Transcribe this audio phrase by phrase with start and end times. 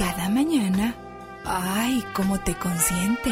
[0.00, 0.94] cada mañana,
[1.44, 3.30] ay, cómo te consiente.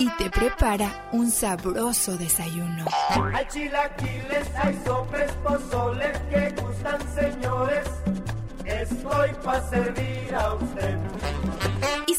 [0.00, 2.84] Y te prepara un sabroso desayuno.
[3.32, 7.86] Hay chilaquiles, hay sopes, pozoles que gustan, señores.
[8.64, 10.98] Estoy para servir a usted.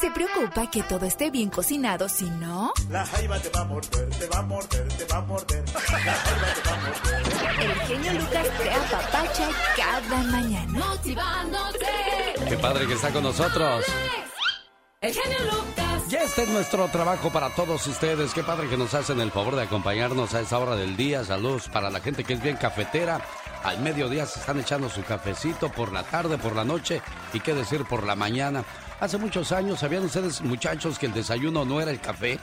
[0.05, 2.71] Se preocupa que todo esté bien cocinado, si no...
[2.91, 5.65] La jaiba te va a morder, te va a morder, te va a morder.
[5.73, 6.13] La jaiba
[6.53, 7.71] te va a morder.
[7.71, 10.79] El genio Lucas te apapacha cada mañana.
[10.79, 11.87] Motivándote.
[12.47, 13.83] Qué padre que está con nosotros.
[15.05, 16.07] El genio Lucas.
[16.09, 18.33] Ya este es nuestro trabajo para todos ustedes.
[18.33, 21.23] Qué padre que nos hacen el favor de acompañarnos a esta hora del día.
[21.23, 23.21] Saludos para la gente que es bien cafetera.
[23.63, 27.01] Al mediodía se están echando su cafecito por la tarde, por la noche
[27.33, 28.63] y qué decir por la mañana.
[28.99, 32.39] Hace muchos años, ¿sabían ustedes, muchachos, que el desayuno no era el café?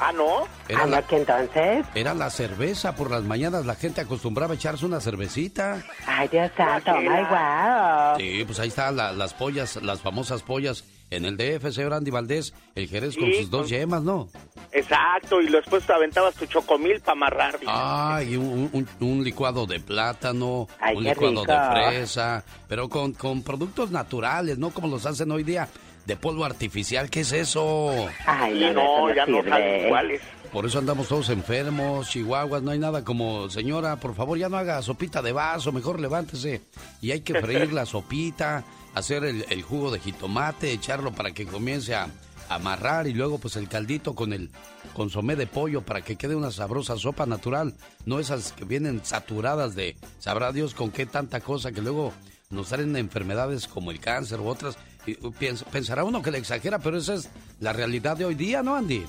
[0.00, 0.48] Ah, ¿no?
[0.66, 1.84] Era ¿A la, que entonces?
[1.94, 2.94] era la cerveza.
[2.96, 5.82] Por las mañanas la gente acostumbraba a echarse una cervecita.
[6.06, 8.16] Ay, Dios santo, my wow.
[8.18, 12.10] Sí, pues ahí están la- las pollas, las famosas pollas en el DF, señor Andy
[12.10, 14.28] Valdés, el Jerez con sus dos con- yemas, ¿no?
[14.72, 17.58] Exacto, y después te aventabas tu chocomil para amarrar.
[17.66, 21.52] Ah, y un, un- un licuado de plátano, Ay, un licuado rico.
[21.52, 21.58] de
[21.90, 25.68] fresa, pero con, con productos naturales, no como los hacen hoy día
[26.06, 27.10] de polvo artificial.
[27.10, 27.92] ¿Qué es eso?
[28.26, 30.20] Ay, no, ya no salen iguales.
[30.52, 34.56] Por eso andamos todos enfermos, chihuahuas, no hay nada como, señora, por favor, ya no
[34.56, 36.62] haga sopita de vaso, mejor levántese.
[37.00, 41.46] Y hay que freír la sopita, hacer el, el jugo de jitomate, echarlo para que
[41.46, 42.08] comience a
[42.48, 44.50] amarrar y luego pues el caldito con el
[44.92, 47.74] consomé de pollo para que quede una sabrosa sopa natural,
[48.04, 52.12] no esas que vienen saturadas de, sabrá Dios con qué tanta cosa que luego
[52.50, 54.76] nos traen enfermedades como el cáncer u otras.
[55.22, 55.32] Uh,
[55.70, 59.04] pensará uno que le exagera, pero esa es la realidad de hoy día, ¿no, Andy?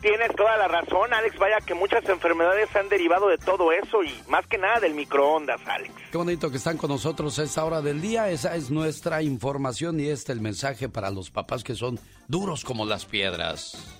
[0.00, 1.38] Tienes toda la razón, Alex.
[1.38, 5.60] Vaya que muchas enfermedades han derivado de todo eso y más que nada del microondas,
[5.66, 5.92] Alex.
[6.12, 8.28] Qué bonito que están con nosotros a esta hora del día.
[8.30, 12.86] Esa es nuestra información y este el mensaje para los papás que son duros como
[12.86, 13.98] las piedras.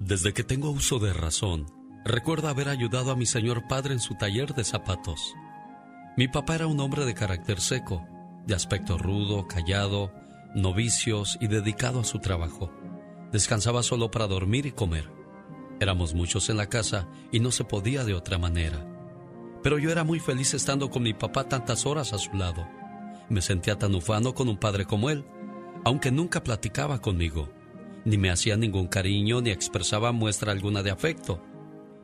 [0.00, 1.66] Desde que tengo uso de razón,
[2.04, 5.34] recuerdo haber ayudado a mi señor padre en su taller de zapatos.
[6.16, 8.06] Mi papá era un hombre de carácter seco,
[8.46, 10.12] de aspecto rudo, callado,
[10.54, 12.70] novicios y dedicado a su trabajo.
[13.34, 15.10] Descansaba solo para dormir y comer.
[15.80, 18.86] Éramos muchos en la casa y no se podía de otra manera.
[19.60, 22.64] Pero yo era muy feliz estando con mi papá tantas horas a su lado.
[23.28, 25.24] Me sentía tan ufano con un padre como él,
[25.84, 27.48] aunque nunca platicaba conmigo,
[28.04, 31.42] ni me hacía ningún cariño ni expresaba muestra alguna de afecto.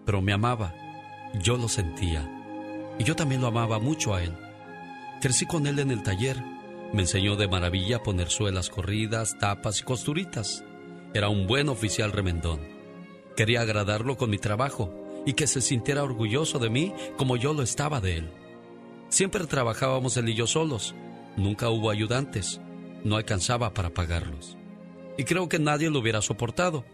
[0.04, 0.74] Pero me amaba,
[1.40, 2.28] yo lo sentía,
[2.98, 4.36] y yo también lo amaba mucho a él.
[5.20, 6.42] Crecí con él en el taller,
[6.92, 10.64] me enseñó de maravilla a poner suelas corridas, tapas y costuritas.
[11.12, 12.60] Era un buen oficial remendón.
[13.36, 14.94] Quería agradarlo con mi trabajo
[15.26, 18.30] y que se sintiera orgulloso de mí como yo lo estaba de él.
[19.08, 20.94] Siempre trabajábamos él y yo solos.
[21.36, 22.60] Nunca hubo ayudantes.
[23.02, 24.56] No alcanzaba para pagarlos.
[25.18, 26.84] Y creo que nadie lo hubiera soportado.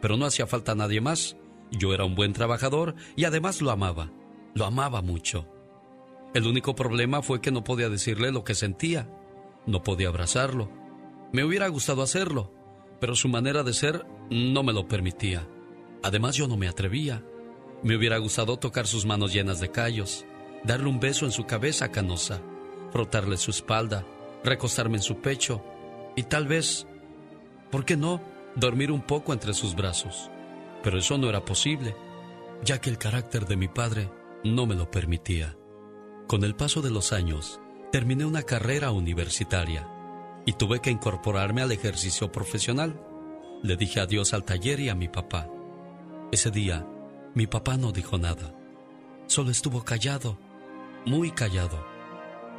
[0.00, 1.36] Pero no hacía falta nadie más.
[1.72, 4.12] Yo era un buen trabajador y además lo amaba.
[4.54, 5.48] Lo amaba mucho.
[6.34, 9.10] El único problema fue que no podía decirle lo que sentía.
[9.66, 10.70] No podía abrazarlo.
[11.32, 12.52] Me hubiera gustado hacerlo,
[13.00, 15.46] pero su manera de ser no me lo permitía.
[16.02, 17.24] Además yo no me atrevía.
[17.82, 20.24] Me hubiera gustado tocar sus manos llenas de callos,
[20.64, 22.40] darle un beso en su cabeza canosa,
[22.90, 24.06] frotarle su espalda,
[24.42, 25.62] recostarme en su pecho
[26.16, 26.86] y tal vez,
[27.70, 28.22] ¿por qué no?,
[28.54, 30.30] dormir un poco entre sus brazos.
[30.82, 31.94] Pero eso no era posible,
[32.64, 34.10] ya que el carácter de mi padre
[34.44, 35.56] no me lo permitía.
[36.26, 37.60] Con el paso de los años,
[37.92, 39.86] terminé una carrera universitaria
[40.46, 42.98] y tuve que incorporarme al ejercicio profesional.
[43.62, 45.48] Le dije adiós al taller y a mi papá.
[46.32, 46.86] Ese día,
[47.34, 48.54] mi papá no dijo nada.
[49.26, 50.38] Solo estuvo callado,
[51.04, 51.84] muy callado.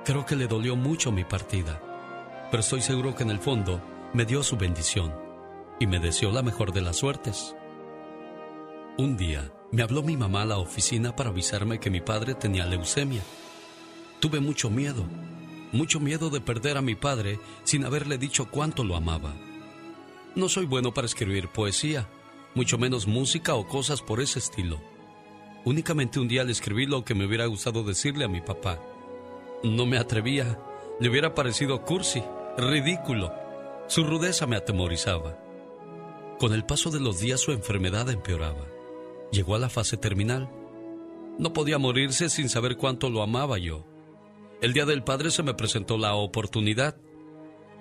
[0.04, 1.82] Creo que le dolió mucho mi partida,
[2.52, 3.82] pero estoy seguro que en el fondo
[4.14, 5.14] me dio su bendición
[5.80, 7.56] y me deseó la mejor de las suertes.
[8.98, 12.66] Un día me habló mi mamá a la oficina para avisarme que mi padre tenía
[12.66, 13.22] leucemia.
[14.20, 15.06] Tuve mucho miedo,
[15.72, 19.34] mucho miedo de perder a mi padre sin haberle dicho cuánto lo amaba.
[20.36, 22.08] No soy bueno para escribir poesía,
[22.54, 24.80] mucho menos música o cosas por ese estilo.
[25.66, 28.80] Únicamente un día le escribí lo que me hubiera gustado decirle a mi papá.
[29.64, 30.60] No me atrevía,
[31.00, 32.24] le hubiera parecido cursi,
[32.58, 33.34] ridículo.
[33.88, 35.38] Su rudeza me atemorizaba.
[36.40, 38.68] Con el paso de los días su enfermedad empeoraba.
[39.32, 40.50] Llegó a la fase terminal.
[41.40, 43.86] No podía morirse sin saber cuánto lo amaba yo.
[44.60, 46.98] El día del padre se me presentó la oportunidad.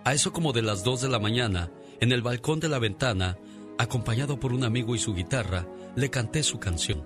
[0.04, 3.38] A eso como de las dos de la mañana, en el balcón de la ventana,
[3.78, 7.02] acompañado por un amigo y su guitarra, le canté su canción.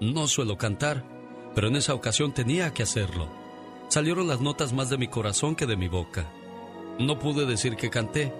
[0.00, 1.04] No suelo cantar,
[1.56, 3.28] pero en esa ocasión tenía que hacerlo.
[3.88, 6.32] Salieron las notas más de mi corazón que de mi boca.
[7.00, 8.32] No pude decir que canté,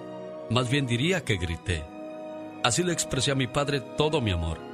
[0.49, 1.83] más bien diría que grité.
[2.63, 4.70] Así le expresé a mi padre todo mi amor.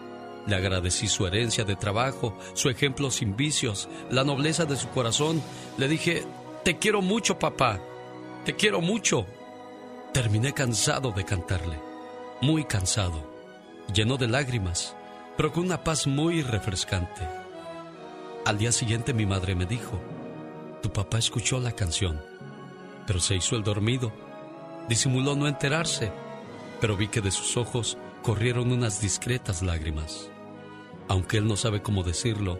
[0.48, 5.44] Le agradecí su herencia de trabajo, su ejemplo sin vicios, la nobleza de su corazón.
[5.78, 6.24] Le dije,
[6.64, 7.80] te quiero mucho, papá.
[8.46, 9.26] Te quiero mucho.
[10.14, 11.78] Terminé cansado de cantarle,
[12.42, 13.30] muy cansado,
[13.94, 14.96] lleno de lágrimas,
[15.36, 17.28] pero con una paz muy refrescante.
[18.46, 20.00] Al día siguiente mi madre me dijo,
[20.82, 22.22] tu papá escuchó la canción,
[23.06, 24.14] pero se hizo el dormido.
[24.88, 26.12] Disimuló no enterarse,
[26.80, 30.32] pero vi que de sus ojos corrieron unas discretas lágrimas.
[31.08, 32.60] Aunque él no sabe cómo decirlo,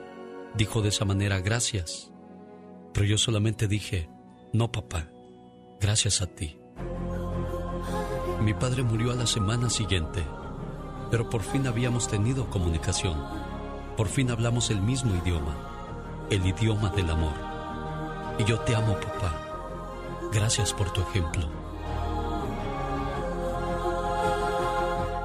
[0.56, 2.12] dijo de esa manera gracias.
[2.94, 4.10] Pero yo solamente dije,
[4.54, 5.10] no papá,
[5.80, 6.58] gracias a ti.
[8.42, 10.24] Mi padre murió a la semana siguiente,
[11.12, 13.18] pero por fin habíamos tenido comunicación.
[13.96, 17.34] Por fin hablamos el mismo idioma, el idioma del amor.
[18.40, 20.30] Y yo te amo, papá.
[20.32, 21.57] Gracias por tu ejemplo.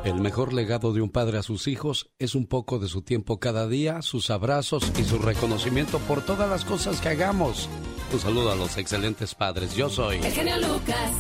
[0.04, 3.38] El mejor legado de un padre a sus hijos es un poco de su tiempo
[3.38, 7.68] cada día, sus abrazos y su reconocimiento por todas las cosas que hagamos.
[8.12, 9.76] Un saludo a los excelentes padres.
[9.76, 10.16] Yo soy.
[10.16, 11.12] El genio Lucas.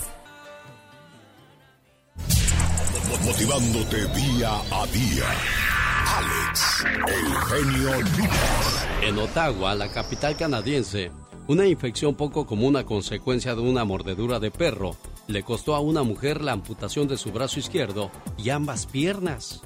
[3.24, 5.26] Motivándote día a día.
[6.16, 8.88] Alex, el genio Lucas.
[9.02, 11.12] En Ottawa, la capital canadiense,
[11.46, 14.96] una infección poco común a consecuencia de una mordedura de perro
[15.32, 19.62] le costó a una mujer la amputación de su brazo izquierdo y ambas piernas.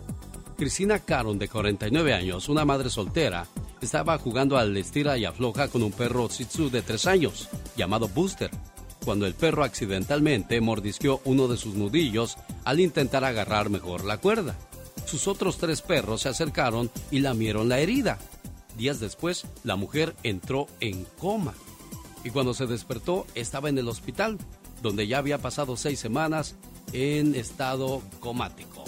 [0.57, 3.47] Cristina Caron, de 49 años, una madre soltera,
[3.81, 8.51] estaba jugando al estira y afloja con un perro Shih de 3 años, llamado Booster,
[9.05, 14.57] cuando el perro accidentalmente mordisqueó uno de sus nudillos al intentar agarrar mejor la cuerda.
[15.05, 18.19] Sus otros tres perros se acercaron y lamieron la herida.
[18.77, 21.55] Días después, la mujer entró en coma
[22.25, 24.37] y cuando se despertó estaba en el hospital,
[24.83, 26.55] donde ya había pasado seis semanas
[26.93, 28.85] en estado comático.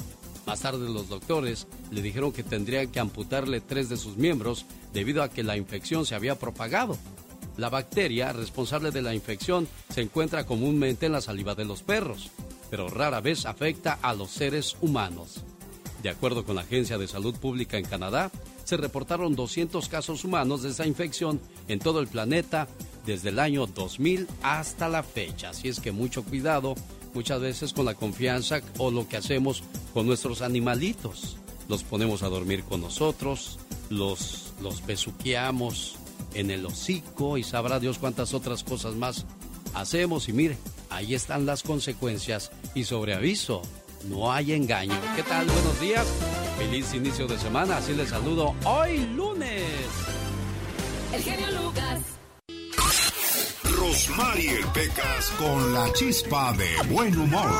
[0.46, 4.64] Más tarde los doctores le dijeron que tendrían que amputarle tres de sus miembros
[4.94, 6.96] debido a que la infección se había propagado.
[7.58, 12.30] La bacteria responsable de la infección se encuentra comúnmente en la saliva de los perros,
[12.70, 15.42] pero rara vez afecta a los seres humanos.
[16.02, 18.30] De acuerdo con la Agencia de Salud Pública en Canadá,
[18.64, 22.68] se reportaron 200 casos humanos de esa infección en todo el planeta
[23.08, 25.50] desde el año 2000 hasta la fecha.
[25.50, 26.74] Así es que mucho cuidado
[27.14, 29.62] muchas veces con la confianza o lo que hacemos
[29.94, 31.38] con nuestros animalitos.
[31.68, 33.58] Los ponemos a dormir con nosotros,
[33.88, 35.96] los, los besuqueamos
[36.34, 39.24] en el hocico y sabrá Dios cuántas otras cosas más
[39.72, 40.28] hacemos.
[40.28, 40.58] Y mire,
[40.90, 43.62] ahí están las consecuencias y sobre aviso,
[44.06, 44.94] no hay engaño.
[45.16, 45.46] ¿Qué tal?
[45.46, 46.06] Buenos días.
[46.58, 47.78] Feliz inicio de semana.
[47.78, 49.64] Así les saludo hoy lunes.
[51.14, 52.17] El genio Lucas.
[53.78, 57.50] Rosmarie Pecas con la chispa de buen humor.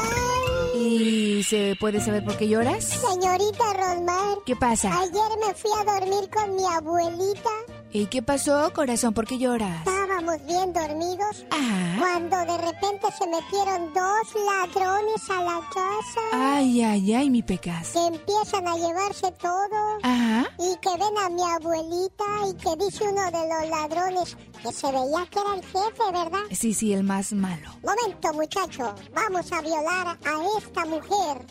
[0.75, 2.85] ¿Y se puede saber por qué lloras?
[2.85, 4.39] Señorita Rosmar.
[4.45, 4.91] ¿Qué pasa?
[5.01, 7.51] Ayer me fui a dormir con mi abuelita.
[7.93, 9.15] ¿Y qué pasó, corazón?
[9.15, 9.87] ¿Por qué lloras?
[10.29, 11.47] Estábamos bien dormidos.
[11.51, 11.97] Ah.
[11.99, 16.21] Cuando de repente se metieron dos ladrones a la casa.
[16.33, 17.93] Ay, ay, ay, mi pecas.
[17.93, 19.99] Que empiezan a llevarse todo.
[20.03, 20.47] Ajá.
[20.59, 24.93] Y que ven a mi abuelita y que dice uno de los ladrones que se
[24.93, 26.45] veía que era el jefe, ¿verdad?
[26.53, 27.71] Sí, sí, el más malo.
[27.83, 28.95] Momento, muchacho.
[29.15, 31.47] Vamos a violar a esta mujer.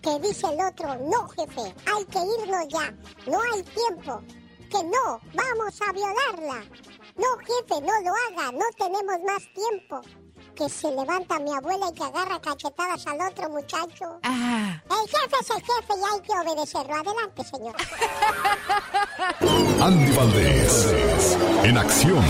[0.00, 2.92] Que dice el otro, no, jefe, hay que irnos ya.
[3.30, 4.20] No hay tiempo.
[4.68, 6.64] Que no, vamos a violarla.
[7.16, 10.00] No, jefe, no lo haga, no tenemos más tiempo.
[10.54, 14.18] Que se levanta mi abuela y que agarra cachetadas al otro muchacho.
[14.22, 14.82] Ajá.
[14.90, 16.94] El jefe es el jefe y hay que obedecerlo.
[16.94, 17.74] Adelante, señor.
[19.80, 22.24] Andy Valdés, en acción.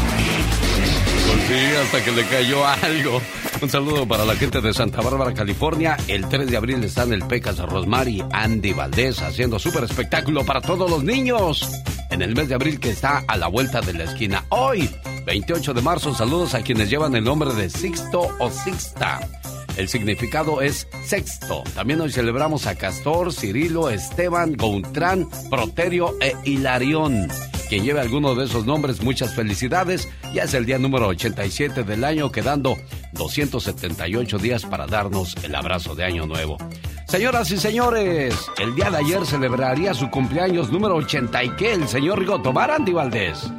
[1.52, 3.20] Sí, hasta que le cayó algo.
[3.60, 5.98] Un saludo para la gente de Santa Bárbara, California.
[6.08, 10.90] El 3 de abril están el Pecas Rosmary Andy Valdés haciendo súper espectáculo para todos
[10.90, 11.70] los niños.
[12.08, 14.46] En el mes de abril que está a la vuelta de la esquina.
[14.48, 14.88] Hoy,
[15.26, 19.20] 28 de marzo, saludos a quienes llevan el nombre de Sixto o Sixta.
[19.76, 21.64] El significado es sexto.
[21.74, 27.28] También hoy celebramos a Castor, Cirilo, Esteban, Gontrán, Proterio e Hilarión.
[27.72, 30.06] Quien lleve alguno de esos nombres, muchas felicidades.
[30.34, 32.76] Ya es el día número 87 del año, quedando
[33.12, 36.58] 278 días para darnos el abrazo de Año Nuevo.
[37.08, 41.88] Señoras y señores, el día de ayer celebraría su cumpleaños número 80 y que el
[41.88, 43.50] señor Rigo Tomar Andy Valdés.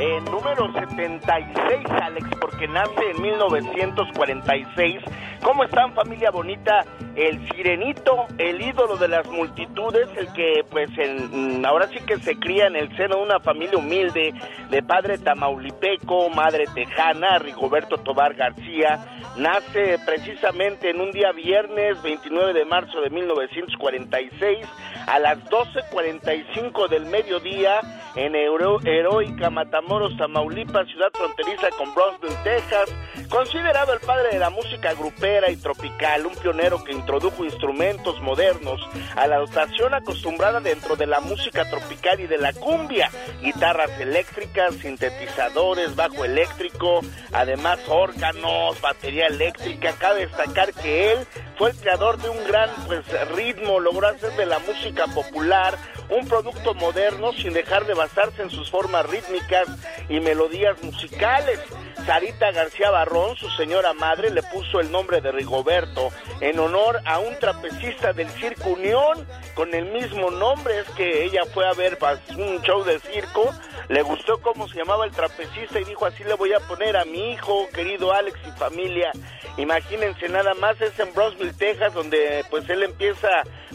[0.00, 5.02] Eh, número 76, Alex, porque nace en 1946.
[5.42, 6.84] ¿Cómo están, familia bonita?
[7.14, 12.36] El sirenito, el ídolo de las multitudes, el que, pues, en- ahora sí que se
[12.38, 14.32] cría en el seno de una familia humilde,
[14.70, 18.98] de padre tamaulipeco, madre tejana, Rigoberto Tobar García,
[19.36, 24.66] nace precisamente en un día viernes 29 de marzo de 1946
[25.06, 27.80] a las 12.45 del mediodía
[28.16, 29.87] en hero- heroica Matamoros,
[30.18, 32.94] Tamaulipas, ciudad fronteriza con Brownsville, Texas,
[33.30, 38.86] considerado el padre de la música grupera y tropical, un pionero que introdujo instrumentos modernos
[39.16, 44.74] a la dotación acostumbrada dentro de la música tropical y de la cumbia, guitarras eléctricas,
[44.74, 47.00] sintetizadores, bajo eléctrico,
[47.32, 49.94] además órganos, batería eléctrica.
[49.98, 51.18] Cabe destacar que él
[51.56, 55.78] fue el creador de un gran pues ritmo, logró hacer de la música popular
[56.10, 59.67] un producto moderno sin dejar de basarse en sus formas rítmicas
[60.08, 61.60] y melodías musicales.
[62.06, 66.10] Sarita García Barrón, su señora madre, le puso el nombre de Rigoberto
[66.40, 70.78] en honor a un trapecista del Circo Unión con el mismo nombre.
[70.80, 71.98] Es que ella fue a ver
[72.36, 73.50] un show de circo,
[73.88, 77.04] le gustó cómo se llamaba el trapecista y dijo así le voy a poner a
[77.04, 79.10] mi hijo, querido Alex y familia.
[79.56, 83.28] Imagínense nada más, es en Brownsville, Texas, donde pues él empieza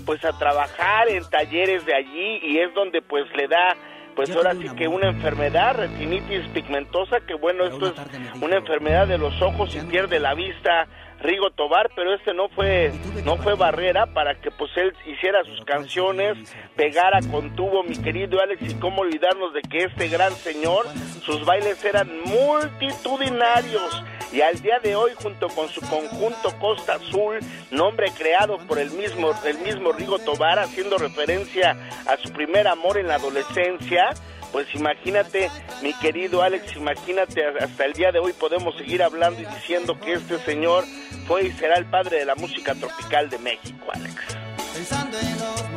[0.06, 3.76] pues a trabajar en talleres de allí y es donde pues le da
[4.16, 7.94] pues ahora sí que una enfermedad, retinitis pigmentosa, que bueno, esto es
[8.42, 10.88] una enfermedad de los ojos y pierde la vista
[11.24, 12.92] Rigo Tobar, pero este no fue
[13.24, 18.42] no fue barrera para que pues él hiciera sus canciones, pegara con tubo, mi querido
[18.42, 20.86] Alex, y cómo olvidarnos de que este gran señor,
[21.24, 24.04] sus bailes eran multitudinarios.
[24.34, 27.40] Y al día de hoy junto con su conjunto Costa Azul,
[27.72, 32.98] nombre creado por el mismo el mismo Rigo Tobar haciendo referencia a su primer amor
[32.98, 34.10] en la adolescencia,
[34.52, 35.50] pues imagínate,
[35.82, 40.14] mi querido Alex, imagínate, hasta el día de hoy podemos seguir hablando y diciendo que
[40.14, 40.84] este señor
[41.28, 44.16] fue y será el padre de la música tropical de México, Alex.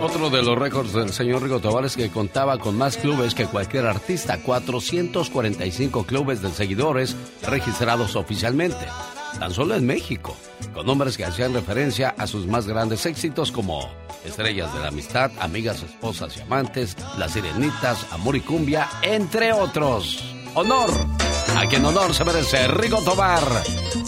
[0.01, 3.47] Otro de los récords del señor Rigo Tobar es que contaba con más clubes que
[3.47, 8.87] cualquier artista, 445 clubes de seguidores registrados oficialmente,
[9.39, 10.37] tan solo en México,
[10.75, 13.91] con nombres que hacían referencia a sus más grandes éxitos como
[14.25, 20.23] Estrellas de la Amistad, Amigas, Esposas y Amantes, Las Sirenitas, Amor y Cumbia, entre otros.
[20.55, 20.91] Honor
[21.57, 23.63] a quien honor se merece, Rigo Tobar.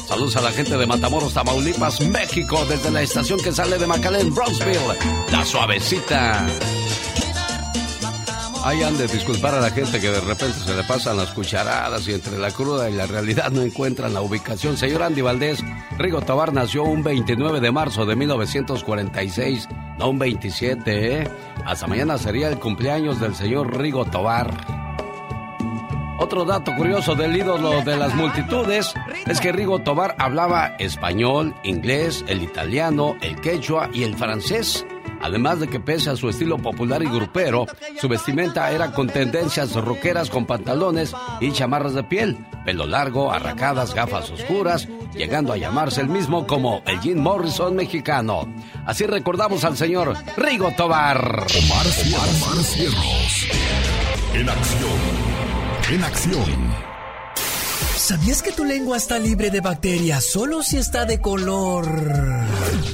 [0.07, 4.35] Saludos a la gente de Matamoros, Tamaulipas, México, desde la estación que sale de McAllen,
[4.35, 4.99] Bronxville,
[5.31, 6.47] La Suavecita.
[8.65, 12.07] Ahí han de disculpar a la gente que de repente se le pasan las cucharadas
[12.07, 14.77] y entre la cruda y la realidad no encuentran la ubicación.
[14.77, 15.65] Señor Andy Valdés,
[15.97, 21.31] Rigo Tobar nació un 29 de marzo de 1946, no un 27, ¿eh?
[21.65, 24.78] Hasta mañana sería el cumpleaños del señor Rigo Tobar.
[26.19, 28.93] Otro dato curioso del ídolo de las multitudes
[29.27, 34.85] es que Rigo Tobar hablaba español, inglés, el italiano, el quechua y el francés.
[35.21, 37.67] Además de que pese a su estilo popular y grupero,
[38.01, 43.95] su vestimenta era con tendencias rockeras con pantalones y chamarras de piel, pelo largo, arracadas,
[43.95, 48.53] gafas oscuras, llegando a llamarse el mismo como el Jim Morrison mexicano.
[48.87, 51.47] Así recordamos al señor Rigo Tobar.
[54.35, 55.28] En acción.
[55.91, 56.75] En acción.
[57.97, 61.89] ¿Sabías que tu lengua está libre de bacterias solo si está de color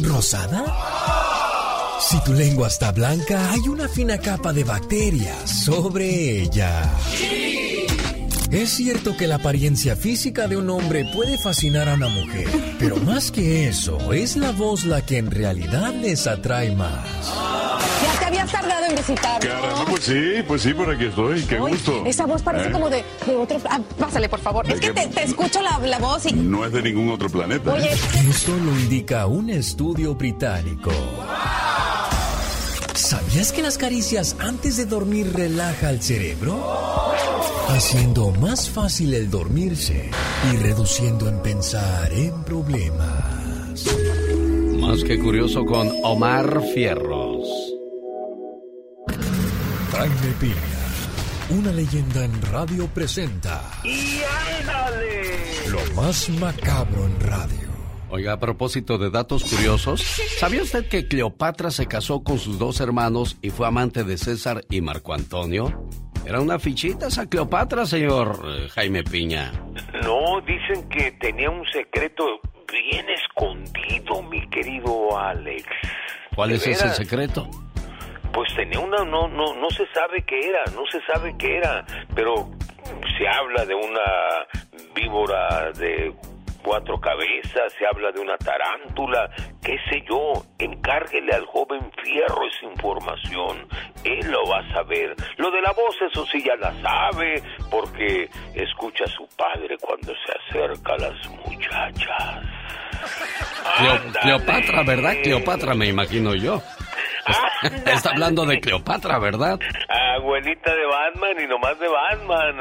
[0.01, 0.65] rosada?
[2.01, 6.89] Si tu lengua está blanca, hay una fina capa de bacterias sobre ella.
[8.53, 12.47] Es cierto que la apariencia física de un hombre puede fascinar a una mujer,
[12.79, 17.09] pero más que eso, es la voz la que en realidad les atrae más.
[18.35, 19.49] Habías tardado en visitarme.
[19.49, 21.43] Caramba, pues sí, pues sí, por aquí estoy.
[21.43, 22.03] Qué Uy, gusto.
[22.05, 22.73] Esa voz parece ¿Eh?
[22.73, 23.61] como de, de otro.
[23.71, 24.69] Ah, pásale, por favor.
[24.69, 26.33] Es que te, te escucho la, la voz y.
[26.33, 27.73] No es de ningún otro planeta.
[27.73, 27.91] Oye,
[28.29, 30.91] Esto lo indica un estudio británico.
[32.95, 36.59] ¿Sabías que las caricias antes de dormir relaja el cerebro?
[37.69, 40.11] Haciendo más fácil el dormirse
[40.53, 43.85] y reduciendo en pensar en problemas.
[44.81, 47.24] Más que curioso con Omar Fierros.
[50.05, 54.21] Jaime Piña, una leyenda en radio presenta ¡Y
[54.61, 55.71] ándale!
[55.71, 57.71] lo más macabro en radio.
[58.11, 60.03] Oiga, a propósito de datos curiosos,
[60.39, 64.61] ¿sabía usted que Cleopatra se casó con sus dos hermanos y fue amante de César
[64.69, 65.89] y Marco Antonio?
[66.27, 69.53] Era una fichita esa Cleopatra, señor eh, Jaime Piña.
[70.03, 72.27] No, dicen que tenía un secreto
[72.71, 75.65] bien escondido, mi querido Alex.
[76.37, 77.49] ¿Cuál ¿De es ese secreto?
[78.35, 81.85] Pues tenía una, no, no, no se sabe qué era, no se sabe qué era,
[82.15, 82.49] pero
[83.17, 84.47] se habla de una
[84.95, 86.13] víbora de
[86.63, 89.31] cuatro cabezas, se habla de una tarántula,
[89.63, 93.69] qué sé yo, encárguele al joven Fierro esa información,
[94.03, 95.15] él lo va a saber.
[95.37, 100.13] Lo de la voz, eso sí ya la sabe, porque escucha a su padre cuando
[100.15, 102.43] se acerca a las muchachas.
[103.79, 105.15] Cleo- Cleopatra, ¿verdad?
[105.23, 106.63] Cleopatra, me imagino yo.
[107.87, 109.59] Está, hablando de Cleopatra, ¿verdad?
[110.17, 112.57] Abuelita de Batman y nomás de Batman.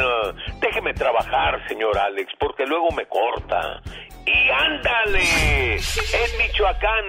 [0.60, 3.82] Déjeme trabajar, señor Alex, porque luego me corta.
[4.26, 7.06] Y ándale, en Michoacán,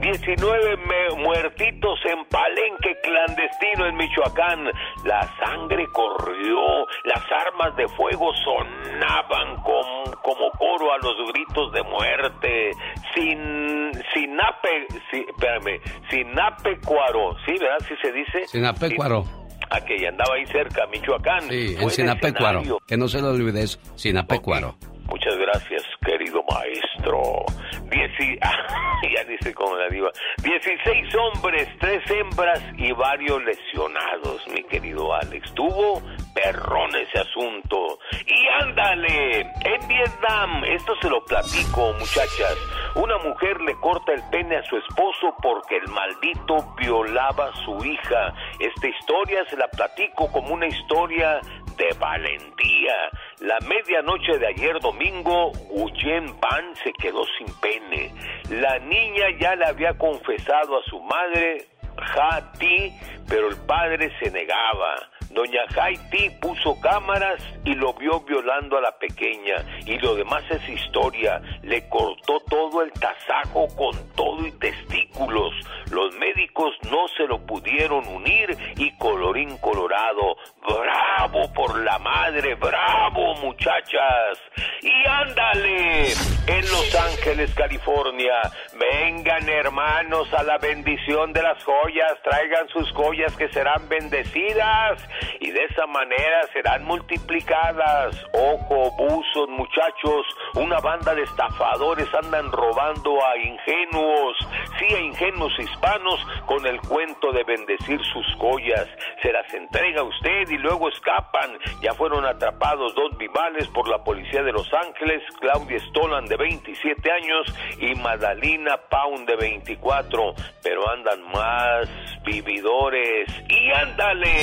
[0.00, 4.64] 19 me- muertitos en palenque clandestino en Michoacán.
[5.04, 11.82] La sangre corrió, las armas de fuego sonaban com- como coro a los gritos de
[11.84, 12.70] muerte.
[13.14, 17.78] Sin, sinape, si, espérame, sinapecuaro, ¿sí, verdad?
[17.88, 18.46] ¿Sí se dice?
[18.46, 19.24] Sinapecuaro.
[19.70, 21.42] A que andaba ahí cerca, Michoacán.
[21.48, 22.58] Sí, en Sinapecuaro.
[22.60, 22.78] escenario.
[22.86, 24.76] Que no se lo olvide, es Sinapecuaro.
[25.08, 27.44] Muchas gracias, querido maestro.
[27.90, 28.38] Dieci...
[29.28, 30.10] dice como la diva.
[30.42, 35.52] 16 hombres, tres hembras y varios lesionados, mi querido Alex.
[35.54, 36.02] Tuvo
[36.34, 37.98] perrón ese asunto.
[38.26, 42.56] Y ándale, en Vietnam, esto se lo platico, muchachas.
[42.94, 47.84] Una mujer le corta el pene a su esposo porque el maldito violaba a su
[47.84, 48.34] hija.
[48.58, 51.40] Esta historia se la platico como una historia
[51.78, 53.10] de valentía.
[53.40, 58.12] La medianoche de ayer domingo, Guyen Pan se quedó sin pene.
[58.50, 61.66] La niña ya le había confesado a su madre,
[61.96, 62.92] Hati,
[63.28, 64.96] pero el padre se negaba.
[65.30, 69.56] Doña Haiti puso cámaras y lo vio violando a la pequeña.
[69.84, 71.40] Y lo demás es historia.
[71.62, 75.52] Le cortó todo el tasajo con todo y testículos.
[75.90, 80.36] Los médicos no se lo pudieron unir y colorín colorado.
[80.66, 82.54] ¡Bravo por la madre!
[82.54, 84.38] ¡Bravo, muchachas!
[84.82, 86.12] Y ándale,
[86.46, 88.40] en Los Ángeles, California.
[88.78, 92.14] Vengan, hermanos, a la bendición de las joyas.
[92.22, 95.02] Traigan sus joyas que serán bendecidas
[95.40, 98.16] y de esa manera serán multiplicadas.
[98.32, 100.26] Ojo, buzos, muchachos.
[100.54, 104.36] Una banda de estafadores andan robando a ingenuos,
[104.78, 108.88] sí, a ingenuos hispanos con el cuento de bendecir sus joyas.
[109.22, 111.58] Se las entrega usted y luego escapan.
[111.82, 117.10] Ya fueron atrapados dos vivales por la policía de Los Ángeles, Claudia Stolan de 27
[117.10, 121.88] años y Madalina Pound de 24, pero andan más
[122.24, 123.28] vividores.
[123.48, 124.34] Y ándale,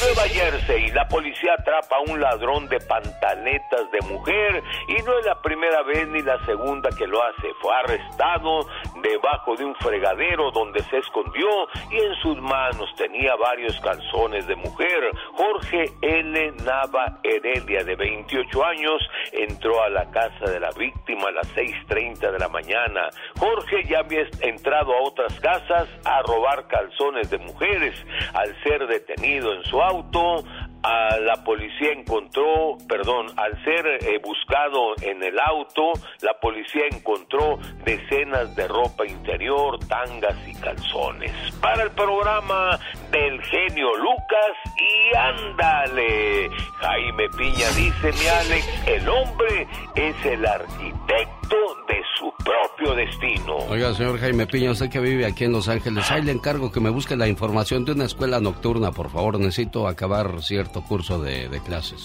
[0.00, 5.26] Nueva Jersey la policía atrapa a un ladrón de pantaletas de mujer y no es
[5.26, 7.52] la primera vez ni la segunda que lo hace.
[7.60, 8.66] Fue arrestado
[9.02, 11.48] debajo de un fregadero donde se escondió
[11.90, 15.10] y en sus manos tenía varios calzones de mujer.
[15.34, 16.52] Jorge L.
[16.64, 22.32] Nava Heredia, de 28 años, entró a la casa de la víctima a las 6.30
[22.32, 23.08] de la mañana.
[23.38, 27.94] Jorge ya había entrado a otras casas a robar calzones de mujeres.
[28.34, 30.44] Al ser detenido en su auto,
[30.82, 37.58] a la policía encontró, perdón, al ser eh, buscado en el auto, la policía encontró
[37.84, 41.32] decenas de ropa interior, tangas y calzones.
[41.60, 42.78] Para el programa
[43.10, 46.50] del genio Lucas y ándale.
[46.80, 51.56] Jaime Piña dice, mi Alex, el hombre es el arquitecto
[51.88, 53.56] de su propio destino.
[53.68, 56.80] Oiga, señor Jaime Piña, usted que vive aquí en Los Ángeles, ahí le encargo que
[56.80, 59.38] me busque la información de una escuela nocturna, por favor.
[59.38, 62.00] Necesito acabar cierto curso de, de clases.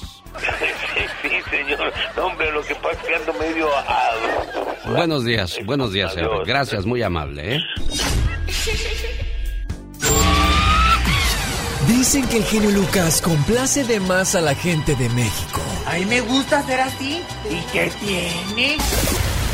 [1.21, 1.93] sí, señor.
[2.15, 3.69] No, hombre, lo que pasa es que ando medio...
[4.85, 6.45] Buenos días, buenos días, señor.
[6.45, 7.59] Gracias, muy amable, ¿eh?
[11.87, 15.61] Dicen que el genio Lucas complace de más a la gente de México.
[15.85, 17.21] A mí me gusta ser así.
[17.49, 18.77] ¿Y qué tiene?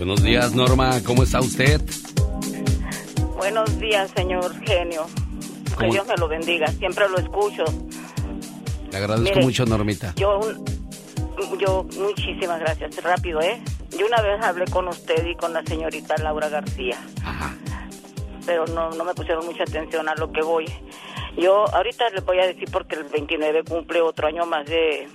[0.00, 1.78] Buenos días, Norma, ¿cómo está usted?
[3.36, 5.04] Buenos días, señor Genio.
[5.68, 5.92] Que ¿Cómo?
[5.92, 7.64] Dios me lo bendiga, siempre lo escucho.
[8.90, 10.14] Le agradezco Mire, mucho, Normita.
[10.16, 10.64] Yo, un-
[11.58, 12.96] yo, muchísimas gracias.
[13.02, 13.60] Rápido, ¿eh?
[13.98, 16.96] Yo una vez hablé con usted y con la señorita Laura García.
[18.46, 20.64] Pero no, no me pusieron mucha atención a lo que voy.
[21.36, 25.08] Yo ahorita les voy a decir porque el 29 cumple otro año más de...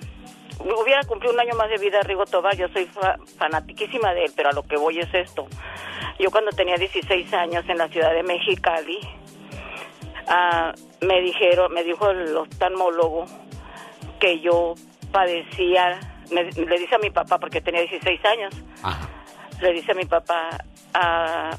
[0.59, 4.31] Hubiera cumplido un año más de vida Rigo Tobar, yo soy fa- fanatiquísima de él,
[4.35, 5.47] pero a lo que voy es esto.
[6.19, 8.99] Yo cuando tenía 16 años en la ciudad de Mexicali,
[10.27, 13.25] ah, me dijeron, me dijo el oftalmólogo
[14.19, 14.75] que yo
[15.11, 15.99] padecía,
[16.31, 18.53] me- le dice a mi papá, porque tenía 16 años,
[19.61, 20.49] le dice a mi papá,
[20.93, 21.51] ah,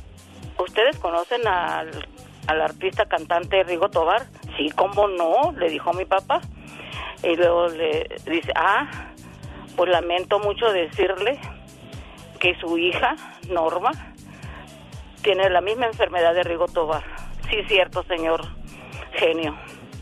[0.59, 2.09] ¿ustedes conocen al,
[2.47, 4.27] al artista cantante Rigo Tobar?
[4.57, 5.53] Sí, ¿cómo no?
[5.53, 6.41] Le dijo mi papá.
[7.23, 8.89] Y luego le dice, ah,
[9.77, 11.41] pues lamento mucho decirle
[12.39, 13.17] que su hija,
[13.49, 13.91] Norma,
[15.23, 17.05] tiene la misma enfermedad de Rigo Tobar.
[17.51, 18.47] Sí, cierto, señor
[19.13, 19.57] genio.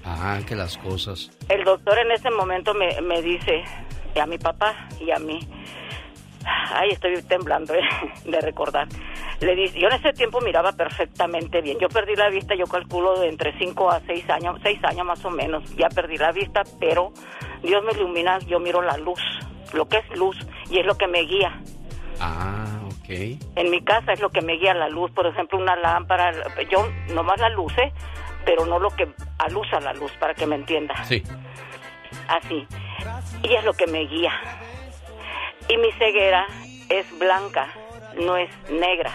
[0.05, 1.31] Ah, que las cosas.
[1.48, 3.64] El doctor en ese momento me, me dice,
[4.20, 5.40] a mi papá y a mí,
[6.44, 7.83] ay, estoy temblando eh,
[8.24, 8.88] de recordar.
[9.40, 11.79] Le dice, yo en ese tiempo miraba perfectamente bien.
[11.79, 15.25] Yo perdí la vista, yo calculo de entre 5 a 6 años, 6 años más
[15.25, 15.75] o menos.
[15.77, 17.12] Ya perdí la vista, pero
[17.62, 19.20] Dios me ilumina, yo miro la luz,
[19.73, 20.37] lo que es luz,
[20.70, 21.61] y es lo que me guía.
[22.20, 23.09] Ah, ok.
[23.57, 26.33] En mi casa es lo que me guía la luz, por ejemplo, una lámpara,
[26.70, 27.92] yo nomás la luce,
[28.44, 30.94] pero no lo que alusa la luz, para que me entienda.
[31.05, 31.23] Sí.
[32.29, 32.66] Así.
[33.42, 34.33] Y es lo que me guía.
[35.68, 36.47] Y mi ceguera
[36.88, 37.68] es blanca,
[38.20, 39.12] no es negra.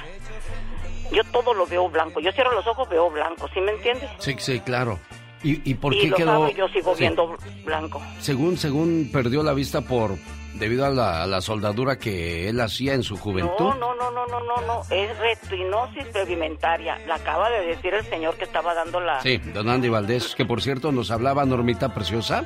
[1.11, 2.19] Yo todo lo veo blanco.
[2.19, 4.09] Yo cierro los ojos, veo blanco, ¿sí me entiendes?
[4.19, 4.99] Sí, sí, claro.
[5.41, 6.39] ¿Y, y por y qué lo quedó?
[6.41, 6.99] sabe, yo sigo Sí.
[7.01, 7.35] viendo
[7.65, 8.01] blanco.
[8.19, 10.11] Según, según perdió la vista por
[10.55, 13.53] debido a la, a la soldadura que él hacía en su juventud.
[13.57, 14.81] No, no, no, no, no, no, no.
[14.89, 16.99] Es retinosis pigmentaria.
[17.07, 19.21] La acaba de decir el señor que estaba dando la...
[19.21, 22.43] Sí, don Andy Valdés, que por cierto nos hablaba Normita Preciosa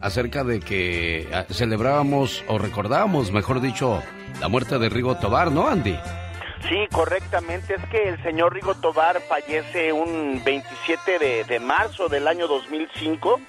[0.00, 4.00] acerca de que ah, celebrábamos o recordábamos, mejor dicho,
[4.40, 5.98] la muerte de Rigo Tobar, ¿no, Andy?
[6.68, 7.74] Sí, correctamente.
[7.74, 13.40] Es que el señor Rigo Tobar fallece un 27 de, de marzo del año 2005.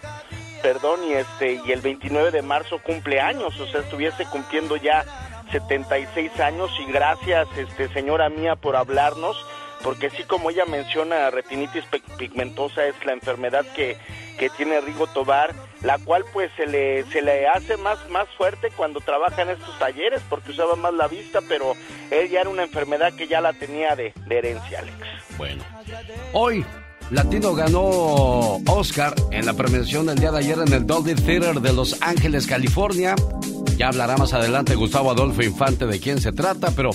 [0.61, 5.03] Perdón, y este y el 29 de marzo cumple años, o sea, estuviese cumpliendo ya
[5.51, 9.35] 76 años y gracias, este señora mía por hablarnos,
[9.83, 11.83] porque sí como ella menciona, retinitis
[12.17, 13.97] pigmentosa es la enfermedad que,
[14.37, 18.69] que tiene Rigo Tobar, la cual pues se le se le hace más más fuerte
[18.75, 21.73] cuando trabaja en estos talleres porque usaba más la vista, pero
[22.09, 24.95] él ya era una enfermedad que ya la tenía de, de herencia, Alex.
[25.37, 25.63] Bueno.
[26.33, 26.65] Hoy,
[27.09, 31.73] Latino ganó Oscar en la premiación del día de ayer en el Dolby Theater de
[31.73, 33.15] Los Ángeles, California.
[33.75, 36.91] Ya hablará más adelante Gustavo Adolfo Infante de quién se trata, pero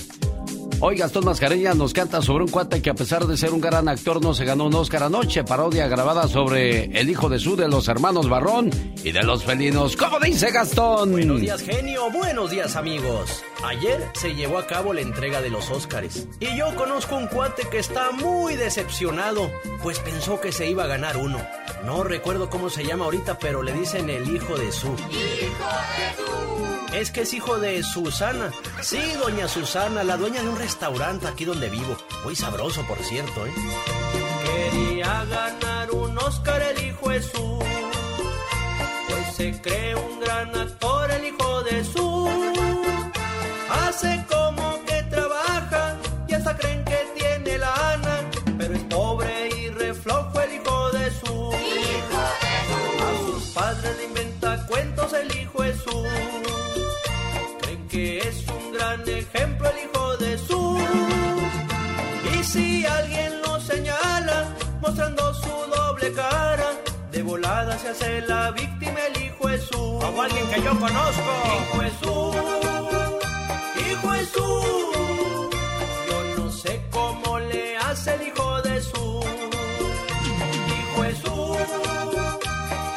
[0.81, 3.89] hoy Gastón Mascareña nos canta sobre un cuate que a pesar de ser un gran
[3.89, 7.69] actor no se ganó un Oscar anoche, parodia grabada sobre el hijo de su de
[7.69, 8.71] los hermanos Barrón
[9.03, 9.97] y de los felinos.
[9.97, 11.12] ¿Cómo dice Gastón?
[11.12, 12.11] Buenos días, genio.
[12.11, 13.43] Buenos días, amigos.
[13.65, 16.27] Ayer se llevó a cabo la entrega de los Óscares.
[16.41, 19.51] Y yo conozco un cuate que está muy decepcionado,
[19.83, 21.39] pues pensó que se iba a ganar uno.
[21.85, 24.89] No recuerdo cómo se llama ahorita, pero le dicen el hijo de su.
[26.93, 28.53] Es que es hijo de Susana.
[28.81, 31.97] Sí, doña Susana, la dueña de un restaurante aquí donde vivo.
[32.25, 33.53] Muy sabroso, por cierto, ¿eh?
[34.45, 37.59] Quería ganar un Oscar el hijo de su.
[39.09, 42.29] Pues se cree un gran actor el hijo de su.
[43.71, 44.25] Hace
[62.87, 64.44] si alguien lo señala,
[64.81, 66.70] mostrando su doble cara,
[67.11, 69.99] de volada se hace la víctima el hijo su.
[70.01, 71.33] Como alguien que yo conozco.
[71.57, 72.14] Hijo su.
[73.87, 75.51] Hijo su.
[76.09, 79.25] Yo no sé cómo le hace el hijo de su.
[80.77, 81.57] Hijo su.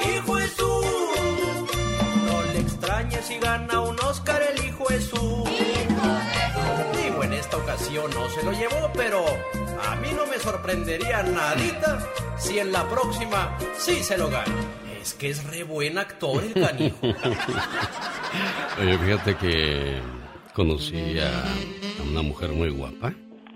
[0.10, 0.72] Hijo su.
[2.28, 5.46] No le extrañe si gana un Oscar el hijo de su.
[7.02, 9.26] Digo, en esta ocasión no se lo llevó, pero
[9.84, 12.00] a mí no me sorprendería nadita
[12.38, 14.54] si en la próxima sí se lo gana.
[15.02, 16.98] Es que es re buen actor el canijo.
[18.82, 20.00] Oye, fíjate que
[20.54, 21.44] conocí a,
[22.10, 23.14] una mujer muy guapa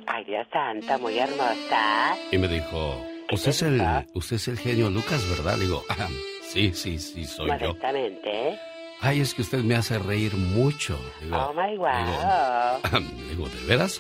[0.08, 2.16] Ay, Dios santa, muy hermosa.
[2.32, 2.98] y me dijo,
[3.32, 3.82] usted es el,
[4.14, 5.58] usted es el genio Lucas, ¿verdad?
[5.58, 6.08] Le digo, "Ah,
[6.48, 7.54] sí, sí, sí, soy yo.
[7.58, 8.60] Modestamente.
[9.02, 10.98] Ay, es que usted me hace reír mucho.
[11.22, 11.90] Digo, Oh my wow.
[11.98, 14.00] digo, digo, ¿de veras?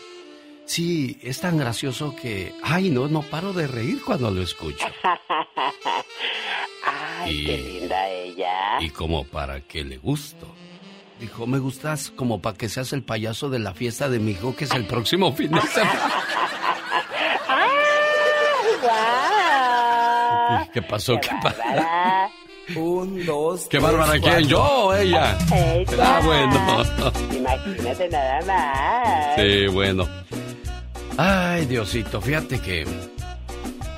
[0.73, 4.87] Sí, es tan gracioso que, ay, no, no paro de reír cuando lo escucho.
[6.83, 8.79] Ay, qué linda ella.
[8.81, 10.47] Y como para que le gusto.
[11.19, 14.55] Dijo, me gustas como para que seas el payaso de la fiesta de mi hijo,
[14.55, 16.11] que es el próximo fin de semana.
[17.47, 17.69] ¡Ay,
[18.81, 20.69] guau!
[20.73, 21.19] ¿Qué pasó?
[21.21, 21.61] ¿Qué, pasó?
[22.75, 24.47] Un, dos, ¿Qué bárbara quién?
[24.47, 25.37] ¿Yo o ella?
[25.53, 25.85] Ella.
[26.01, 26.83] Ah, bueno.
[27.31, 29.35] Imagínate nada más.
[29.35, 30.07] Sí, bueno.
[31.17, 32.85] Ay, Diosito, fíjate que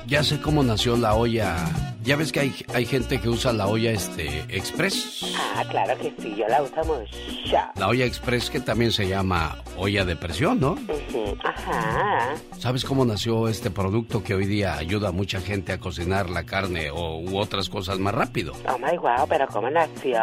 [0.06, 1.56] ya sé cómo nació la olla.
[2.02, 5.34] Ya ves que hay, hay gente que usa la olla este express.
[5.56, 7.56] Ah, claro que sí, yo la uso mucho.
[7.74, 10.72] La olla express que también se llama olla de presión, ¿no?
[10.74, 12.34] Ujú, Ajá.
[12.58, 16.44] ¿Sabes cómo nació este producto que hoy día ayuda a mucha gente a cocinar la
[16.44, 18.52] carne o u otras cosas más rápido?
[18.68, 20.20] Oh my wow, pero ¿cómo nació?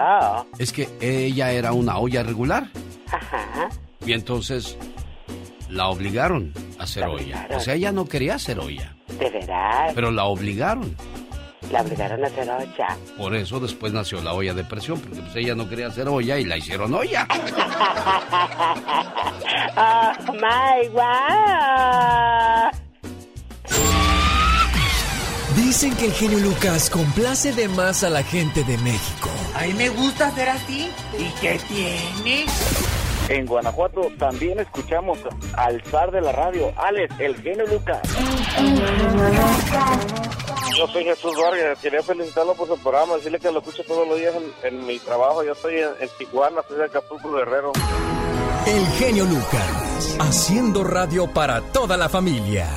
[0.60, 2.70] Es que ella era una olla regular
[3.12, 3.68] Ajá.
[4.06, 4.78] y entonces
[5.74, 7.48] la obligaron a hacer La olla.
[7.56, 9.92] O sea, ella no quería hacer olla, De verdad.
[9.96, 10.96] pero la obligaron.
[11.72, 12.98] La obligaron a hacer olla.
[13.18, 16.38] Por eso después nació la olla de presión, porque pues ella no quería hacer olla
[16.38, 17.26] y la hicieron olla.
[19.78, 22.72] oh my wow.
[25.56, 29.30] Dicen que el genio Lucas complace de más a la gente de México.
[29.56, 30.90] A mí me gusta ser así.
[31.18, 32.46] ¿Y qué tiene?
[33.30, 35.20] En Guanajuato también escuchamos
[35.56, 38.02] al zar de la radio, Alex, el genio Lucas.
[40.78, 44.18] Yo soy Jesús Vargas, quería felicitarlo por su programa, decirle que lo escucho todos los
[44.18, 44.34] días
[44.64, 45.44] en, en mi trabajo.
[45.44, 47.72] Yo estoy en, en Tijuana, estoy de Acapulco Guerrero.
[48.66, 52.68] El genio Lucas, haciendo radio para toda la familia.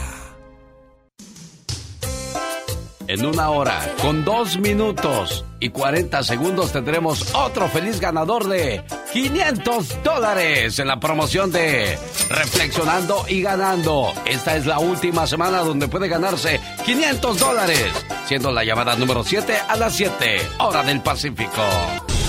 [3.08, 10.02] En una hora, con dos minutos y 40 segundos tendremos otro feliz ganador de 500
[10.02, 11.96] dólares en la promoción de
[12.28, 14.12] Reflexionando y Ganando.
[14.24, 17.92] Esta es la última semana donde puede ganarse 500 dólares,
[18.26, 21.62] siendo la llamada número 7 a las 7, hora del Pacífico.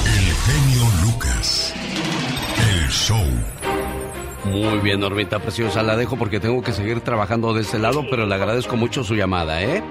[0.05, 1.73] El genio Lucas.
[2.69, 3.25] El show.
[4.45, 8.27] Muy bien, Normita Preciosa, la dejo porque tengo que seguir trabajando de este lado, pero
[8.27, 9.83] le agradezco mucho su llamada, ¿eh?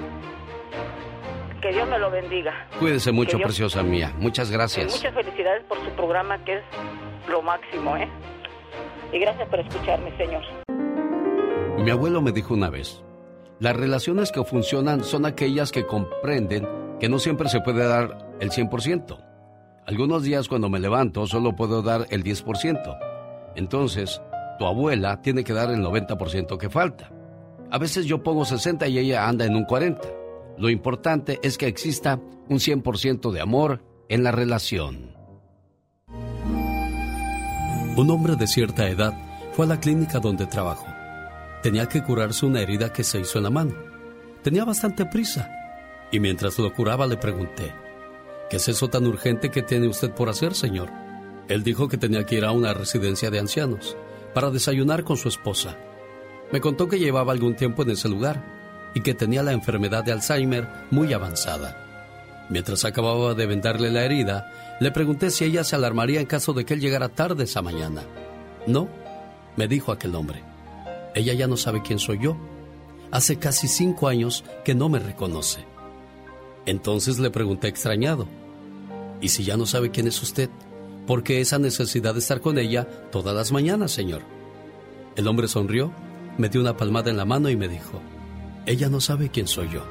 [1.61, 2.53] Que Dios me lo bendiga.
[2.79, 4.13] Cuídese mucho, Dios- preciosa mía.
[4.19, 4.93] Muchas Y gracias.
[4.93, 6.63] muchas felicidades por su programa que es
[7.29, 8.09] lo máximo, ¿eh?
[9.13, 10.43] Y gracias por escucharme, señor.
[11.79, 13.03] Mi abuelo me dijo una vez,
[13.61, 16.69] las relaciones que funcionan son aquellas que comprenden
[17.01, 19.19] que no siempre se puede dar el 100%.
[19.87, 22.99] Algunos días cuando me levanto solo puedo dar el 10%.
[23.55, 24.21] Entonces,
[24.59, 27.11] tu abuela tiene que dar el 90% que falta.
[27.71, 30.09] A veces yo pongo 60 y ella anda en un 40.
[30.59, 35.15] Lo importante es que exista un 100% de amor en la relación.
[37.97, 39.15] Un hombre de cierta edad
[39.53, 40.87] fue a la clínica donde trabajo.
[41.63, 43.75] Tenía que curarse una herida que se hizo en la mano.
[44.43, 45.51] Tenía bastante prisa.
[46.13, 47.75] Y mientras lo curaba le pregunté,
[48.49, 50.91] ¿qué es eso tan urgente que tiene usted por hacer, señor?
[51.49, 53.97] Él dijo que tenía que ir a una residencia de ancianos
[54.33, 55.77] para desayunar con su esposa.
[56.53, 58.56] Me contó que llevaba algún tiempo en ese lugar
[58.97, 61.77] y que tenía la enfermedad de Alzheimer muy avanzada.
[62.49, 66.65] Mientras acababa de vendarle la herida, le pregunté si ella se alarmaría en caso de
[66.65, 68.05] que él llegara tarde esa mañana.
[68.67, 68.89] No,
[69.55, 70.43] me dijo aquel hombre.
[71.15, 72.39] Ella ya no sabe quién soy yo.
[73.11, 75.67] Hace casi cinco años que no me reconoce.
[76.65, 78.27] Entonces le pregunté extrañado.
[79.21, 80.49] ¿Y si ya no sabe quién es usted?
[81.07, 84.23] ¿Por qué esa necesidad de estar con ella todas las mañanas, señor?
[85.17, 85.93] El hombre sonrió,
[86.39, 88.01] me dio una palmada en la mano y me dijo,
[88.67, 89.83] ella no sabe quién soy yo,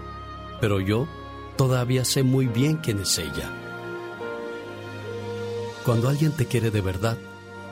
[0.59, 1.07] pero yo
[1.55, 3.49] todavía sé muy bien quién es ella.
[5.85, 7.17] Cuando alguien te quiere de verdad,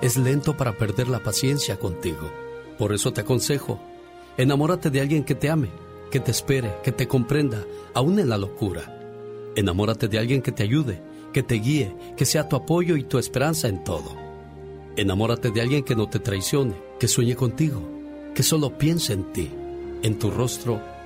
[0.01, 2.31] es lento para perder la paciencia contigo.
[2.77, 3.81] Por eso te aconsejo,
[4.37, 5.69] enamórate de alguien que te ame,
[6.09, 8.99] que te espere, que te comprenda, aún en la locura.
[9.55, 11.01] Enamórate de alguien que te ayude,
[11.33, 14.15] que te guíe, que sea tu apoyo y tu esperanza en todo.
[14.95, 17.81] Enamórate de alguien que no te traicione, que sueñe contigo,
[18.33, 19.49] que solo piense en ti,
[20.01, 20.92] en tu rostro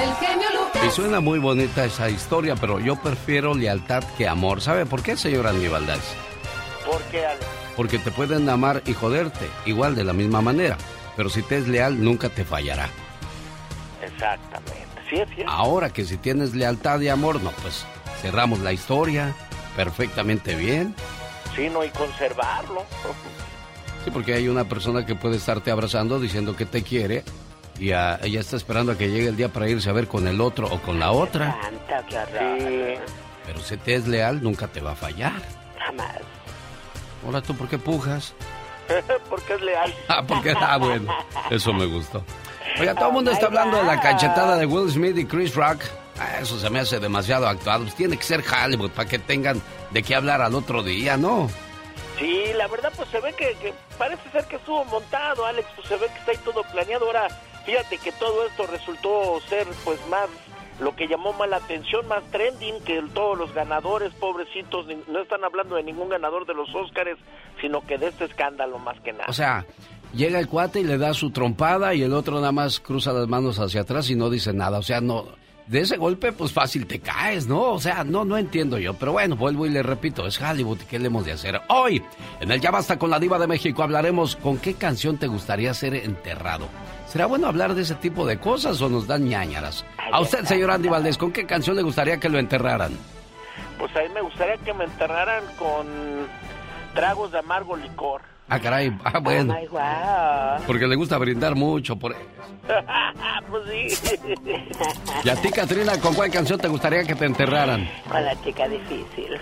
[0.00, 0.84] Del genio Lucas.
[0.84, 4.60] Y suena muy bonita esa historia, pero yo prefiero lealtad que amor.
[4.60, 6.00] ¿Sabe por qué, señor Andy Valdés?
[6.84, 7.46] ¿Por qué, Alex?
[7.76, 10.76] Porque te pueden amar y joderte, igual de la misma manera.
[11.16, 12.88] Pero si te es leal, nunca te fallará.
[14.02, 14.86] Exactamente.
[15.08, 15.52] Sí, es cierto.
[15.52, 17.84] Ahora que si tienes lealtad y amor, no, pues
[18.20, 19.34] cerramos la historia
[19.76, 20.94] perfectamente bien.
[21.54, 22.84] Sí, no, y conservarlo.
[24.04, 27.24] Sí, porque hay una persona que puede estarte abrazando diciendo que te quiere
[27.80, 30.40] y ella está esperando a que llegue el día para irse a ver con el
[30.42, 31.58] otro o con la otra.
[31.62, 32.98] Santa, qué horror.
[33.46, 35.32] Pero si te es leal, nunca te va a fallar.
[35.78, 36.18] Jamás.
[37.24, 38.34] Ahora tú, ¿por qué pujas?
[39.30, 39.94] Porque es leal.
[40.08, 41.10] Ah, porque ah, bueno,
[41.50, 42.22] eso me gustó.
[42.78, 45.82] Oiga, todo el mundo está hablando de la cachetada de Will Smith y Chris Rock.
[46.18, 47.84] Ah, eso se me hace demasiado actuado.
[47.84, 51.48] Pues tiene que ser Hollywood para que tengan de qué hablar al otro día, ¿no?
[52.18, 55.88] Sí, la verdad pues se ve que, que parece ser que estuvo montado, Alex, pues
[55.88, 57.06] se ve que está ahí todo planeado.
[57.06, 57.28] Ahora,
[57.64, 60.28] fíjate que todo esto resultó ser pues más
[60.80, 65.76] lo que llamó más atención, más trending, que todos los ganadores, pobrecitos, no están hablando
[65.76, 67.18] de ningún ganador de los Óscares,
[67.60, 69.26] sino que de este escándalo más que nada.
[69.28, 69.66] O sea,
[70.14, 73.28] llega el cuate y le da su trompada y el otro nada más cruza las
[73.28, 74.78] manos hacia atrás y no dice nada.
[74.78, 75.26] O sea, no,
[75.66, 77.72] de ese golpe pues fácil te caes, ¿no?
[77.72, 78.94] O sea, no, no entiendo yo.
[78.94, 81.60] Pero bueno, vuelvo y le repito, es Hollywood, ¿qué le hemos de hacer?
[81.68, 82.02] Hoy,
[82.40, 85.74] en el Ya Basta con la Diva de México, hablaremos con qué canción te gustaría
[85.74, 86.68] ser enterrado.
[87.10, 89.84] ¿Será bueno hablar de ese tipo de cosas o nos dan ñañaras?
[90.12, 92.96] A usted, señor Andy Valdés, ¿con qué canción le gustaría que lo enterraran?
[93.80, 95.88] Pues a mí me gustaría que me enterraran con
[96.94, 98.22] tragos de amargo licor.
[98.48, 99.52] Ah, caray, ah, bueno.
[99.52, 100.62] Ay, guau.
[100.68, 102.14] Porque le gusta brindar mucho por
[103.50, 104.16] pues sí.
[105.24, 107.90] Y a ti, Katrina, ¿con cuál canción te gustaría que te enterraran?
[108.08, 109.36] Con la chica difícil.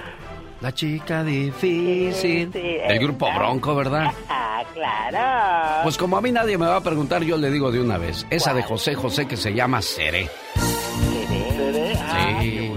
[0.61, 2.15] La chica difícil.
[2.53, 3.29] Sí, Del grupo.
[3.33, 4.13] Bronco, ¿verdad?
[4.29, 5.83] Ah, claro.
[5.85, 8.27] Pues como a mí nadie me va a preguntar, yo le digo de una vez.
[8.31, 10.29] Esa de José José que se llama Seré.
[12.41, 12.73] Sí.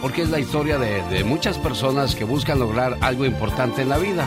[0.00, 3.98] Porque es la historia de, de muchas personas que buscan lograr algo importante en la
[3.98, 4.26] vida.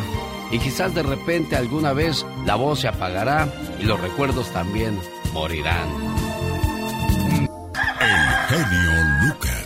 [0.52, 3.48] Y quizás de repente alguna vez la voz se apagará
[3.80, 5.00] y los recuerdos también
[5.34, 5.88] morirán.
[8.00, 9.57] El genio Lucas.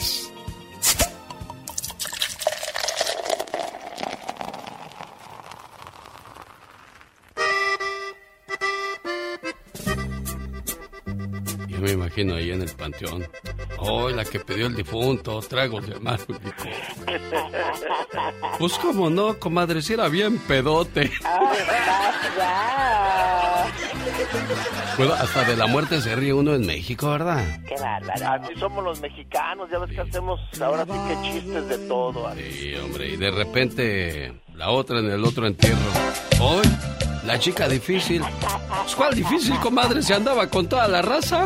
[11.91, 13.27] Me imagino ahí en el panteón.
[13.77, 16.35] Oh, la que pidió el difunto, tragos de amargo.
[18.57, 21.11] Pues cómo no, comadre, si era bien pedote.
[24.97, 27.43] Bueno, hasta de la muerte se ríe uno en México, ¿verdad?
[27.67, 28.45] Qué bárbaro.
[28.45, 32.27] Así somos los mexicanos, ya ves que hacemos ahora sí que chistes de todo.
[32.27, 32.55] Alex.
[32.55, 35.91] Sí, hombre, y de repente la otra en el otro entierro.
[36.39, 36.61] Hoy,
[37.25, 38.21] la chica difícil.
[38.83, 40.01] Pues, ¿Cuál difícil, comadre?
[40.01, 41.45] Se andaba con toda la raza.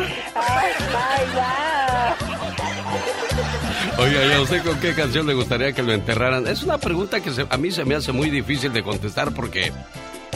[3.97, 6.47] Oiga, ¿y a usted con qué canción le gustaría que lo enterraran?
[6.47, 9.71] Es una pregunta que se- a mí se me hace muy difícil de contestar porque,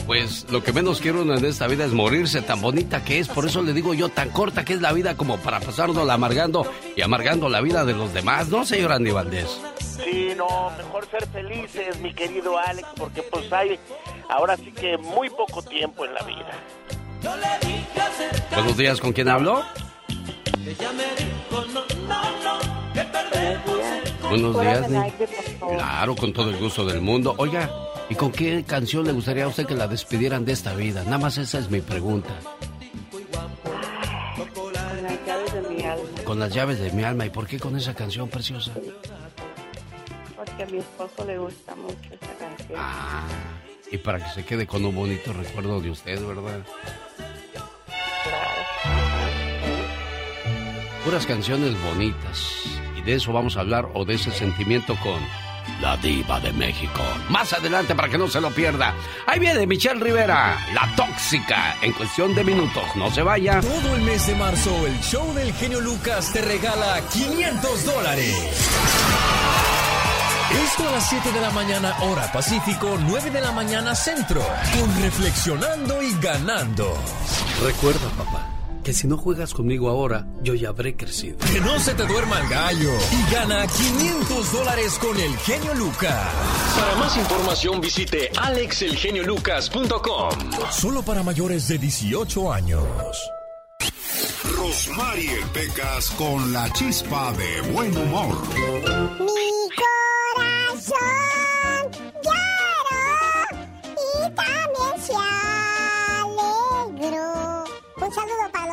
[0.07, 3.27] pues, lo que menos quiero uno en esta vida es morirse tan bonita que es.
[3.27, 6.71] Por eso le digo yo, tan corta que es la vida como para pasárnosla amargando
[6.95, 9.59] y amargando la vida de los demás, ¿no, señor Andy Valdés?
[9.79, 13.77] Sí, no, mejor ser felices, mi querido Alex, porque pues hay
[14.29, 16.51] ahora sí que muy poco tiempo en la vida.
[18.53, 19.63] Buenos días, ¿con quién hablo?
[24.29, 25.11] Buenos días, Ni.
[25.75, 27.33] Claro, con todo el gusto del mundo.
[27.37, 27.69] Oiga,
[28.09, 31.03] ¿y con qué canción le gustaría a usted que la despidieran de esta vida?
[31.03, 32.29] Nada más esa es mi pregunta.
[34.53, 36.23] Con las llaves de mi alma.
[36.23, 37.25] Con las llaves de mi alma.
[37.25, 38.71] ¿Y por qué con esa canción preciosa?
[40.35, 42.77] Porque a mi esposo le gusta mucho esa canción.
[42.77, 43.27] Ah,
[43.91, 46.65] y para que se quede con un bonito recuerdo de usted, ¿verdad?
[51.03, 52.63] Puras canciones bonitas.
[52.97, 55.19] Y de eso vamos a hablar o de ese sentimiento con
[55.81, 57.01] la diva de México.
[57.29, 58.93] Más adelante para que no se lo pierda.
[59.25, 62.83] Ahí viene Michelle Rivera, la tóxica, en cuestión de minutos.
[62.95, 63.61] No se vaya.
[63.61, 69.78] Todo el mes de marzo, el show del genio Lucas te regala 500 dólares.
[70.51, 74.41] Esto a las 7 de la mañana, hora Pacífico, 9 de la mañana, centro.
[74.79, 76.97] Con Reflexionando y Ganando.
[77.63, 78.49] Recuerda, papá,
[78.83, 81.37] que si no juegas conmigo ahora, yo ya habré crecido.
[81.37, 82.89] Que no se te duerma el gallo.
[83.11, 86.33] Y gana 500 dólares con el genio Lucas.
[86.75, 90.31] Para más información visite alexelgeniolucas.com.
[90.71, 92.83] Solo para mayores de 18 años.
[94.55, 98.35] Rosmarie Pecas con la chispa de buen humor.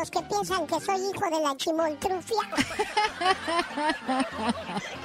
[0.07, 2.43] Los que piensan que soy hijo de la chimoltrufia.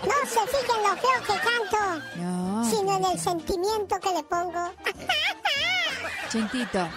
[0.04, 1.82] No se fijen lo feo que canto,
[2.70, 4.72] sino en el sentimiento que le pongo.
[6.30, 6.88] Chentito.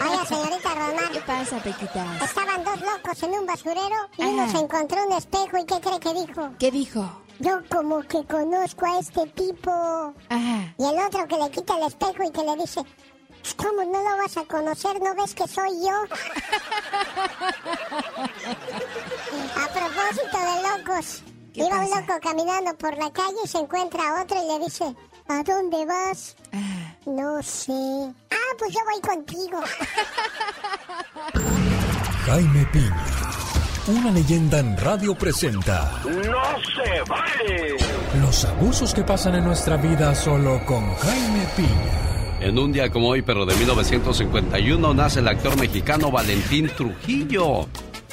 [0.00, 1.12] Oiga, señorita Román.
[1.12, 2.22] ¿Qué pasa, Pequitas?
[2.22, 6.00] Estaban dos locos en un basurero y uno se encontró un espejo y ¿qué cree
[6.00, 6.50] que dijo?
[6.58, 7.22] ¿Qué dijo?
[7.38, 9.70] Yo como que conozco a este tipo.
[9.70, 10.74] Ajá.
[10.78, 12.80] Y el otro que le quita el espejo y que le dice,
[13.54, 15.00] ¿Cómo no lo vas a conocer?
[15.00, 15.94] ¿No ves que soy yo?
[19.54, 21.22] a propósito de locos,
[21.54, 24.84] iba un loco caminando por la calle y se encuentra a otro y le dice,
[25.28, 26.36] ¿a dónde vas?
[27.06, 27.72] No sé.
[28.30, 29.60] Ah, pues yo voy contigo.
[32.26, 33.04] Jaime Piña,
[33.86, 37.76] una leyenda en radio presenta ¡No se vale!
[38.20, 42.15] los abusos que pasan en nuestra vida solo con Jaime Piña.
[42.40, 47.66] En un día como hoy, pero de 1951, nace el actor mexicano Valentín Trujillo,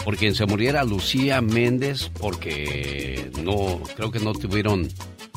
[0.03, 4.87] por quien se muriera Lucía Méndez, porque no, creo que no tuvieron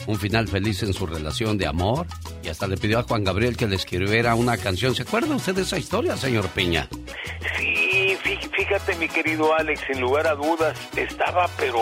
[0.07, 2.07] un final feliz en su relación de amor,
[2.43, 4.95] y hasta le pidió a Juan Gabriel que le escribiera una canción.
[4.95, 6.89] ¿Se acuerda usted de esa historia, señor Piña?
[7.59, 11.79] Sí, fí- fíjate mi querido Alex, sin lugar a dudas, estaba pero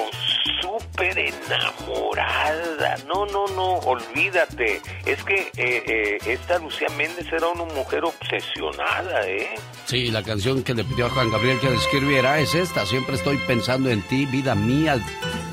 [0.62, 2.96] súper enamorada.
[3.06, 4.80] No, no, no, olvídate.
[5.04, 9.54] Es que eh, eh, esta Lucía Méndez era una mujer obsesionada, ¿eh?
[9.86, 12.86] Sí, la canción que le pidió a Juan Gabriel que le escribiera es esta.
[12.86, 14.98] Siempre estoy pensando en ti, vida mía,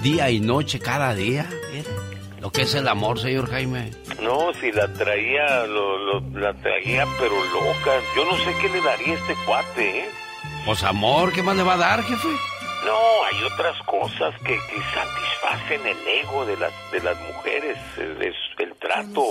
[0.01, 1.49] día y noche, cada día.
[2.41, 3.91] Lo que es el amor, señor Jaime.
[4.21, 7.91] No, si la traía, lo, lo- la traía pero loca.
[8.15, 10.09] Yo no sé qué le daría a este cuate, ¿eh?
[10.65, 12.27] Pues amor, ¿qué más le va a dar, jefe?
[12.85, 18.21] No, hay otras cosas que, que satisfacen el ego de las de las mujeres, el,
[18.23, 19.23] es- el trato,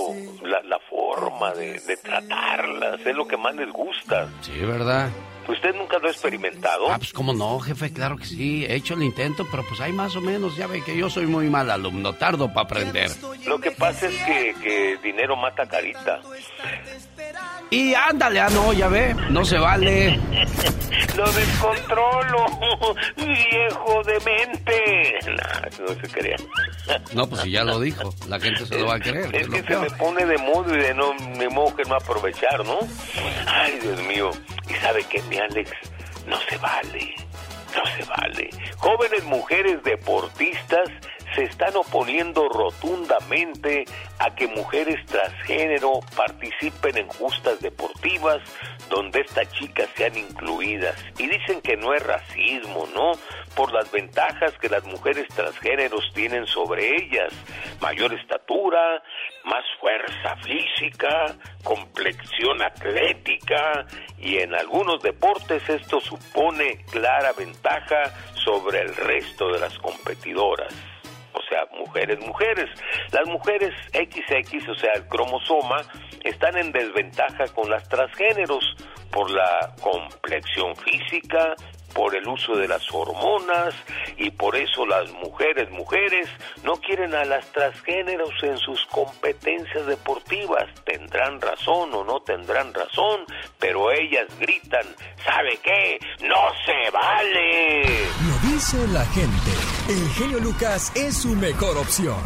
[0.43, 4.29] la, la forma de, de tratarlas, es lo que más les gusta.
[4.41, 5.09] Sí, ¿verdad?
[5.51, 6.89] ¿Usted nunca lo ha experimentado?
[6.89, 8.65] Ah, pues cómo no, jefe, claro que sí.
[8.65, 10.55] He hecho el intento, pero pues hay más o menos.
[10.55, 13.11] Ya ve que yo soy muy mal alumno, tardo para aprender.
[13.45, 16.21] Lo que pasa es que, que dinero mata carita.
[17.69, 20.19] Y ándale, ah, no, ya ve, no se vale.
[21.15, 22.45] Lo descontrolo,
[23.17, 25.19] viejo demente.
[25.27, 26.37] No, no se crea.
[27.13, 29.33] No, pues si ya lo dijo, la gente se lo va a creer.
[29.35, 31.95] Es es que se me pone de modo y de no, ni modo que no
[31.95, 32.79] aprovechar, ¿no?
[33.47, 34.31] Ay, Dios mío.
[34.69, 35.71] ¿Y sabe qué, mi Alex?
[36.27, 37.15] No se vale.
[37.75, 38.49] No se vale.
[38.77, 40.89] Jóvenes mujeres deportistas
[41.35, 43.85] se están oponiendo rotundamente
[44.19, 48.41] a que mujeres transgénero participen en justas deportivas
[48.89, 50.95] donde estas chicas sean incluidas.
[51.17, 53.13] Y dicen que no es racismo, ¿no?
[53.55, 57.33] Por las ventajas que las mujeres transgéneros tienen sobre ellas.
[57.79, 59.01] Mayor estatura,
[59.45, 63.85] más fuerza física, complexión atlética
[64.19, 70.73] y en algunos deportes esto supone clara ventaja sobre el resto de las competidoras
[71.33, 72.69] o sea, mujeres, mujeres.
[73.11, 75.77] Las mujeres XX, o sea, el cromosoma,
[76.23, 78.63] están en desventaja con las transgéneros
[79.11, 81.55] por la complexión física,
[81.93, 83.73] por el uso de las hormonas
[84.17, 86.27] y por eso las mujeres, mujeres,
[86.63, 90.65] no quieren a las transgéneros en sus competencias deportivas.
[90.85, 93.25] Tendrán razón o no tendrán razón,
[93.59, 94.85] pero ellas gritan,
[95.23, 95.99] ¿sabe qué?
[96.21, 97.81] ¡No se vale!
[98.27, 99.51] Lo dice la gente.
[99.89, 102.21] El genio Lucas es su mejor opción.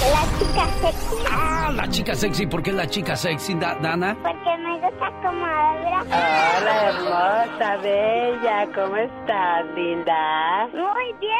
[0.00, 1.16] La chica sexy.
[1.30, 4.16] Ah, la chica sexy, ¿por qué la chica sexy, Da- Dana?
[4.22, 6.02] Porque me gusta como habla.
[6.06, 8.68] Hola, hermosa, bella.
[8.74, 10.68] ¿Cómo estás, linda?
[10.72, 11.38] Muy bien.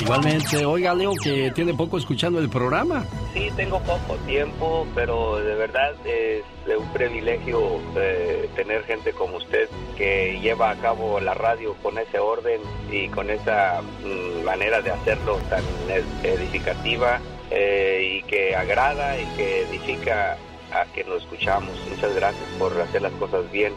[0.00, 3.04] Igualmente, oiga, Leo, que tiene poco escuchando el programa.
[3.34, 9.36] Sí, tengo poco tiempo, pero de verdad es de un privilegio eh, tener gente como
[9.36, 12.60] usted que lleva a cabo la radio con ese orden
[12.90, 19.24] y con esa mm, manera de hacerlo tan ed- edificativa eh, y que agrada y
[19.36, 20.36] que edifica
[20.72, 21.70] a quien lo escuchamos.
[21.88, 23.74] Muchas gracias por hacer las cosas bien.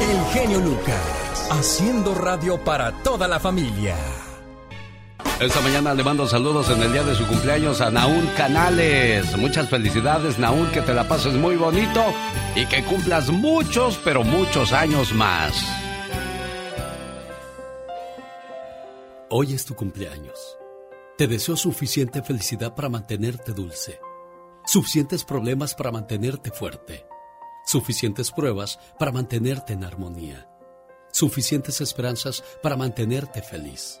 [0.00, 3.94] El genio Lucas, haciendo radio para toda la familia.
[5.40, 9.36] Esta mañana le mando saludos en el día de su cumpleaños a Naún Canales.
[9.36, 12.02] Muchas felicidades, Naún, que te la pases muy bonito
[12.54, 15.54] y que cumplas muchos, pero muchos años más.
[19.28, 20.56] Hoy es tu cumpleaños.
[21.18, 24.00] Te deseo suficiente felicidad para mantenerte dulce,
[24.64, 27.06] suficientes problemas para mantenerte fuerte,
[27.66, 30.48] suficientes pruebas para mantenerte en armonía,
[31.12, 34.00] suficientes esperanzas para mantenerte feliz,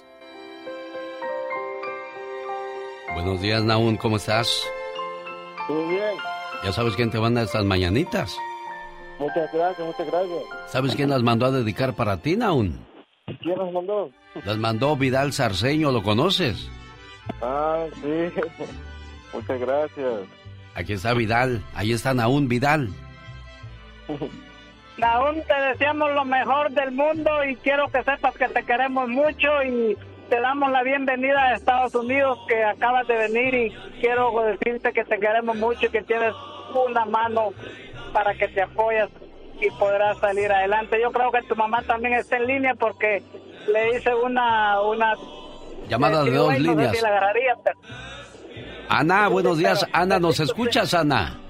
[3.13, 4.63] Buenos días, Naún, ¿cómo estás?
[5.67, 6.15] Muy bien.
[6.63, 8.37] ¿Ya sabes quién te manda estas mañanitas?
[9.19, 10.43] Muchas gracias, muchas gracias.
[10.67, 12.79] ¿Sabes quién las mandó a dedicar para ti, Naún?
[13.41, 14.09] ¿Quién las mandó?
[14.45, 16.69] Las mandó Vidal Sarceño, ¿lo conoces?
[17.41, 18.31] Ah, sí.
[19.33, 20.13] Muchas gracias.
[20.75, 22.89] Aquí está Vidal, ahí está Naún Vidal.
[24.97, 29.47] Naún, te deseamos lo mejor del mundo y quiero que sepas que te queremos mucho
[29.63, 29.97] y
[30.31, 33.69] te damos la bienvenida a Estados Unidos que acabas de venir y
[33.99, 36.33] quiero decirte que te queremos mucho y que tienes
[36.73, 37.49] una mano
[38.13, 39.09] para que te apoyes
[39.59, 40.97] y podrás salir adelante.
[41.01, 43.21] Yo creo que tu mamá también está en línea porque
[43.73, 45.15] le hice una una
[45.89, 46.95] llamada de dos líneas.
[48.87, 49.85] Ana, buenos días.
[49.91, 51.41] Ana, ¿nos escuchas, Ana?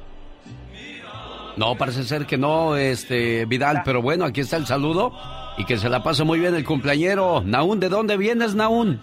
[1.56, 5.14] No, parece ser que no, este, Vidal, pero bueno, aquí está el saludo
[5.58, 7.42] y que se la pase muy bien el cumpleañero.
[7.46, 9.02] Naún, ¿de dónde vienes, Naún?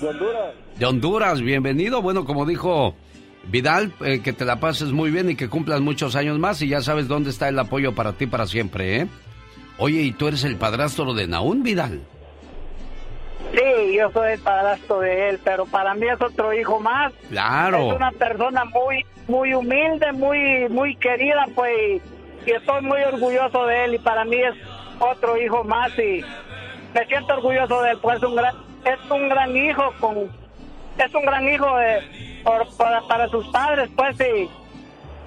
[0.00, 0.54] De Honduras.
[0.78, 2.02] De Honduras, bienvenido.
[2.02, 2.94] Bueno, como dijo
[3.48, 6.68] Vidal, eh, que te la pases muy bien y que cumplas muchos años más y
[6.68, 9.06] ya sabes dónde está el apoyo para ti para siempre, ¿eh?
[9.78, 12.00] Oye, ¿y tú eres el padrastro de Naún, Vidal?
[13.52, 17.12] Sí, yo soy el padrastro de él, pero para mí es otro hijo más.
[17.28, 17.90] Claro.
[17.90, 22.00] Es una persona muy, muy humilde, muy, muy querida, pues,
[22.46, 24.54] y estoy muy orgulloso de él y para mí es
[24.98, 26.22] otro hijo más y
[26.94, 30.16] me siento orgulloso de él, pues es un gran, es un gran hijo con,
[30.98, 32.42] es un gran hijo de,
[32.78, 34.48] para, para sus padres, pues y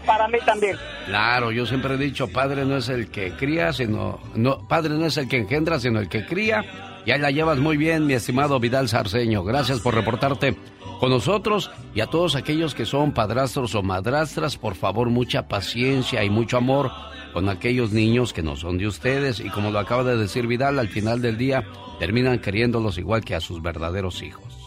[0.05, 0.77] para mí también.
[1.05, 5.05] Claro, yo siempre he dicho, padre no es el que cría, sino, no, padre no
[5.05, 6.63] es el que engendra, sino el que cría.
[7.05, 9.43] Y ahí la llevas muy bien, mi estimado Vidal Sarceño.
[9.43, 10.55] Gracias por reportarte
[10.99, 16.23] con nosotros y a todos aquellos que son padrastros o madrastras, por favor, mucha paciencia
[16.23, 16.91] y mucho amor
[17.33, 20.79] con aquellos niños que no son de ustedes y como lo acaba de decir Vidal,
[20.79, 21.63] al final del día
[21.99, 24.57] terminan queriéndolos igual que a sus verdaderos hijos.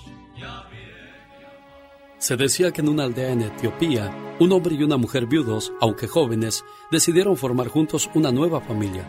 [2.18, 6.06] Se decía que en una aldea en Etiopía, un hombre y una mujer viudos, aunque
[6.06, 9.08] jóvenes, decidieron formar juntos una nueva familia.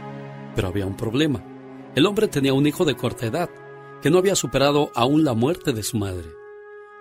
[0.55, 1.43] Pero había un problema.
[1.93, 3.49] El hombre tenía un hijo de corta edad,
[4.01, 6.40] que no había superado aún la muerte de su madre.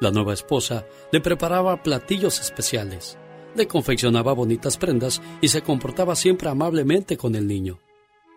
[0.00, 3.18] La nueva esposa le preparaba platillos especiales,
[3.54, 7.80] le confeccionaba bonitas prendas y se comportaba siempre amablemente con el niño.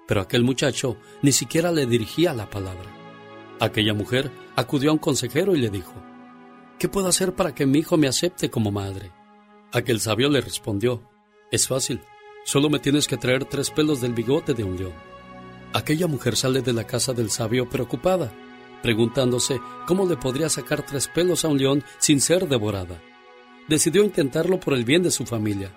[0.05, 2.91] Pero aquel muchacho ni siquiera le dirigía la palabra.
[3.61, 5.93] Aquella mujer acudió a un consejero y le dijo,
[6.77, 9.13] ¿Qué puedo hacer para que mi hijo me acepte como madre?
[9.71, 11.09] Aquel sabio le respondió,
[11.49, 12.01] Es fácil,
[12.43, 14.93] solo me tienes que traer tres pelos del bigote de un león.
[15.71, 18.33] Aquella mujer sale de la casa del sabio preocupada,
[18.83, 23.01] preguntándose cómo le podría sacar tres pelos a un león sin ser devorada.
[23.67, 25.71] Decidió intentarlo por el bien de su familia.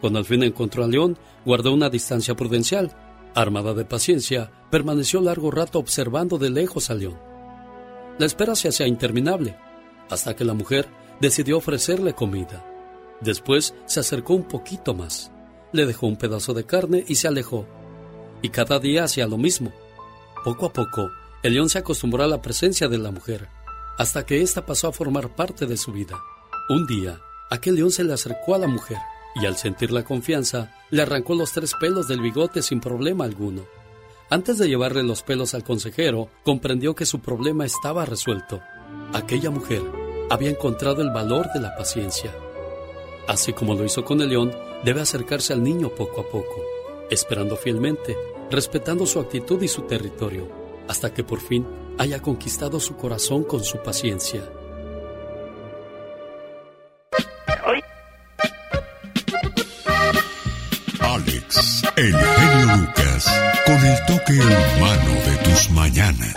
[0.00, 1.16] Cuando al fin encontró al león,
[1.46, 2.92] guardó una distancia prudencial.
[3.34, 7.18] Armada de paciencia, permaneció largo rato observando de lejos al león.
[8.18, 9.56] La espera se hacía interminable,
[10.10, 10.88] hasta que la mujer
[11.20, 12.66] decidió ofrecerle comida.
[13.20, 15.30] Después se acercó un poquito más,
[15.70, 17.66] le dejó un pedazo de carne y se alejó.
[18.42, 19.72] Y cada día hacía lo mismo.
[20.44, 21.08] Poco a poco,
[21.42, 23.48] el león se acostumbró a la presencia de la mujer,
[23.98, 26.20] hasta que ésta pasó a formar parte de su vida.
[26.68, 27.20] Un día,
[27.50, 28.98] aquel león se le acercó a la mujer
[29.34, 33.64] y al sentir la confianza, le arrancó los tres pelos del bigote sin problema alguno.
[34.30, 38.60] Antes de llevarle los pelos al consejero, comprendió que su problema estaba resuelto.
[39.12, 39.82] Aquella mujer
[40.30, 42.32] había encontrado el valor de la paciencia.
[43.26, 44.52] Así como lo hizo con el león,
[44.84, 46.62] debe acercarse al niño poco a poco,
[47.10, 48.16] esperando fielmente,
[48.50, 51.66] respetando su actitud y su territorio, hasta que por fin
[51.98, 54.42] haya conquistado su corazón con su paciencia.
[61.00, 63.26] Alex, el genio Lucas,
[63.66, 66.34] con el toque humano de tus mañanas.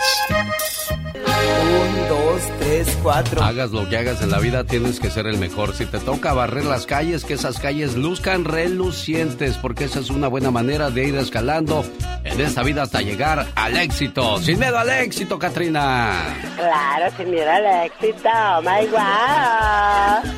[3.40, 5.74] Hagas lo que hagas en la vida, tienes que ser el mejor.
[5.74, 10.26] Si te toca barrer las calles, que esas calles luzcan relucientes, porque esa es una
[10.28, 11.84] buena manera de ir escalando
[12.24, 14.38] en esta vida hasta llegar al éxito.
[14.38, 16.36] Sin miedo al éxito, Katrina.
[16.56, 18.28] Claro, sin miedo al éxito.
[18.28, 20.30] Oh my God.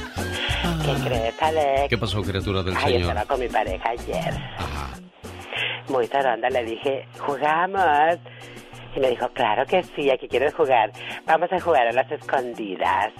[0.85, 1.89] ¿Qué crees, Alex?
[1.89, 3.01] ¿Qué pasó, criatura del Ay, Señor?
[3.11, 4.35] estaba con mi pareja ayer.
[5.89, 8.19] Muy taronda, le dije, ¿jugamos?
[8.99, 10.91] Y me dijo, claro que sí, aquí quieres jugar.
[11.25, 13.13] Vamos a jugar a las escondidas.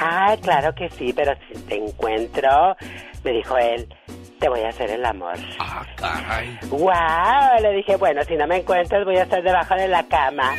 [0.00, 2.76] Ah, claro que sí, pero si te encuentro,
[3.22, 3.86] me dijo él,
[4.40, 5.36] te voy a hacer el amor.
[5.60, 6.58] Ah, caray.
[6.68, 7.62] ¡Wow!
[7.62, 10.50] Le dije, bueno, si no me encuentras, voy a estar debajo de la cama.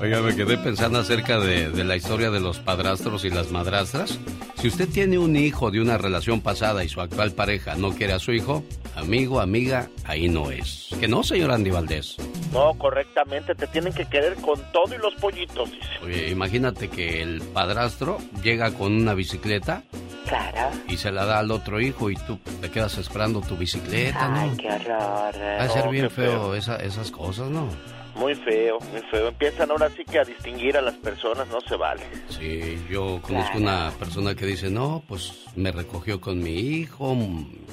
[0.02, 4.20] Oiga, me quedé pensando acerca de, de la historia de los padrastros y las madrastras.
[4.56, 8.14] Si usted tiene un hijo de una relación pasada y su actual pareja no quiere
[8.14, 8.64] a su hijo,
[8.96, 10.90] amigo, amiga, ahí no es.
[11.00, 12.18] ¿Que no, señor Andy Valdés?
[12.52, 15.70] No, correctamente, te tienen que querer con todo y los pollitos.
[15.72, 15.88] dice.
[16.04, 19.84] Oye, imagínate que el padrastro llega con una bicicleta
[20.28, 20.72] Claro.
[20.88, 24.40] Y se la da al otro hijo y tú te quedas esperando tu bicicleta, ¿no?
[24.40, 25.36] Ay, qué horror.
[25.40, 26.56] Va a ser No, bien feo, feo.
[26.56, 27.70] esa- esas cosas, ¿no?
[28.16, 29.28] Muy feo, muy feo.
[29.28, 32.02] Empiezan ahora sí que a distinguir a las personas, no se vale.
[32.30, 37.14] Sí, yo conozco una persona que dice, no, pues me recogió con mi hijo,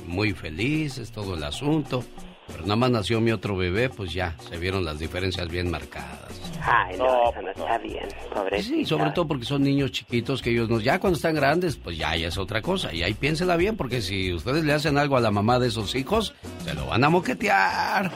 [0.07, 2.05] muy feliz, es todo el asunto.
[2.53, 6.41] Pero nada más nació mi otro bebé, pues ya, se vieron las diferencias bien marcadas.
[6.63, 8.77] Ay, no, eso no está bien, pobrecito.
[8.77, 11.99] Sí, sobre todo porque son niños chiquitos que ellos no, ya cuando están grandes, pues
[11.99, 12.93] ya, ya es otra cosa.
[12.93, 15.95] Y ahí piénsela bien, porque si ustedes le hacen algo a la mamá de esos
[15.95, 16.35] hijos,
[16.65, 18.13] se lo van a moquetear.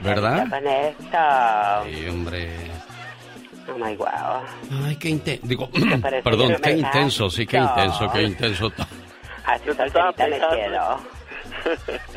[0.00, 0.48] ¿Verdad?
[0.48, 1.18] Con esto.
[1.90, 2.48] Sí, hombre.
[3.68, 4.86] Oh my wow.
[4.86, 5.46] Ay, qué intenso.
[5.46, 5.68] Digo,
[6.24, 8.72] perdón, que no qué intenso, sí, qué intenso, qué intenso.
[9.44, 11.00] Así me quedo.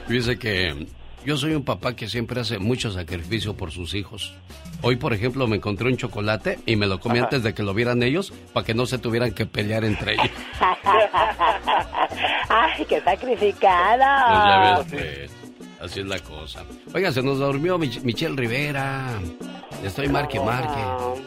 [0.08, 0.88] Dice que
[1.26, 4.34] yo soy un papá que siempre hace mucho sacrificio por sus hijos.
[4.82, 7.26] Hoy, por ejemplo, me encontré un chocolate y me lo comí Ajá.
[7.26, 10.30] antes de que lo vieran ellos para que no se tuvieran que pelear entre ellos.
[12.50, 14.04] Ay, qué sacrificado.
[14.28, 15.32] Pues ya ves, pues,
[15.82, 16.64] así es la cosa.
[16.94, 19.08] Oiga, se nos durmió Mich- Michelle Rivera.
[19.84, 21.22] Estoy marque, marque.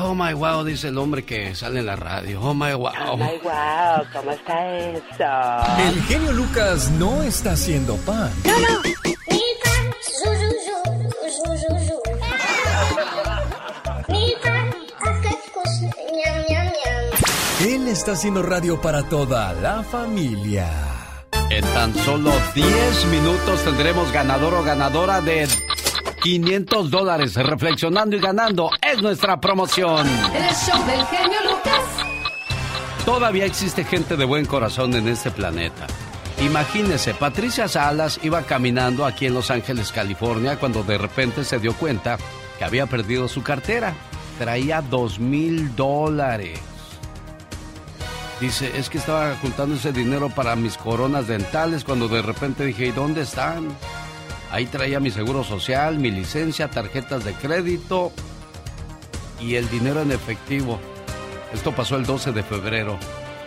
[0.00, 2.40] Oh my wow, dice el hombre que sale en la radio.
[2.40, 2.92] Oh my wow.
[3.08, 5.88] Oh my wow, ¿cómo está eso?
[5.88, 8.30] El genio Lucas no está haciendo pan.
[17.60, 20.68] Él está haciendo radio para toda la familia.
[21.50, 25.48] En tan solo 10 minutos tendremos ganador o ganadora de
[26.28, 27.34] 500 dólares.
[27.36, 30.06] Reflexionando y ganando es nuestra promoción.
[30.06, 31.82] El show del genio Lucas.
[33.06, 35.86] Todavía existe gente de buen corazón en este planeta.
[36.42, 41.72] Imagínese, Patricia Salas iba caminando aquí en Los Ángeles, California, cuando de repente se dio
[41.72, 42.18] cuenta
[42.58, 43.94] que había perdido su cartera.
[44.38, 46.60] Traía dos mil dólares.
[48.38, 52.88] Dice, es que estaba juntando ese dinero para mis coronas dentales cuando de repente dije,
[52.88, 53.68] ¿y dónde están?
[54.50, 58.12] Ahí traía mi seguro social, mi licencia, tarjetas de crédito
[59.40, 60.78] y el dinero en efectivo.
[61.52, 62.98] Esto pasó el 12 de febrero.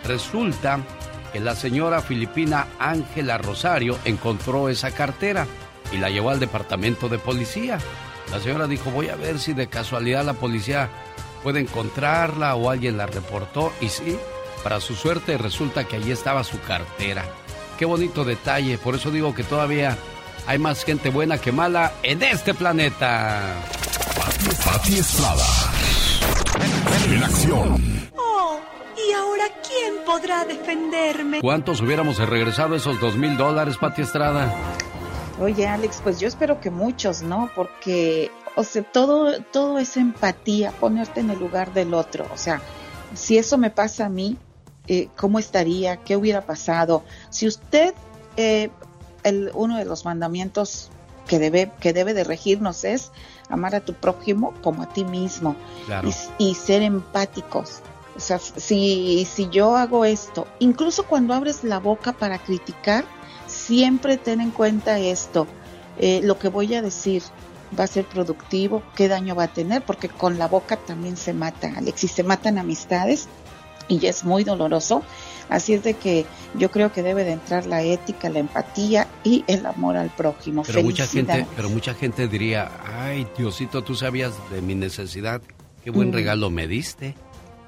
[0.04, 0.80] Resulta
[1.32, 5.46] que la señora filipina Ángela Rosario encontró esa cartera
[5.92, 7.78] y la llevó al departamento de policía.
[8.30, 10.88] La señora dijo, voy a ver si de casualidad la policía
[11.42, 13.72] puede encontrarla o alguien la reportó.
[13.80, 14.16] Y sí,
[14.62, 17.24] para su suerte resulta que allí estaba su cartera.
[17.78, 19.96] Qué bonito detalle, por eso digo que todavía
[20.46, 23.40] hay más gente buena que mala en este planeta.
[24.64, 25.44] Pati Estrada.
[27.08, 28.10] En acción.
[28.16, 28.58] Oh,
[28.96, 31.40] ¿y ahora quién podrá defenderme?
[31.40, 34.52] ¿Cuántos hubiéramos regresado esos dos mil dólares, Pati Estrada?
[35.40, 37.50] Oye, Alex, pues yo espero que muchos, ¿no?
[37.54, 42.26] Porque, o sea, todo, todo es empatía, ponerte en el lugar del otro.
[42.32, 42.60] O sea,
[43.14, 44.36] si eso me pasa a mí,
[44.86, 45.96] eh, ¿cómo estaría?
[45.96, 47.04] ¿Qué hubiera pasado?
[47.30, 47.94] Si usted,
[48.36, 48.70] eh,
[49.24, 50.90] el, uno de los mandamientos
[51.26, 53.10] que debe, que debe de regirnos es
[53.48, 55.56] amar a tu prójimo como a ti mismo
[55.86, 56.08] Claro.
[56.38, 57.80] y, y ser empáticos.
[58.16, 63.04] O sea, si, si yo hago esto, incluso cuando abres la boca para criticar,
[63.46, 65.46] siempre ten en cuenta esto.
[65.98, 67.22] Eh, lo que voy a decir
[67.78, 71.32] va a ser productivo, qué daño va a tener, porque con la boca también se
[71.32, 73.28] mata, Alex, y se matan amistades
[73.88, 75.02] y ya es muy doloroso.
[75.54, 76.24] Así es de que
[76.54, 80.62] yo creo que debe de entrar la ética, la empatía y el amor al prójimo.
[80.66, 85.42] Pero mucha gente, pero mucha gente diría, ay Diosito, tú sabías de mi necesidad,
[85.84, 86.14] qué buen Mm.
[86.14, 87.14] regalo me diste.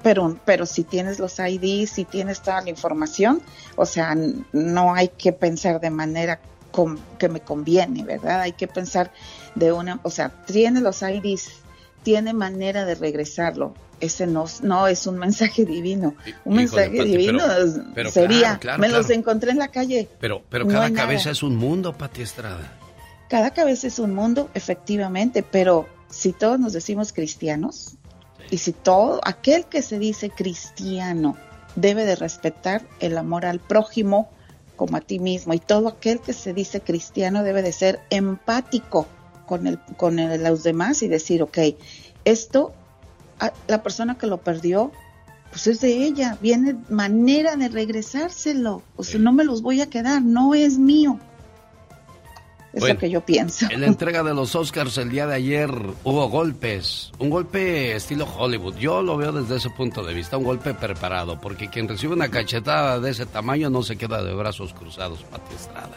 [0.01, 3.41] Pero, pero si tienes los IDs, si tienes toda la información,
[3.75, 4.15] o sea,
[4.53, 6.39] no hay que pensar de manera
[6.71, 8.41] com- que me conviene, ¿verdad?
[8.41, 9.11] Hay que pensar
[9.55, 11.49] de una, o sea, tiene los IDs,
[12.03, 13.73] tiene manera de regresarlo.
[13.99, 16.15] Ese no, no es un mensaje divino.
[16.43, 19.69] Un Híjole, mensaje Pati, divino pero- pero sería, claro, claro, me los encontré en la
[19.69, 20.09] calle.
[20.19, 21.01] Pero, pero No cada nada.
[21.03, 22.71] cabeza es un mundo, Pati Estrada.
[23.29, 27.95] Cada cabeza es un mundo, efectivamente, pero si todos nos decimos cristianos
[28.51, 31.35] y si todo aquel que se dice cristiano
[31.75, 34.29] debe de respetar el amor al prójimo
[34.75, 39.07] como a ti mismo y todo aquel que se dice cristiano debe de ser empático
[39.47, 41.57] con el con el- los demás y decir, ok,
[42.25, 42.73] esto
[43.39, 44.91] a- la persona que lo perdió
[45.51, 49.89] pues es de ella, viene manera de regresárselo, o sea, no me los voy a
[49.89, 51.17] quedar, no es mío.
[52.73, 53.65] Es Bueno, lo que yo pienso.
[53.69, 55.71] En la entrega de los Oscars el día de ayer
[56.03, 58.75] hubo golpes, un golpe estilo Hollywood.
[58.75, 62.27] Yo lo veo desde ese punto de vista, un golpe preparado, porque quien recibe una
[62.27, 65.95] cachetada de ese tamaño no se queda de brazos cruzados, Pati Estrada.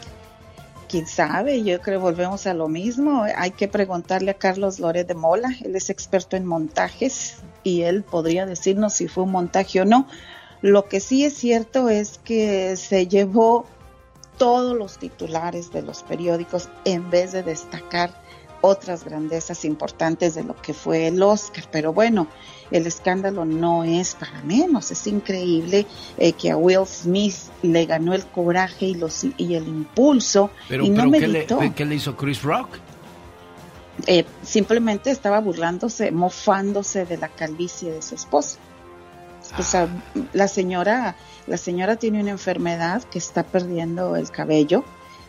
[0.89, 3.23] Quién sabe, yo creo volvemos a lo mismo.
[3.35, 8.01] Hay que preguntarle a Carlos Loret de Mola, él es experto en montajes y él
[8.01, 10.07] podría decirnos si fue un montaje o no.
[10.61, 13.67] Lo que sí es cierto es que se llevó
[14.39, 18.09] todos los titulares de los periódicos en vez de destacar
[18.61, 21.65] otras grandezas importantes de lo que fue el Oscar.
[21.71, 22.27] Pero bueno,
[22.71, 24.91] el escándalo no es para menos.
[24.91, 25.85] Es increíble
[26.17, 30.83] eh, que a Will Smith le ganó el coraje y, los, y el impulso Pero,
[30.83, 31.61] y no pero ¿qué, meditó.
[31.61, 32.69] le, qué le hizo Chris Rock?
[34.07, 38.57] Eh, simplemente estaba burlándose, mofándose de la calvicie de su esposa.
[39.57, 39.87] O sea,
[40.33, 41.15] la señora,
[41.47, 44.83] la señora tiene una enfermedad que está perdiendo el cabello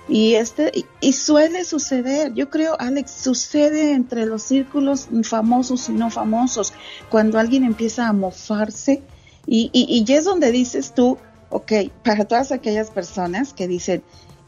[0.09, 2.35] y este y, suele suceder.
[2.35, 6.73] Yo creo, Alex, sucede entre los círculos famosos y no famosos
[7.11, 9.03] cuando alguien empieza a mofarse
[9.47, 11.19] y, y, y es donde dices tú,
[11.51, 11.73] ok,
[12.03, 14.03] para todas aquellas personas que dicen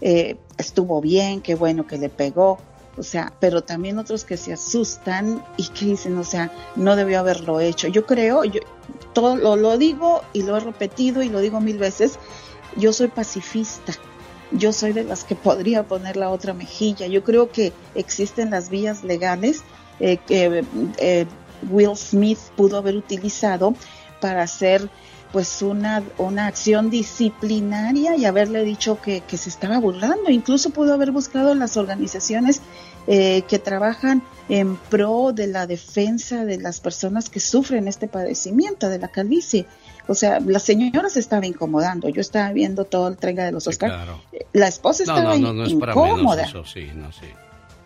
[0.05, 2.59] eh, estuvo bien, qué bueno que le pegó,
[2.97, 7.21] o sea, pero también otros que se asustan y que dicen, o sea, no debió
[7.21, 7.87] haberlo hecho.
[7.87, 8.61] Yo creo, yo
[9.13, 12.19] todo lo, lo digo y lo he repetido y lo digo mil veces,
[12.77, 13.93] yo soy pacifista.
[14.55, 17.07] Yo soy de las que podría poner la otra mejilla.
[17.07, 19.63] Yo creo que existen las vías legales
[20.01, 20.65] eh, que
[20.99, 21.27] eh,
[21.71, 23.75] Will Smith pudo haber utilizado
[24.21, 24.89] para hacer
[25.33, 30.31] pues una, una acción disciplinaria y haberle dicho que, que se estaba burlando.
[30.31, 32.61] Incluso pudo haber buscado las organizaciones
[33.07, 38.89] eh, que trabajan en pro de la defensa de las personas que sufren este padecimiento
[38.89, 39.67] de la calvicie.
[40.09, 42.09] O sea, la señora se estaba incomodando.
[42.09, 43.91] Yo estaba viendo todo el traiga de los Oscar.
[43.91, 44.21] claro.
[44.53, 46.43] La esposa estaba no, incómoda.
[46.45, 47.27] eso, sí, no, sí.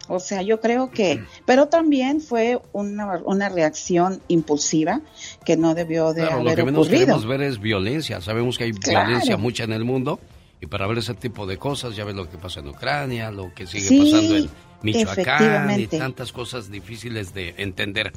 [0.08, 5.00] O sea, yo creo que, pero también fue una, una reacción impulsiva
[5.44, 7.00] que no debió de Claro, lo haber que menos ocurrido.
[7.06, 8.20] queremos ver es violencia.
[8.20, 9.08] Sabemos que hay Claro.
[9.08, 10.18] violencia mucha en el mundo
[10.60, 13.52] y para ver ese tipo de cosas, ya ves lo que pasa en Ucrania, lo
[13.52, 14.50] que sigue Sí, pasando en
[14.82, 18.12] Michoacán y tantas cosas difíciles de entender.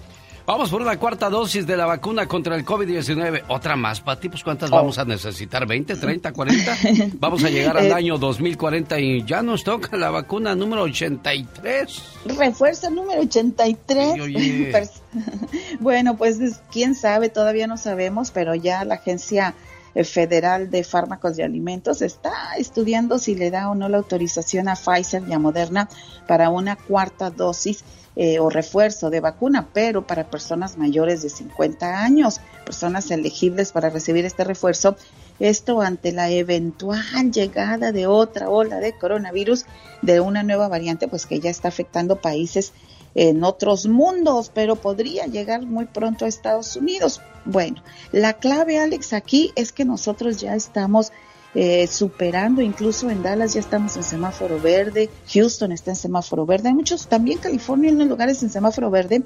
[0.49, 3.43] Vamos por una cuarta dosis de la vacuna contra el COVID-19.
[3.49, 4.77] Otra más, Pati, pues ¿cuántas Oh.
[4.77, 5.67] vamos a necesitar?
[5.67, 6.75] ¿20, 30, 40?
[7.19, 12.01] Vamos a llegar al Eh, año 2040 y ya nos toca la vacuna número 83.
[12.35, 14.13] Refuerzo número 83.
[14.15, 14.73] Sí, oye.
[15.79, 19.53] Bueno, pues es- quién sabe, todavía no sabemos, pero ya la Agencia
[19.93, 24.67] eh, Federal de Fármacos y Alimentos está estudiando si le da o no la autorización
[24.67, 25.89] a Pfizer y a Moderna
[26.27, 27.83] para una cuarta dosis
[28.22, 33.89] eh, o refuerzo de vacuna, pero para personas mayores de 50 años, personas elegibles para
[33.89, 34.97] recibir este refuerzo.
[35.39, 39.63] Esto ante la eventual llegada de otra ola de coronavirus,
[40.01, 42.74] de una nueva variante, pues que ya está afectando países
[43.15, 47.22] en otros mundos, pero podría llegar muy pronto a Estados Unidos.
[47.45, 51.13] Bueno, la clave, Alex, aquí es que nosotros ya estamos
[51.55, 56.69] eh, superando, incluso en Dallas ya estamos en semáforo verde, Houston está en semáforo verde,
[56.69, 59.23] hay muchos, también California en lugares en semáforo verde,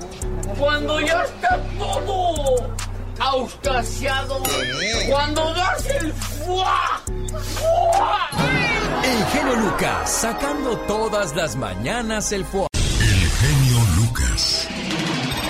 [0.58, 2.76] cuando ya está todo
[3.20, 4.42] auscasiado,
[5.10, 7.02] cuando das el fuá,
[7.56, 8.30] fuá.
[9.04, 12.68] El genio Lucas sacando todas las mañanas el fuego.
[12.74, 14.68] El genio Lucas.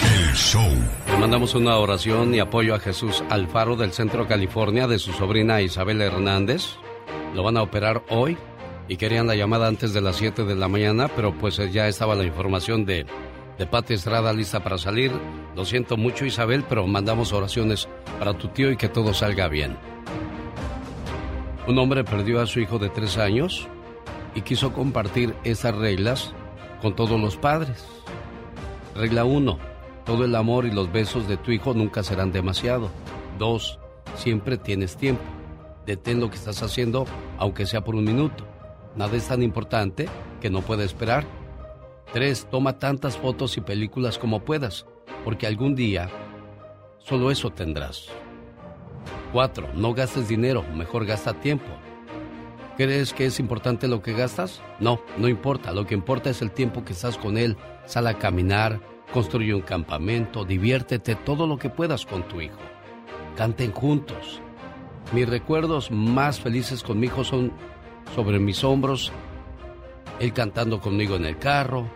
[0.03, 0.69] El show.
[1.07, 5.61] Le mandamos una oración y apoyo a Jesús Alfaro del Centro California de su sobrina
[5.61, 6.77] Isabel Hernández.
[7.38, 8.35] Lo van a operar hoy
[8.88, 12.15] y querían la llamada antes de las 7 de la mañana, pero pues ya estaba
[12.15, 13.05] la información de
[13.59, 15.11] de Pati Estrada lista para salir.
[15.55, 19.77] Lo siento mucho Isabel, pero mandamos oraciones para tu tío y que todo salga bien.
[21.67, 23.67] Un hombre perdió a su hijo de tres años
[24.33, 26.33] y quiso compartir esas reglas
[26.81, 27.85] con todos los padres.
[28.95, 29.59] Regla 1.
[30.07, 32.89] Todo el amor y los besos de tu hijo nunca serán demasiado.
[33.38, 33.79] 2.
[34.15, 35.36] Siempre tienes tiempo.
[35.88, 37.05] Detén lo que estás haciendo,
[37.38, 38.45] aunque sea por un minuto.
[38.97, 40.09] Nada es tan importante
[40.41, 41.25] que no pueda esperar.
[42.11, 42.47] 3.
[42.51, 44.85] Toma tantas fotos y películas como puedas,
[45.23, 46.09] porque algún día
[46.97, 48.07] solo eso tendrás.
[49.31, 49.69] 4.
[49.75, 51.71] No gastes dinero, mejor gasta tiempo.
[52.75, 54.61] ¿Crees que es importante lo que gastas?
[54.81, 55.71] No, no importa.
[55.71, 57.55] Lo que importa es el tiempo que estás con él.
[57.85, 58.81] Sal a caminar,
[59.13, 62.59] construye un campamento, diviértete todo lo que puedas con tu hijo.
[63.38, 64.41] Canten juntos.
[65.14, 67.53] Mis recuerdos más felices con mi hijo son
[68.14, 69.14] sobre mis hombros,
[70.20, 71.88] él cantando conmigo en el carro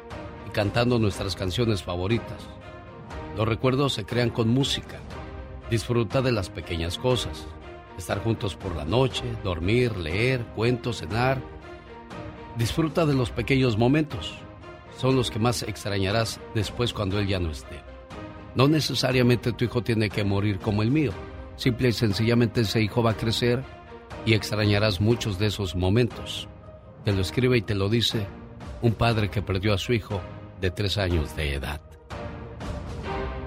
[0.48, 2.48] y cantando nuestras canciones favoritas.
[3.36, 5.00] Los recuerdos se crean con música.
[5.70, 7.46] Disfruta de las pequeñas cosas.
[7.98, 11.42] Estar juntos por la noche, dormir, leer, cuentos, cenar.
[12.58, 14.36] Disfruta de los pequeños momentos.
[14.98, 17.82] Son los que más extrañarás después cuando él ya no esté.
[18.56, 21.12] No necesariamente tu hijo tiene que morir como el mío.
[21.62, 23.64] Simple y sencillamente ese hijo va a crecer
[24.26, 26.48] y extrañarás muchos de esos momentos.
[27.06, 28.26] Te lo escribe y te lo dice
[28.82, 30.20] un padre que perdió a su hijo
[30.60, 31.80] de tres años de edad.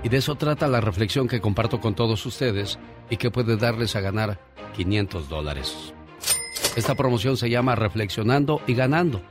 [0.04, 2.78] Y de eso trata la reflexión que comparto con todos ustedes
[3.10, 4.38] y que puede darles a ganar
[4.76, 5.92] 500 dólares.
[6.76, 9.22] Esta promoción se llama Reflexionando y Ganando.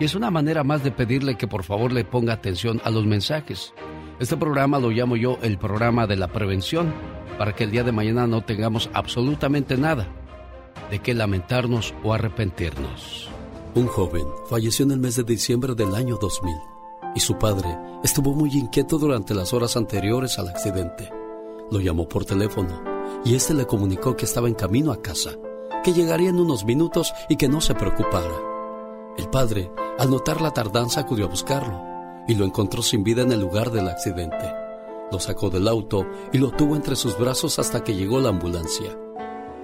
[0.00, 3.06] Y es una manera más de pedirle que por favor le ponga atención a los
[3.06, 3.72] mensajes.
[4.18, 6.92] Este programa lo llamo yo el programa de la prevención,
[7.38, 10.08] para que el día de mañana no tengamos absolutamente nada
[10.90, 13.28] de qué lamentarnos o arrepentirnos.
[13.74, 16.54] Un joven falleció en el mes de diciembre del año 2000
[17.14, 21.10] y su padre estuvo muy inquieto durante las horas anteriores al accidente.
[21.70, 22.82] Lo llamó por teléfono
[23.24, 25.30] y este le comunicó que estaba en camino a casa,
[25.82, 28.34] que llegaría en unos minutos y que no se preocupara.
[29.16, 31.80] El padre, al notar la tardanza, acudió a buscarlo
[32.26, 34.63] y lo encontró sin vida en el lugar del accidente.
[35.14, 38.98] Lo sacó del auto y lo tuvo entre sus brazos hasta que llegó la ambulancia.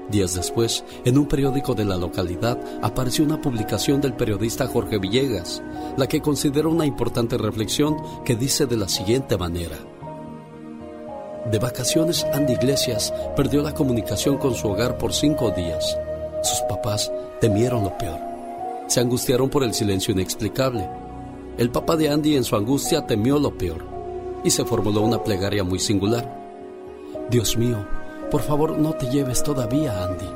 [0.09, 5.61] Días después, en un periódico de la localidad apareció una publicación del periodista Jorge Villegas,
[5.97, 9.77] la que considera una importante reflexión que dice de la siguiente manera.
[11.51, 15.99] De vacaciones, Andy Iglesias perdió la comunicación con su hogar por cinco días.
[16.45, 18.21] Sus papás temieron lo peor.
[18.87, 20.89] Se angustiaron por el silencio inexplicable.
[21.59, 24.00] El papá de Andy en su angustia temió lo peor
[24.45, 26.39] y se formuló una plegaria muy singular.
[27.31, 27.87] Dios mío,
[28.31, 30.27] por favor no te lleves todavía, Andy.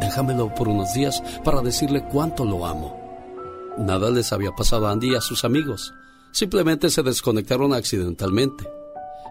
[0.00, 2.98] Déjamelo por unos días para decirle cuánto lo amo.
[3.78, 5.92] Nada les había pasado a Andy y a sus amigos.
[6.32, 8.68] Simplemente se desconectaron accidentalmente.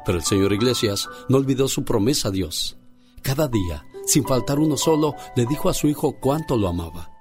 [0.06, 2.78] Pero el señor Iglesias no olvidó su promesa a Dios.
[3.22, 7.12] Cada día, sin faltar uno solo, le dijo a su hijo cuánto lo amaba.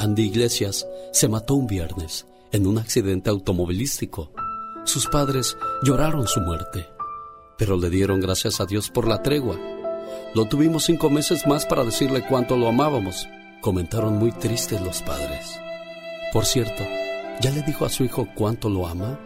[0.00, 4.32] Andy Iglesias se mató un viernes en un accidente automovilístico.
[4.88, 6.88] Sus padres lloraron su muerte,
[7.58, 9.58] pero le dieron gracias a Dios por la tregua.
[10.34, 13.28] Lo tuvimos cinco meses más para decirle cuánto lo amábamos,
[13.60, 15.60] comentaron muy tristes los padres.
[16.32, 16.84] Por cierto,
[17.42, 19.20] ¿ya le dijo a su hijo cuánto lo ama?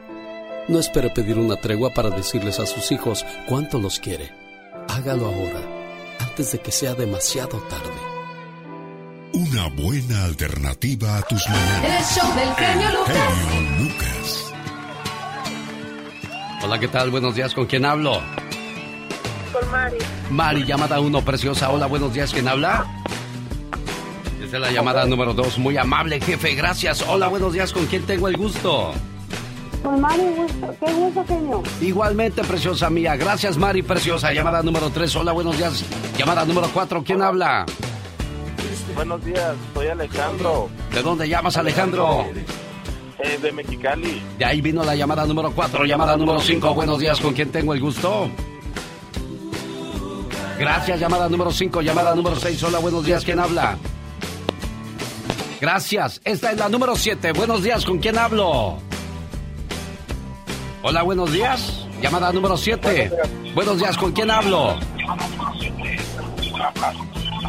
[0.67, 4.33] No espere pedir una tregua para decirles a sus hijos cuánto los quiere.
[4.89, 5.61] Hágalo ahora,
[6.19, 8.01] antes de que sea demasiado tarde.
[9.33, 12.19] Una buena alternativa a tus mañanas.
[12.19, 13.15] El show del genio El Lucas.
[13.15, 14.52] genio Lucas.
[16.63, 17.11] Hola, ¿qué tal?
[17.11, 18.21] Buenos días, ¿con quién hablo?
[19.53, 19.99] Con Mari.
[20.31, 21.71] Mari, llamada uno, preciosa.
[21.71, 22.87] Hola, buenos días, ¿quién habla?
[24.43, 25.59] Esta es la llamada número dos.
[25.59, 27.03] Muy amable, jefe, gracias.
[27.03, 28.93] Hola, buenos días, ¿con quién tengo el gusto?
[29.83, 30.75] Con Mari, gusto.
[30.85, 31.63] qué gusto, genio.
[31.81, 33.17] Igualmente, preciosa mía.
[33.17, 34.33] Gracias, Mari, preciosa.
[34.33, 35.15] Llamada número tres.
[35.17, 35.85] Hola, buenos días.
[36.17, 37.67] Llamada número cuatro, ¿quién habla?
[38.95, 42.27] Buenos días, soy Alejandro, ¿De dónde llamas, Alejandro?
[43.23, 44.23] Eh, de Mexicali.
[44.39, 45.85] De ahí vino la llamada número cuatro.
[45.85, 46.75] Llamada número cinco.
[46.75, 48.31] Buenos días, ¿con quién tengo el gusto?
[50.59, 52.63] Gracias, llamada número 5, llamada número 6.
[52.63, 53.77] Hola, buenos días, ¿quién habla?
[55.61, 57.33] Gracias, esta es la número 7.
[57.33, 58.79] Buenos días, ¿con quién hablo?
[60.83, 61.87] Hola, buenos días.
[62.01, 63.11] Llamada número 7.
[63.57, 64.77] Buenos días, ¿con quién hablo?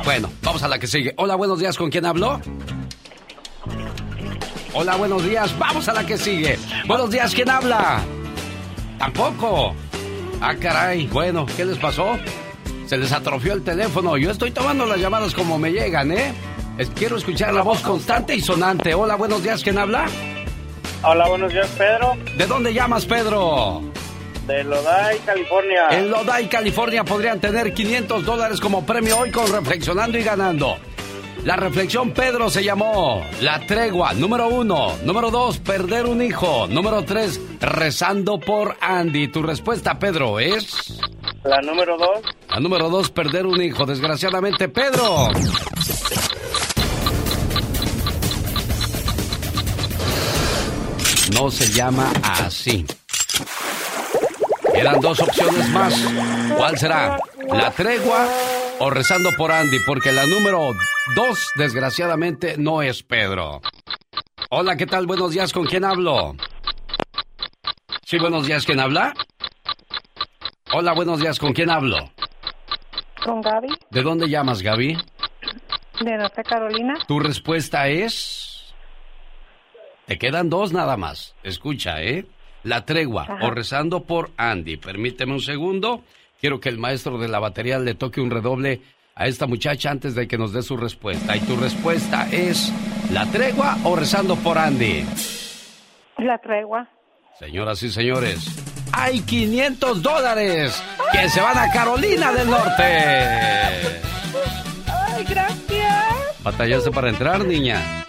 [0.05, 1.13] Bueno, vamos a la que sigue.
[1.17, 2.41] Hola, buenos días, ¿con quién hablo?
[4.75, 5.57] Hola, buenos días.
[5.59, 6.57] Vamos a la que sigue.
[6.87, 8.01] Buenos días, ¿quién habla?
[8.97, 9.75] Tampoco.
[10.41, 11.05] Ah, caray.
[11.07, 12.17] Bueno, ¿qué les pasó?
[12.87, 14.17] Se les atrofió el teléfono.
[14.17, 16.33] Yo estoy tomando las llamadas como me llegan, ¿eh?
[16.95, 18.95] Quiero escuchar la voz constante y sonante.
[18.95, 20.05] Hola, buenos días, ¿quién habla?
[21.03, 22.17] Hola, buenos días, Pedro.
[22.35, 23.83] ¿De dónde llamas, Pedro?
[24.47, 25.87] De Lodi, California.
[25.91, 30.77] En Lodi, California podrían tener 500 dólares como premio hoy con Reflexionando y Ganando.
[31.45, 34.95] La reflexión, Pedro, se llamó La Tregua, número uno.
[35.03, 36.67] Número dos, Perder un hijo.
[36.67, 39.27] Número tres, Rezando por Andy.
[39.27, 40.97] Tu respuesta, Pedro, es...
[41.43, 42.21] La número dos.
[42.49, 43.85] La número dos, Perder un hijo.
[43.85, 45.27] Desgraciadamente, Pedro.
[51.33, 52.85] No se llama así.
[54.73, 55.93] Quedan dos opciones más.
[56.55, 57.19] ¿Cuál será?
[57.51, 58.29] ¿La tregua
[58.79, 59.79] o rezando por Andy?
[59.85, 60.71] Porque la número
[61.15, 63.61] dos, desgraciadamente, no es Pedro.
[64.49, 65.05] Hola, ¿qué tal?
[65.07, 66.35] Buenos días, ¿con quién hablo?
[68.05, 69.13] Sí, buenos días, ¿quién habla?
[70.73, 72.11] Hola, buenos días, ¿con quién hablo?
[73.23, 74.97] Con Gaby, ¿De dónde llamas, Gaby?
[76.01, 76.95] de Norte Carolina.
[77.07, 78.73] Tu respuesta es...
[80.05, 81.33] Te quedan dos nada más.
[81.43, 82.25] Escucha, ¿eh?
[82.63, 83.37] La tregua Ajá.
[83.45, 84.75] o rezando por Andy.
[84.77, 86.03] Permíteme un segundo.
[86.43, 88.81] Quiero que el maestro de la batería le toque un redoble
[89.15, 91.37] a esta muchacha antes de que nos dé su respuesta.
[91.37, 92.69] Y tu respuesta es
[93.13, 95.05] la tregua o rezando por Andy.
[96.17, 96.89] La tregua.
[97.39, 98.45] Señoras y señores,
[98.91, 100.83] hay 500 dólares
[101.13, 102.83] que se van a Carolina del Norte.
[104.91, 106.43] Ay, gracias.
[106.43, 108.05] ¿Batallaste para entrar, niña?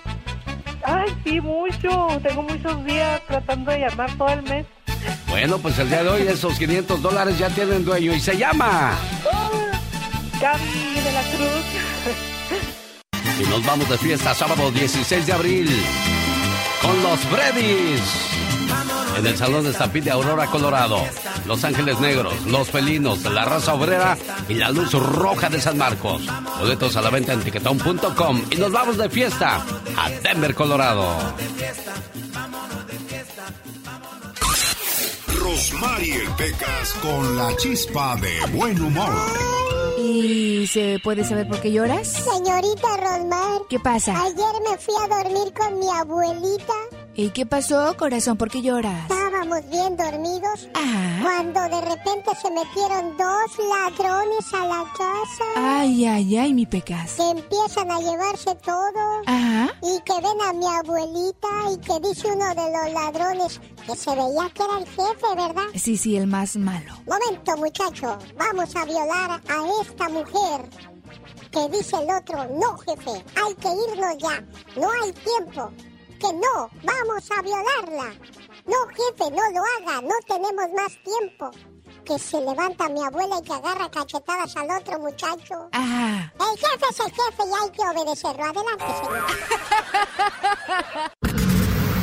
[0.83, 2.09] Ay, sí, mucho.
[2.21, 4.67] Tengo muchos días tratando de llamar todo el mes.
[5.35, 8.97] Bueno, pues el día de hoy esos 500 dólares ya tienen dueño y se llama.
[10.41, 11.65] Gaby de la Cruz.
[13.41, 15.69] Y nos vamos de fiesta sábado 16 de abril
[16.81, 18.01] con los Bredis.
[19.19, 21.05] En el Salón de Estampid de Aurora, Colorado.
[21.47, 24.17] Los Ángeles Negros, Los Felinos, La Raza Obrera
[24.49, 26.23] y La Luz Roja de San Marcos.
[26.61, 28.41] Boletos a la venta en tiquetón.com.
[28.53, 29.65] Y nos vamos de fiesta
[29.97, 31.13] a Denver, Colorado.
[35.45, 39.13] Rosmarie Pecas con la chispa de buen humor.
[39.99, 42.09] ¿Y se puede saber por qué lloras?
[42.09, 43.61] Señorita Rosmar.
[43.69, 44.19] ¿Qué pasa?
[44.23, 46.73] Ayer me fui a dormir con mi abuelita.
[47.15, 48.39] ¿Y qué pasó, corazón?
[48.39, 49.07] ¿Por qué lloras?
[49.45, 50.69] Estábamos bien dormidos
[51.23, 55.45] cuando de repente se metieron dos ladrones a la casa.
[55.57, 57.13] Ay, ay, ay, mi pecas.
[57.13, 59.21] Que empiezan a llevarse todo.
[59.27, 59.71] Ajá.
[59.83, 64.11] Y que ven a mi abuelita y que dice uno de los ladrones que se
[64.15, 65.67] veía que era el jefe, ¿verdad?
[65.75, 66.95] Sí, sí, el más malo.
[67.07, 68.17] Momento, muchacho.
[68.39, 70.71] Vamos a violar a esta mujer.
[71.51, 74.43] Que dice el otro, no, jefe, hay que irnos ya.
[74.81, 75.71] No hay tiempo.
[76.19, 78.15] Que no, vamos a violarla.
[78.67, 81.51] No, jefe, no lo haga, no tenemos más tiempo.
[82.05, 85.69] Que se levanta mi abuela y que agarra cachetadas al otro muchacho.
[85.73, 86.33] Ajá.
[86.39, 88.45] El jefe es el jefe y hay que obedecerlo.
[88.45, 89.25] Adelante, señor.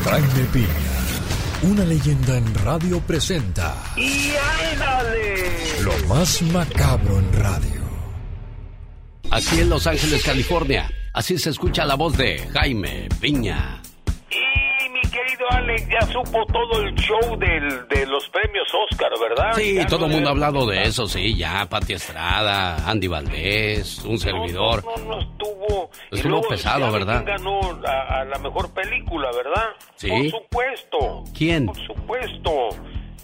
[0.03, 0.68] Jaime Piña,
[1.64, 4.32] una leyenda en radio presenta ¡Y
[4.72, 5.82] ándale!
[5.84, 7.82] lo más macabro en radio.
[9.30, 10.89] Aquí en Los Ángeles, California.
[11.14, 13.80] Así se escucha la voz de Jaime Piña.
[15.51, 19.53] Alex, ya supo todo el show del, de los premios Oscar, ¿verdad?
[19.55, 21.65] Sí, Ya todo el no mundo ha hablado de eso, sí, ya.
[21.69, 24.83] Pati Estrada, Andy Valdés, un servidor.
[24.83, 25.89] No, no estuvo.
[26.11, 27.23] Y Estuvo luego, pesado, ¿sabe ¿verdad?
[27.25, 29.67] ganó a, a la mejor película, ¿verdad?
[29.95, 30.09] Sí.
[30.09, 31.23] Por supuesto.
[31.37, 31.65] ¿Quién?
[31.67, 32.51] Por supuesto.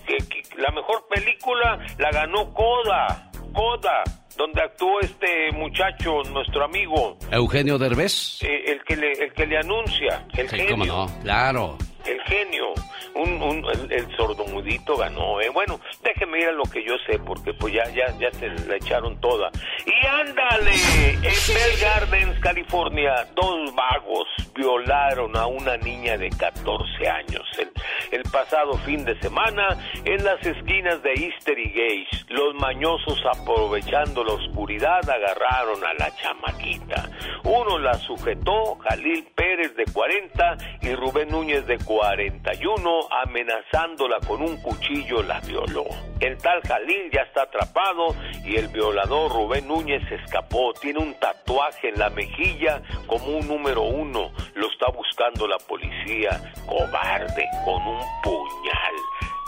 [0.05, 3.29] Que, que la mejor película la ganó Coda.
[3.53, 4.03] Coda.
[4.37, 8.41] Donde actuó este muchacho, nuestro amigo, Eugenio Derbez.
[8.43, 10.71] eh, el que le, el que le anuncia, el Sí, genio.
[10.71, 11.77] cómo no, claro.
[12.05, 12.67] El genio,
[13.15, 15.41] un, un- el, el sordomudito ganó.
[15.41, 15.49] Eh.
[15.49, 18.77] Bueno, déjeme ir a lo que yo sé, porque pues ya, ya, ya se la
[18.77, 19.49] echaron toda.
[19.85, 24.25] Y ándale, en Bell Gardens, California, dos vagos
[24.55, 27.69] violaron a una niña de 14 años el,
[28.11, 32.25] el pasado fin de semana en las esquinas de Easter y Gage.
[32.29, 37.09] Los mañosos aprovechando la oscuridad agarraron a la chamaquita.
[37.43, 44.61] Uno la sujetó, Jalil Pérez de 40 y Rubén Núñez de 41, amenazándola con un
[44.61, 45.85] cuchillo la violó.
[46.19, 50.73] El tal Jalil ya está atrapado y el violador Rubén Núñez escapó.
[50.73, 54.31] Tiene un tatuaje en la mejilla como un número uno.
[54.55, 56.53] Lo está buscando la policía.
[56.65, 58.95] Cobarde, con un puñal.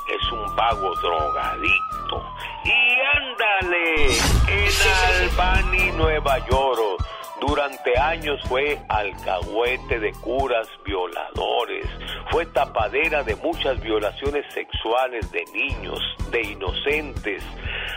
[0.10, 2.26] Es un vago drogadicto.
[2.66, 4.06] Y ándale,
[4.48, 7.06] en Albany, Nueva York.
[7.42, 11.88] Durante años fue alcahuete de curas violadores,
[12.32, 16.00] fue tapadera de muchas violaciones sexuales de niños,
[16.32, 17.42] de inocentes,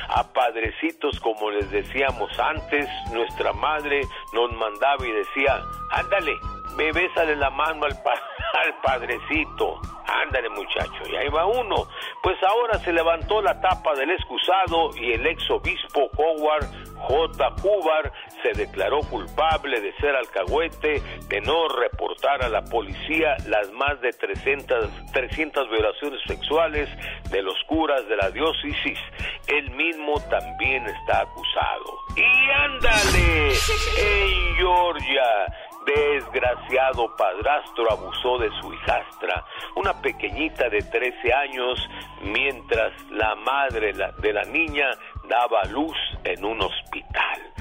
[0.08, 4.02] a padrecitos como les decíamos antes, nuestra madre
[4.32, 5.60] nos mandaba y decía,
[5.90, 6.36] ándale,
[6.76, 8.22] ve, bésale la mano al, pa-
[8.52, 9.80] al padrecito.
[10.06, 11.88] Ándale muchacho, y ahí va uno.
[12.22, 16.66] Pues ahora se levantó la tapa del excusado y el ex obispo Howard
[17.02, 17.54] J.
[17.62, 24.00] Hubar se declaró culpable de ser alcahuete, de no reportar a la policía las más
[24.00, 26.88] de 300, 300 violaciones sexuales
[27.30, 28.98] de los curas de la diócesis.
[29.46, 31.98] Él mismo también está acusado.
[32.16, 33.48] Y ándale,
[33.98, 35.46] en Georgia
[35.86, 39.44] desgraciado padrastro abusó de su hijastra,
[39.76, 41.88] una pequeñita de 13 años,
[42.22, 44.90] mientras la madre de la niña
[45.28, 47.52] daba luz en un hospital.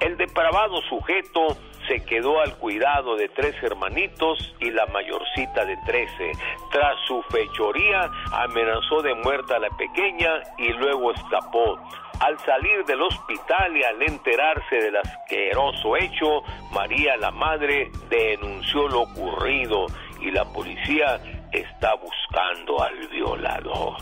[0.00, 1.56] El depravado sujeto
[1.90, 6.30] se quedó al cuidado de tres hermanitos y la mayorcita de 13.
[6.70, 11.80] Tras su fechoría, amenazó de muerte a la pequeña y luego escapó.
[12.20, 19.00] Al salir del hospital y al enterarse del asqueroso hecho, María la madre denunció lo
[19.00, 19.86] ocurrido
[20.20, 21.18] y la policía
[21.52, 23.96] está buscando al violador.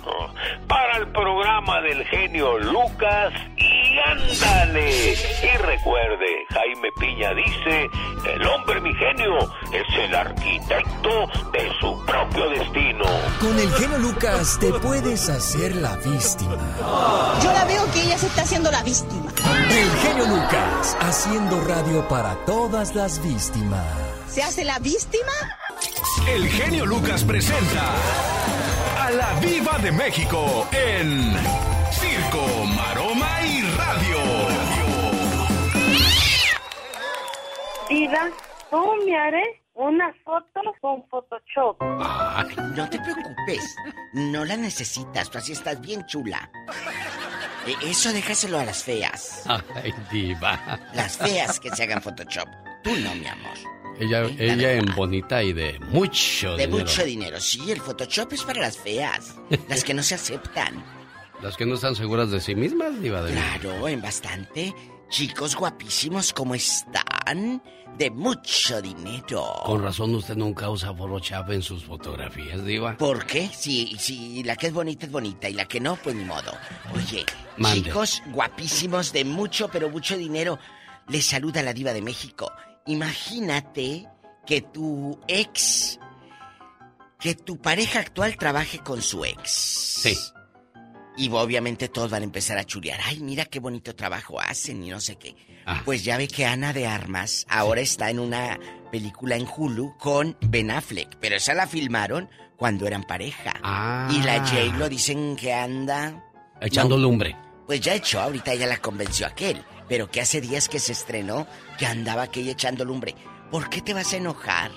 [0.67, 5.13] Para el programa del genio Lucas y ándale.
[5.13, 7.89] Y recuerde, Jaime Piña dice,
[8.35, 9.39] el hombre mi genio
[9.73, 13.05] es el arquitecto de su propio destino.
[13.41, 16.57] Con el genio Lucas te puedes hacer la víctima.
[17.43, 19.33] Yo la veo que ella se está haciendo la víctima.
[19.71, 23.85] El genio Lucas haciendo radio para todas las víctimas.
[24.29, 25.33] ¿Se hace la víctima?
[26.27, 27.93] El genio Lucas presenta
[28.99, 31.33] a la Viva de México en
[31.93, 32.47] Circo,
[32.77, 34.19] Maroma y Radio.
[37.89, 38.29] Diva,
[38.71, 41.77] ¿cómo me haré una foto con Photoshop?
[41.81, 43.77] Ay, no te preocupes.
[44.13, 45.31] No la necesitas.
[45.31, 46.51] Tú así estás bien chula.
[47.67, 49.45] E- Eso déjaselo a las feas.
[49.47, 50.79] Ay, diva.
[50.95, 52.49] Las feas que se hagan Photoshop.
[52.85, 53.57] Tú no, mi amor.
[54.01, 56.85] Ella, ella en bonita y de mucho De dinero.
[56.85, 57.41] mucho dinero.
[57.41, 59.35] Sí, el Photoshop es para las feas.
[59.69, 60.85] Las que no se aceptan.
[61.43, 64.75] Las que no están seguras de sí mismas, diva de Claro, en bastante.
[65.09, 67.63] Chicos guapísimos, ¿cómo están?
[67.97, 69.45] De mucho dinero.
[69.65, 72.97] Con razón usted nunca usa Photoshop en sus fotografías, diva.
[72.97, 73.49] ¿Por qué?
[73.53, 76.53] Si, si la que es bonita es bonita y la que no, pues ni modo.
[76.95, 77.25] Oye,
[77.57, 77.83] Mande.
[77.85, 80.59] chicos guapísimos de mucho, pero mucho dinero.
[81.09, 82.53] Les saluda la diva de México.
[82.89, 84.09] Imagínate
[84.47, 86.01] que tu ex,
[87.21, 89.51] que tu pareja actual trabaje con su ex.
[89.51, 90.17] Sí.
[91.19, 92.99] Y obviamente todos van a empezar a chulear.
[93.05, 95.37] Ay, mira qué bonito trabajo hacen y no sé qué.
[95.67, 95.83] Ah.
[95.85, 98.59] Pues ya ve que Ana de Armas ahora está en una
[98.91, 101.17] película en Hulu con Ben Affleck.
[101.21, 103.53] Pero esa la filmaron cuando eran pareja.
[103.63, 104.09] Ah.
[104.11, 106.25] Y la J lo dicen que anda.
[106.61, 107.37] Echando No, lumbre.
[107.67, 109.63] Pues ya echó, ahorita ya la convenció aquel.
[109.89, 111.47] Pero que hace días que se estrenó,
[111.79, 113.15] que andaba aquella echando lumbre.
[113.51, 114.71] ¿Por qué te vas a enojar?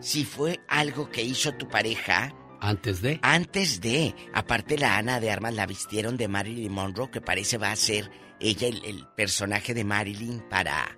[0.00, 3.18] Si fue algo que hizo tu pareja Antes de.
[3.22, 7.70] antes de, aparte la Ana de Armas la vistieron de Marilyn Monroe, que parece va
[7.72, 10.96] a ser ella el, el personaje de Marilyn para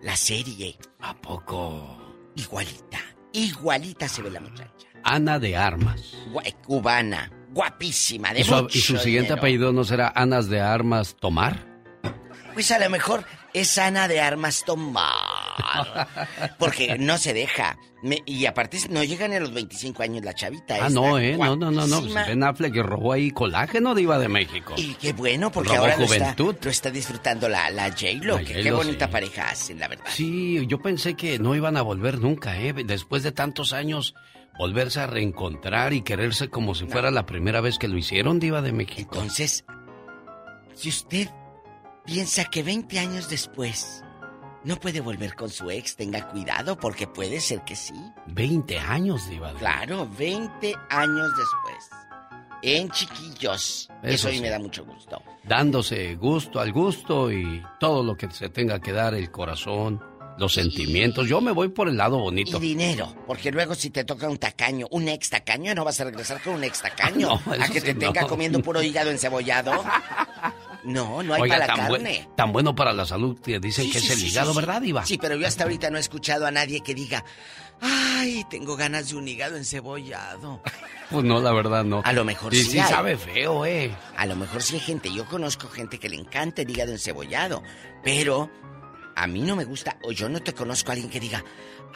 [0.00, 0.76] la serie.
[1.00, 1.98] ¿A poco?
[2.36, 2.98] Igualita,
[3.32, 4.70] igualita se ve la muchacha.
[5.04, 6.14] Ana de Armas.
[6.32, 9.40] Gua- cubana, guapísima, de ¿Y su, mucho y su siguiente dinero.
[9.40, 11.71] apellido no será Anas de Armas Tomar?
[12.54, 16.08] Pues a lo mejor es Ana de Armas Tomar.
[16.58, 17.76] Porque no se deja.
[18.02, 20.76] Me- y aparte no llegan a los 25 años la chavita.
[20.82, 21.36] Ah, no, ¿eh?
[21.36, 22.00] No, no, no, no.
[22.00, 24.74] Pues Ben Affleck robó ahí colágeno, diva de México.
[24.76, 28.38] Y qué bueno, porque Robó ahora lo está, lo está disfrutando la, la J-Lo.
[28.38, 29.12] Que qué bonita sí.
[29.12, 30.06] pareja hacen, la verdad.
[30.08, 32.72] Sí, yo pensé que no iban a volver nunca, ¿eh?
[32.72, 34.14] Después de tantos años,
[34.58, 38.62] volverse a reencontrar y quererse como si fuera la primera vez que lo hicieron, diva
[38.62, 39.14] de México.
[39.14, 39.64] Entonces,
[40.74, 41.28] si usted
[42.04, 44.02] piensa que 20 años después
[44.64, 47.94] no puede volver con su ex, tenga cuidado porque puede ser que sí.
[48.28, 51.90] 20 años, diva Claro, 20 años después.
[52.62, 53.88] En chiquillos.
[54.04, 54.42] Eso, Eso a mí sí.
[54.42, 55.20] me da mucho gusto.
[55.42, 60.00] dándose gusto al gusto y todo lo que se tenga que dar, el corazón,
[60.38, 61.26] los sentimientos.
[61.28, 62.58] Yo me voy por el lado bonito.
[62.58, 66.04] Y dinero, porque luego si te toca un tacaño, un ex tacaño, no vas a
[66.04, 67.40] regresar con un ex tacaño.
[67.44, 69.72] No, a que sí, te tenga comiendo puro hígado encebollado.
[70.84, 72.28] No, no hay Oiga, para la tan, buen- carne.
[72.36, 74.52] tan bueno para la salud que dicen Sí, que sí, es el sí, hígado.
[74.54, 75.06] ¿verdad, Diva?
[75.06, 77.24] Sí, pero yo hasta ahorita no he escuchado a nadie que diga,
[77.80, 80.62] ay, tengo ganas de un hígado encebollado.
[81.12, 82.00] Pues no, la verdad no.
[82.06, 82.64] A lo mejor sí.
[82.64, 82.88] sí Sí, hay.
[82.88, 83.94] sabe feo, ¿eh?
[84.16, 87.62] A lo mejor sí hay gente, yo conozco gente que le encanta el hígado encebollado,
[88.02, 88.50] pero
[89.14, 91.44] a mí no me gusta, o yo no te conozco a alguien que diga,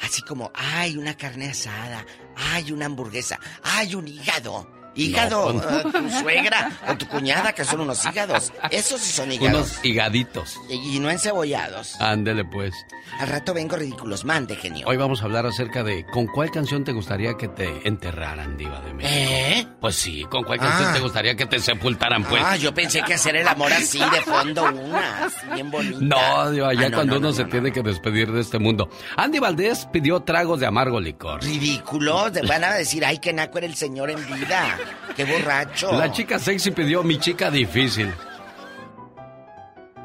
[0.03, 2.05] así como, ay, una carne asada,
[2.37, 4.71] ay, una hamburguesa, ay, un hígado.
[4.97, 8.53] Hígado, No, eh, tu suegra o tu cuñada, que son unos hígados.
[8.71, 9.55] Esos sí son hígados.
[9.55, 10.59] Unos higaditos.
[10.71, 12.01] Y no encebollados.
[12.01, 12.75] Ándele pues.
[13.21, 14.87] Al rato vengo ridículos, mande, genio.
[14.89, 18.81] Hoy vamos a hablar acerca de con cuál canción te gustaría que te enterraran, Diva
[18.81, 19.15] de México.
[19.17, 19.67] ¿Eh?
[19.81, 20.95] Pues sí, con cuál canción Ah.
[20.95, 22.43] te gustaría que te sepultaran, pues.
[22.45, 25.99] Ah, yo pensé que hacer el amor así de fondo una, así bien bonita.
[26.01, 28.59] No, Diva, ya Ah, no, cuando no, uno no, se tiene que despedir de este
[28.59, 28.89] mundo.
[29.17, 31.43] Andy Valdés pidió tragos de amargo licor.
[31.45, 34.79] Ridículo, te van a decir, ay, que naco era el señor en vida.
[35.15, 35.93] Qué borracho.
[35.93, 38.13] La chica sexy pidió mi chica difícil.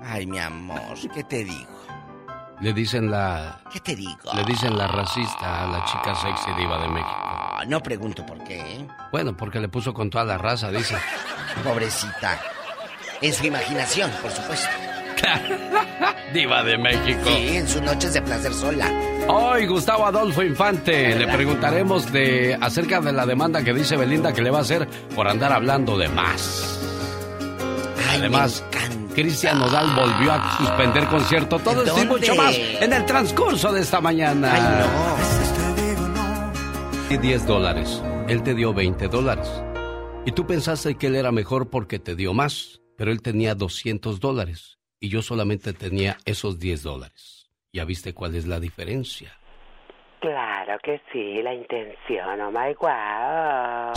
[0.03, 1.81] Ay, mi amor, ¿qué te digo?
[2.59, 3.59] Le dicen la.
[3.71, 4.33] ¿Qué te digo?
[4.35, 7.17] Le dicen la racista a la chica sexy diva de México.
[7.17, 8.59] Ah, no pregunto por qué.
[8.59, 8.87] ¿eh?
[9.11, 10.95] Bueno, porque le puso con toda la raza, dice.
[11.63, 12.39] Pobrecita.
[13.21, 14.69] En su imaginación, por supuesto.
[16.33, 17.21] Diva de México.
[17.25, 18.89] Sí, en sus noches de placer sola.
[19.27, 24.41] Hoy Gustavo Adolfo Infante le preguntaremos de acerca de la demanda que dice Belinda que
[24.41, 26.79] le va a hacer por andar hablando de más.
[28.17, 28.63] Además,
[29.15, 31.59] Cristian Nodal volvió a suspender concierto.
[31.59, 34.53] Todo esto y mucho más en el transcurso de esta mañana.
[34.53, 34.61] Ay,
[37.15, 38.01] Y 10 dólares.
[38.27, 39.47] Él te dio 20 dólares.
[40.25, 44.19] Y tú pensaste que él era mejor porque te dio más, pero él tenía 200
[44.19, 47.40] dólares y yo solamente tenía esos 10 dólares.
[47.73, 49.31] ¿Ya viste cuál es la diferencia?
[50.19, 53.93] Claro que sí, la intención, oh my wow.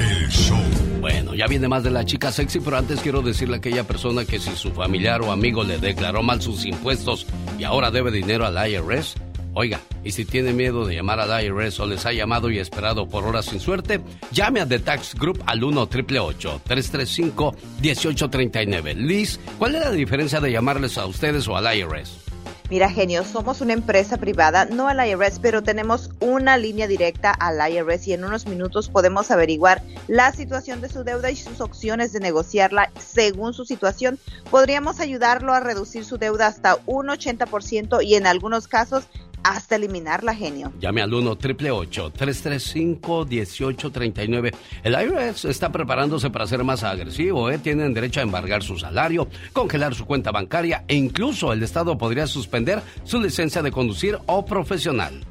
[0.00, 0.58] El show.
[1.00, 4.24] Bueno, ya viene más de la chica sexy, pero antes quiero decirle a aquella persona
[4.24, 8.44] que si su familiar o amigo le declaró mal sus impuestos y ahora debe dinero
[8.44, 9.14] al IRS,
[9.56, 13.08] oiga, y si tiene miedo de llamar al IRS o les ha llamado y esperado
[13.08, 19.40] por horas sin suerte, llame a The Tax Group al 1 888 335 1839 Liz,
[19.58, 22.26] ¿cuál es la diferencia de llamarles a ustedes o al IRS?
[22.68, 27.60] Mira, genio, somos una empresa privada, no al IRS, pero tenemos una línea directa al
[27.70, 32.12] IRS y en unos minutos podemos averiguar la situación de su deuda y sus opciones
[32.12, 34.18] de negociarla según su situación.
[34.50, 39.04] Podríamos ayudarlo a reducir su deuda hasta un 80% y en algunos casos
[39.42, 40.72] hasta eliminarla, genio.
[40.80, 44.52] Llame al 1 888 335 1839
[44.82, 47.58] El IRS está preparándose para ser más agresivo, ¿eh?
[47.58, 52.26] Tienen derecho a embargar su salario, congelar su cuenta bancaria e incluso el Estado podría
[52.26, 55.24] suspender su licencia de conducir o profesional.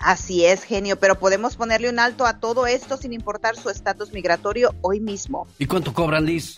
[0.00, 4.12] Así es, genio, pero podemos ponerle un alto a todo esto sin importar su estatus
[4.12, 5.46] migratorio hoy mismo.
[5.58, 6.56] ¿Y cuánto cobran, Liz?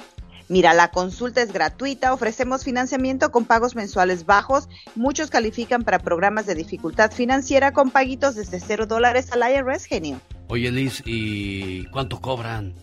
[0.53, 6.45] Mira, la consulta es gratuita, ofrecemos financiamiento con pagos mensuales bajos, muchos califican para programas
[6.45, 10.20] de dificultad financiera con paguitos desde cero dólares al IRS, genio.
[10.49, 12.74] Oye, Liz, ¿y cuánto cobran?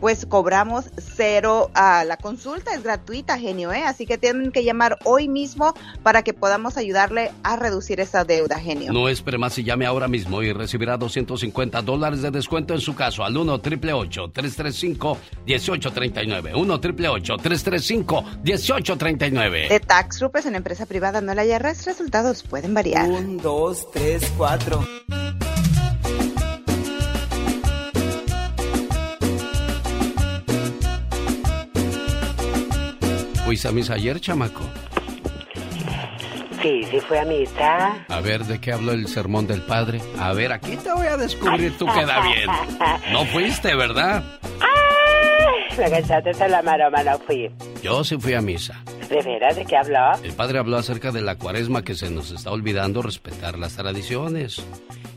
[0.00, 3.82] Pues cobramos cero, ah, la consulta es gratuita, genio, ¿eh?
[3.82, 8.58] Así que tienen que llamar hoy mismo para que podamos ayudarle a reducir esa deuda,
[8.58, 8.92] genio.
[8.92, 12.94] No espere más y llame ahora mismo y recibirá 250 dólares de descuento en su
[12.94, 20.86] caso al 1 888 335 1839 1 888 335 1839 De Tax Group una empresa
[20.86, 23.08] privada, no la IRS, resultados pueden variar.
[23.08, 24.84] Un, dos, tres, cuatro.
[33.46, 34.62] ¿Fuiste a misa ayer, chamaco?
[36.60, 38.04] Sí, sí fue a misa.
[38.08, 40.00] A ver, ¿de qué habló el sermón del padre?
[40.18, 42.50] A ver, aquí te voy a descubrir tú queda bien.
[43.12, 44.24] No fuiste, ¿verdad?
[44.60, 47.48] Ay, me cansaste de la maroma, no fui.
[47.84, 48.82] Yo sí fui a misa.
[49.08, 49.54] ¿De veras?
[49.54, 50.14] ¿De qué habló?
[50.24, 54.60] El padre habló acerca de la cuaresma que se nos está olvidando respetar las tradiciones.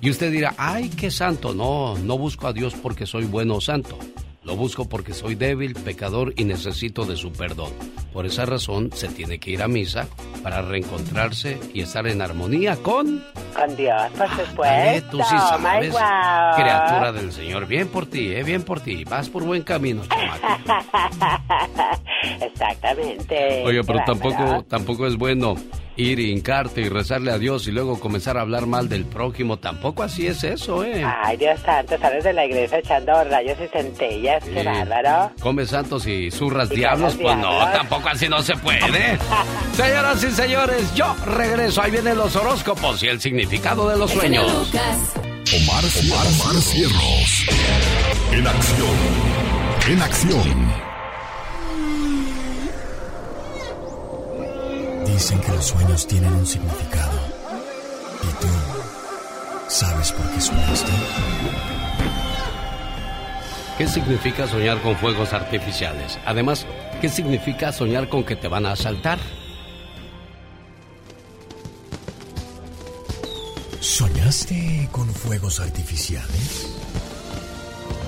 [0.02, 1.56] Y usted dirá, ay, qué santo.
[1.56, 3.98] No, no busco a Dios porque soy bueno o santo.
[4.44, 7.72] Lo busco porque soy débil, pecador y necesito de su perdón.
[8.14, 10.08] Por esa razón se tiene que ir a misa
[10.42, 13.24] para reencontrarse y estar en armonía con...
[13.54, 14.58] Con Dios, por supuesto.
[14.62, 16.00] Dale, tú sí Oh, sabes, wow.
[16.56, 17.68] criatura del Señor.
[17.68, 19.04] Bien por ti, eh, bien por ti.
[19.04, 20.48] Vas por buen camino, chamaco.
[22.42, 23.64] Exactamente.
[23.66, 25.56] Oye, pero tampoco, tampoco es bueno
[26.00, 29.58] ir y hincarte y rezarle a Dios y luego comenzar a hablar mal del prójimo.
[29.58, 31.04] Tampoco así es eso, ¿eh?
[31.06, 34.44] Ay, Dios santo, sales de la iglesia echando rayos y centellas.
[34.44, 35.32] Qué bárbaro.
[35.40, 38.80] Come santos y zurras Y diablos, comes pues no, tampoco así no se puede.
[39.74, 41.82] Señoras y señores, yo regreso.
[41.82, 44.46] Ahí vienen los horóscopos y el significado de los sueños.
[44.72, 47.46] Omar, Omar, Omar Cierros.
[48.32, 48.98] En acción.
[49.90, 50.89] En acción.
[55.14, 57.20] Dicen que los sueños tienen un significado.
[58.24, 58.48] ¿Y tú
[59.68, 60.92] sabes por qué soñaste?
[63.78, 66.20] ¿Qué significa soñar con fuegos artificiales?
[66.26, 66.66] Además,
[67.02, 69.20] ¿qué significa soñar con que te van a asaltar?
[73.80, 76.68] ¿Soñaste con fuegos artificiales?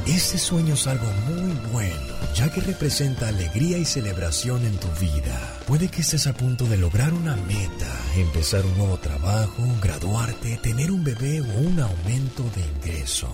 [0.06, 5.59] Ese sueño es algo muy bueno, ya que representa alegría y celebración en tu vida.
[5.67, 10.91] Puede que estés a punto de lograr una meta, empezar un nuevo trabajo, graduarte, tener
[10.91, 13.31] un bebé o un aumento de ingreso.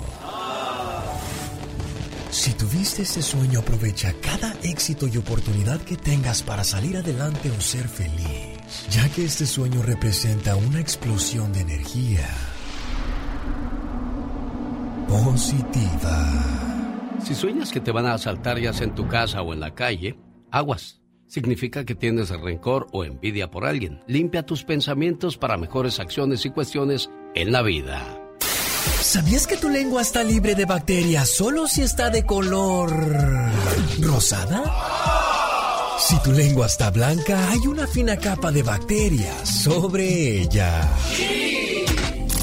[2.30, 7.62] Si tuviste ese sueño, aprovecha cada éxito y oportunidad que tengas para salir adelante o
[7.62, 8.58] ser feliz,
[8.92, 12.28] ya que este sueño representa una explosión de energía
[15.08, 16.57] positiva.
[17.28, 19.76] Si sueñas que te van a asaltar ya sea en tu casa o en la
[19.76, 20.18] calle,
[20.50, 21.02] aguas.
[21.28, 24.00] Significa que tienes rencor o envidia por alguien.
[24.08, 28.18] Limpia tus pensamientos para mejores acciones y cuestiones en la vida.
[29.02, 32.94] ¿Sabías que tu lengua está libre de bacterias solo si está de color
[34.00, 34.64] rosada?
[36.00, 40.90] Si tu lengua está blanca, hay una fina capa de bacterias sobre ella.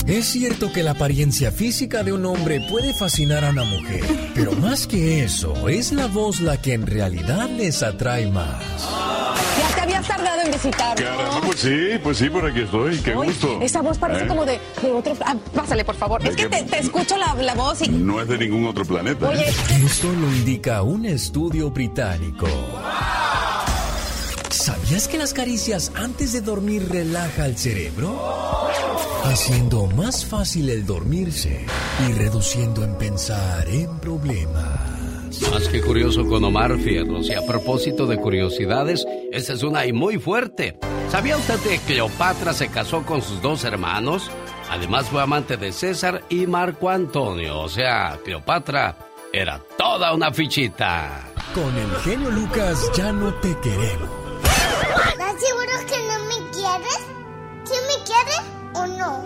[0.07, 4.03] Es cierto que la apariencia física de un hombre puede fascinar a una mujer,
[4.35, 8.63] pero más que eso, es la voz la que en realidad les atrae más.
[9.59, 10.95] Ya te habías tardado en visitar.
[11.03, 12.99] Caramba, pues sí, pues sí, por aquí estoy.
[12.99, 13.59] Qué gusto.
[13.63, 14.29] Esa voz parece ¿Eh?
[14.29, 15.17] como de, de otro...
[15.25, 16.23] Ah, pásale, por favor.
[16.23, 17.89] ¿De Es que te, te escucho la, la voz y...
[17.89, 19.27] No es de ningún otro planeta.
[19.29, 19.47] Oye,
[19.85, 22.47] Esto lo indica un estudio británico.
[24.65, 28.19] ¿Sabías que las caricias antes de dormir relaja el cerebro?
[29.25, 31.67] Haciendo más fácil el dormirse
[32.09, 35.39] y reduciendo en pensar en problemas.
[35.53, 37.29] Más que curioso con Omar Fierros.
[37.29, 40.79] Y a propósito de curiosidades, esta es una y muy fuerte.
[41.11, 44.31] ¿Sabía usted que Cleopatra se casó con sus dos hermanos?
[44.71, 47.61] Además fue amante de César y Marco Antonio.
[47.61, 48.97] O sea, Cleopatra
[49.31, 51.35] era toda una fichita.
[51.53, 54.24] Con el genio Lucas ya no te queremos.
[54.85, 56.99] ¿Estás seguro que no me quieres?
[57.65, 58.43] ¿Sí me quieres
[58.75, 59.25] o no?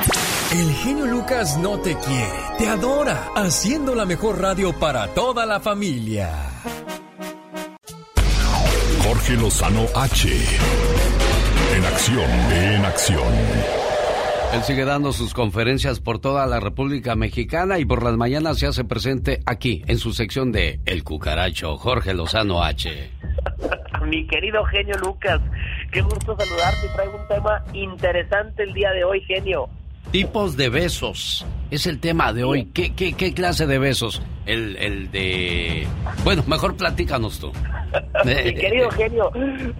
[0.52, 5.60] El genio Lucas no te quiere, te adora, haciendo la mejor radio para toda la
[5.60, 6.30] familia.
[9.04, 10.28] Jorge Lozano H.
[11.76, 13.34] En acción, en acción.
[14.54, 18.66] Él sigue dando sus conferencias por toda la República Mexicana y por las mañanas se
[18.66, 23.10] hace presente aquí, en su sección de El Cucaracho, Jorge Lozano H.
[24.06, 25.40] Mi querido genio Lucas,
[25.90, 26.88] qué gusto saludarte.
[26.94, 29.68] Traigo un tema interesante el día de hoy, genio.
[30.10, 31.46] Tipos de besos.
[31.70, 32.64] Es el tema de hoy.
[32.72, 34.22] ¿Qué, qué, qué clase de besos?
[34.46, 35.86] El, el de...
[36.24, 37.52] Bueno, mejor platícanos tú.
[38.24, 39.30] Mi querido genio,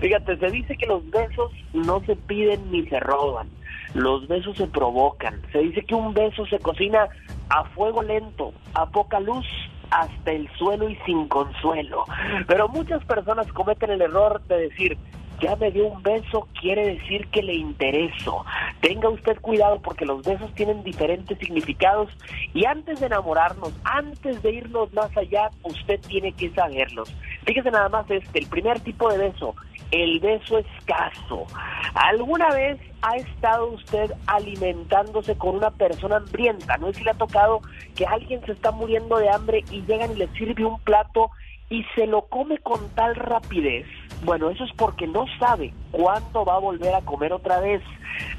[0.01, 3.49] fíjate, se dice que los besos no se piden ni se roban.
[3.95, 5.40] Los besos se provocan.
[5.51, 7.09] Se dice que un beso se cocina
[7.49, 9.47] a fuego lento, a poca luz,
[9.90, 12.05] hasta el suelo y sin consuelo.
[12.47, 14.98] Pero muchas personas cometen el error de decir,
[15.40, 18.44] ya me dio un beso, quiere decir que le intereso.
[18.81, 22.10] Tenga usted cuidado porque los besos tienen diferentes significados
[22.55, 27.15] y antes de enamorarnos, antes de irnos más allá, usted tiene que saberlos.
[27.44, 29.55] Fíjese nada más este, el primer tipo de beso,
[29.90, 31.47] el beso escaso.
[31.94, 36.77] ¿Alguna vez ha estado usted alimentándose con una persona hambrienta?
[36.78, 37.60] No sé si le ha tocado
[37.94, 41.31] que alguien se está muriendo de hambre y llegan y le sirve un plato
[41.70, 43.86] y se lo come con tal rapidez.
[44.24, 47.82] Bueno, eso es porque no sabe cuándo va a volver a comer otra vez.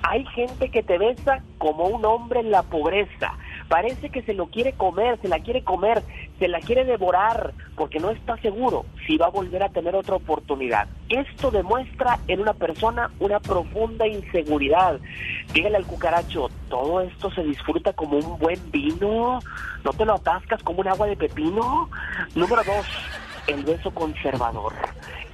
[0.03, 3.33] Hay gente que te besa como un hombre en la pobreza.
[3.69, 6.03] Parece que se lo quiere comer, se la quiere comer,
[6.39, 10.15] se la quiere devorar, porque no está seguro si va a volver a tener otra
[10.15, 10.87] oportunidad.
[11.07, 14.99] Esto demuestra en una persona una profunda inseguridad.
[15.53, 19.39] Dígale al cucaracho, todo esto se disfruta como un buen vino,
[19.83, 21.91] no te lo atascas como un agua de pepino.
[22.33, 22.87] Número dos,
[23.45, 24.73] el beso conservador.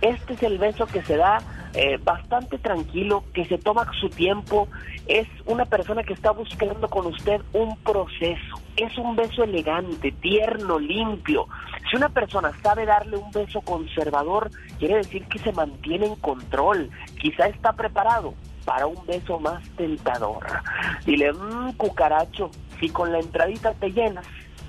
[0.01, 1.37] Este es el beso que se da
[1.75, 4.67] eh, bastante tranquilo, que se toma su tiempo.
[5.07, 8.59] Es una persona que está buscando con usted un proceso.
[8.77, 11.47] Es un beso elegante, tierno, limpio.
[11.89, 14.49] Si una persona sabe darle un beso conservador,
[14.79, 16.89] quiere decir que se mantiene en control.
[17.19, 18.33] Quizá está preparado
[18.65, 20.45] para un beso más tentador.
[21.05, 24.25] Dile, mmm, cucaracho, si con la entradita te llenas,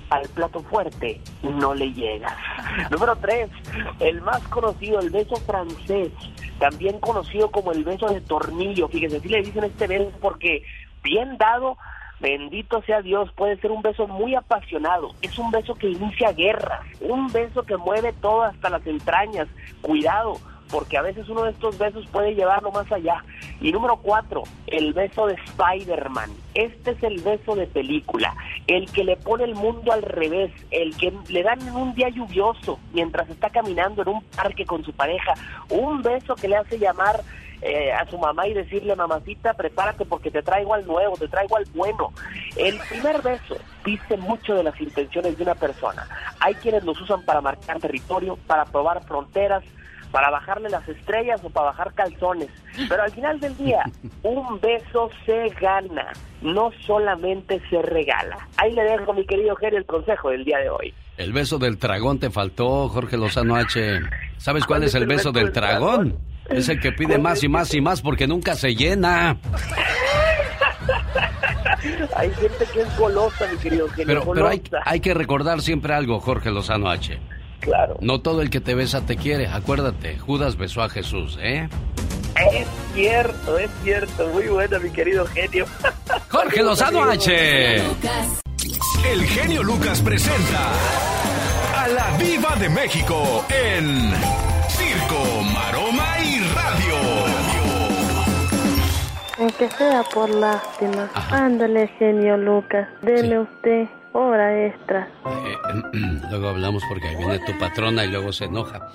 [0.09, 2.33] al plato fuerte no le llegas.
[2.91, 3.49] Número tres,
[3.99, 6.11] el más conocido, el beso francés,
[6.59, 8.87] también conocido como el beso de tornillo.
[8.87, 10.63] Fíjense, si le dicen este beso porque
[11.03, 11.77] bien dado,
[12.19, 15.11] bendito sea Dios, puede ser un beso muy apasionado.
[15.21, 19.47] Es un beso que inicia guerras, un beso que mueve todo hasta las entrañas.
[19.81, 20.37] Cuidado,
[20.69, 23.23] porque a veces uno de estos besos puede llevarlo más allá.
[23.61, 26.31] Y número cuatro, el beso de Spider-Man.
[26.53, 28.35] Este es el beso de película,
[28.67, 32.09] el que le pone el mundo al revés, el que le dan en un día
[32.09, 35.33] lluvioso mientras está caminando en un parque con su pareja,
[35.69, 37.23] un beso que le hace llamar
[37.61, 41.57] eh, a su mamá y decirle, mamacita, prepárate porque te traigo al nuevo, te traigo
[41.57, 42.13] al bueno.
[42.55, 46.07] El primer beso dice mucho de las intenciones de una persona.
[46.39, 49.63] Hay quienes los usan para marcar territorio, para probar fronteras,
[50.11, 52.49] para bajarle las estrellas o para bajar calzones.
[52.89, 53.83] Pero al final del día,
[54.23, 56.11] un beso se gana,
[56.41, 58.37] no solamente se regala.
[58.57, 60.93] Ahí le dejo, mi querido Jerry, el consejo del día de hoy.
[61.17, 63.99] El beso del dragón te faltó, Jorge Lozano H.
[64.37, 66.15] ¿Sabes cuál es el beso del dragón?
[66.49, 69.37] Es el que pide más y más y más porque nunca se llena.
[72.15, 74.05] hay gente que es golosa, mi querido Jerry.
[74.05, 77.19] Pero, pero hay, hay que recordar siempre algo, Jorge Lozano H.
[77.67, 77.97] Claro.
[77.99, 79.47] No todo el que te besa te quiere.
[79.47, 81.67] Acuérdate, Judas besó a Jesús, ¿eh?
[82.53, 84.25] Es cierto, es cierto.
[84.29, 85.65] Muy bueno, mi querido genio.
[86.29, 87.75] Jorge Lozano H.
[89.11, 90.71] El genio Lucas presenta
[91.75, 94.13] a la Viva de México en
[94.69, 96.95] Circo, Maroma y Radio.
[99.39, 101.09] Aunque sea por lástima.
[101.31, 102.87] Ándale, genio Lucas.
[103.01, 105.07] Deme usted hora extra.
[105.25, 105.55] Eh,
[106.29, 108.89] luego hablamos porque ahí viene tu patrona y luego se enoja.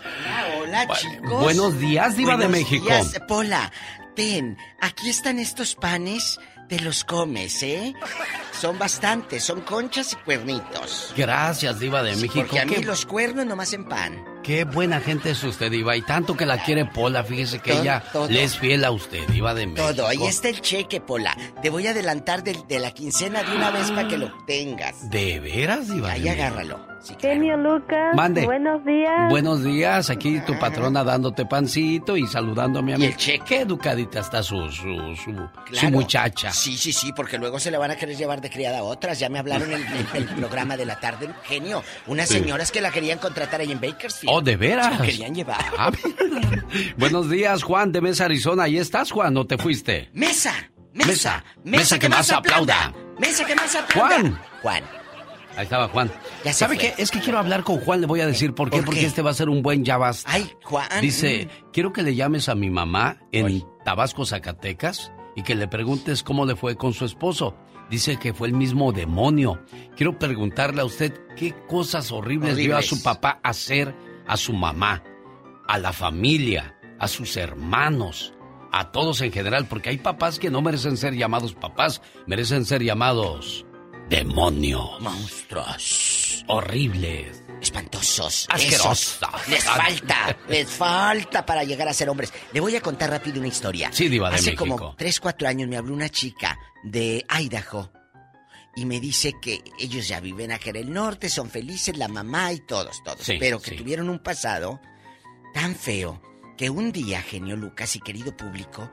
[0.60, 1.42] Hola, Bu- chicos.
[1.42, 2.84] Buenos días, Diva de Buenos México.
[2.86, 3.70] días, Pola,
[4.16, 7.94] ten, aquí están estos panes, te los comes, ¿eh?
[8.52, 11.12] Son bastantes, son conchas y cuernitos.
[11.16, 12.34] Gracias, Diva de México.
[12.40, 14.24] Porque a mí Qué, los cuernos nomás en pan.
[14.42, 15.96] Qué buena gente es usted, Diva.
[15.96, 17.24] Y tanto que la quiere Pola.
[17.24, 18.28] Fíjese que Todo, ella todo.
[18.28, 19.94] le es fiel a usted, Diva de México.
[19.94, 21.36] Todo, ahí está el cheque, Pola.
[21.62, 25.08] Te voy a adelantar del- de, la quincena de una vez para que lo tengas.
[25.10, 26.12] ¿De veras, Diva?
[26.12, 26.30] Ahí de
[27.20, 28.14] Genio Lucas.
[28.14, 28.44] Mande.
[28.44, 29.28] Buenos días.
[29.30, 33.10] Buenos días, aquí tu patrona dándote pancito y saludándome a mí.
[33.16, 36.52] Qué educadita está su, su, su, muchacha.
[36.52, 39.18] Sí, sí, sí, porque luego se la van a querer llevar de criada a otras.
[39.18, 41.82] Ya me hablaron en el, el programa de la tarde, genio.
[42.06, 42.34] Unas Sí.
[42.38, 44.32] señoras que la querían contratar ahí en Bakersfield.
[44.34, 44.96] Oh, ¿de veras?
[44.98, 45.60] Se querían llevar.
[45.78, 45.90] Ah,
[46.96, 48.64] Buenos días, Juan de Mesa, Arizona.
[48.64, 49.34] ¿Ahí estás, Juan?
[49.34, 50.08] ¿No te fuiste?
[50.12, 50.52] Mesa,
[50.94, 52.92] mesa, Mesa, que, más aplauda.
[53.18, 54.08] Mesa que más aplauda.
[54.20, 54.38] Juan.
[54.62, 55.01] Juan.
[55.56, 56.10] Ahí estaba Juan.
[56.44, 56.84] Ya ¿Sabe fue.
[56.94, 57.02] qué?
[57.02, 58.78] Es que quiero hablar con Juan, le voy a decir por qué.
[58.78, 59.06] ¿Por Porque qué?
[59.06, 60.30] este va a ser un buen ya basta.
[60.32, 60.88] Ay, Juan.
[61.00, 61.70] Dice, mm.
[61.72, 66.46] quiero que le llames a mi mamá en Tabasco, Zacatecas, y que le preguntes cómo
[66.46, 67.56] le fue con su esposo.
[67.90, 69.62] Dice que fue el mismo demonio.
[69.96, 72.86] Quiero preguntarle a usted qué cosas horribles, vio a Horribles.
[72.86, 73.94] su papá hacer
[74.26, 75.02] a su mamá,
[75.68, 78.32] a la familia, a sus hermanos,
[78.72, 82.82] a todos en general, porque hay papás que no merecen ser llamados papás, merecen ser
[82.82, 83.66] llamados
[84.08, 85.00] demonios.
[85.00, 86.44] Monstruos.
[86.48, 87.42] Horribles.
[87.60, 88.46] Espantosos.
[88.50, 89.20] Asquerosos.
[89.48, 92.32] Les falta, les falta para llegar a ser hombres.
[92.52, 93.90] Le voy a contar rápido una historia.
[93.92, 94.66] Sí, Diva de Hace México.
[94.66, 97.92] como 3, 4 años me habló una chica de Idaho
[98.74, 102.52] y me dice que ellos ya viven acá en el norte, son felices, la mamá
[102.52, 103.20] y todos, todos.
[103.22, 103.76] Sí, pero que sí.
[103.76, 104.80] tuvieron un pasado
[105.54, 106.20] tan feo
[106.56, 108.90] que un día, genio Lucas y querido público,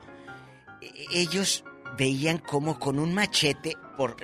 [0.80, 1.64] e- ellos
[1.98, 4.16] veían como con un machete por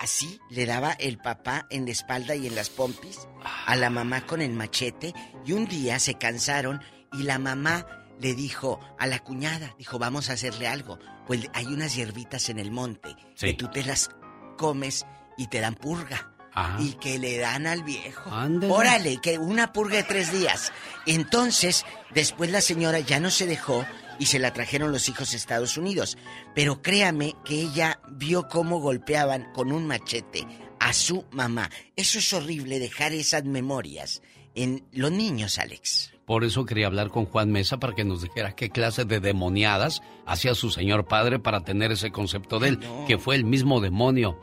[0.00, 3.28] así le daba el papá en la espalda y en las pompis
[3.66, 5.14] a la mamá con el machete
[5.46, 6.80] y un día se cansaron
[7.12, 7.86] y la mamá
[8.18, 10.98] le dijo a la cuñada, dijo, vamos a hacerle algo.
[11.26, 13.46] Pues hay unas hierbitas en el monte Sí.
[13.48, 14.10] que tú te las
[14.58, 15.06] comes
[15.38, 16.32] y te dan purga.
[16.52, 16.76] Ajá.
[16.82, 18.30] Y que le dan al viejo.
[18.30, 18.72] Ándele.
[18.72, 20.72] Órale, que una purga de tres días.
[21.06, 23.86] Entonces, después la señora ya no se dejó
[24.20, 26.16] y se la trajeron los hijos a Estados Unidos.
[26.54, 30.46] Pero créame que ella vio cómo golpeaban con un machete
[30.78, 31.70] a su mamá.
[31.96, 34.22] Eso es horrible dejar esas memorias
[34.54, 36.12] en los niños, Alex.
[36.26, 40.00] Por eso quería hablar con Juan Mesa para que nos dijera qué clase de demoniadas
[40.26, 43.04] hacía su señor padre para tener ese concepto de él, no.
[43.06, 44.38] que fue el mismo demonio.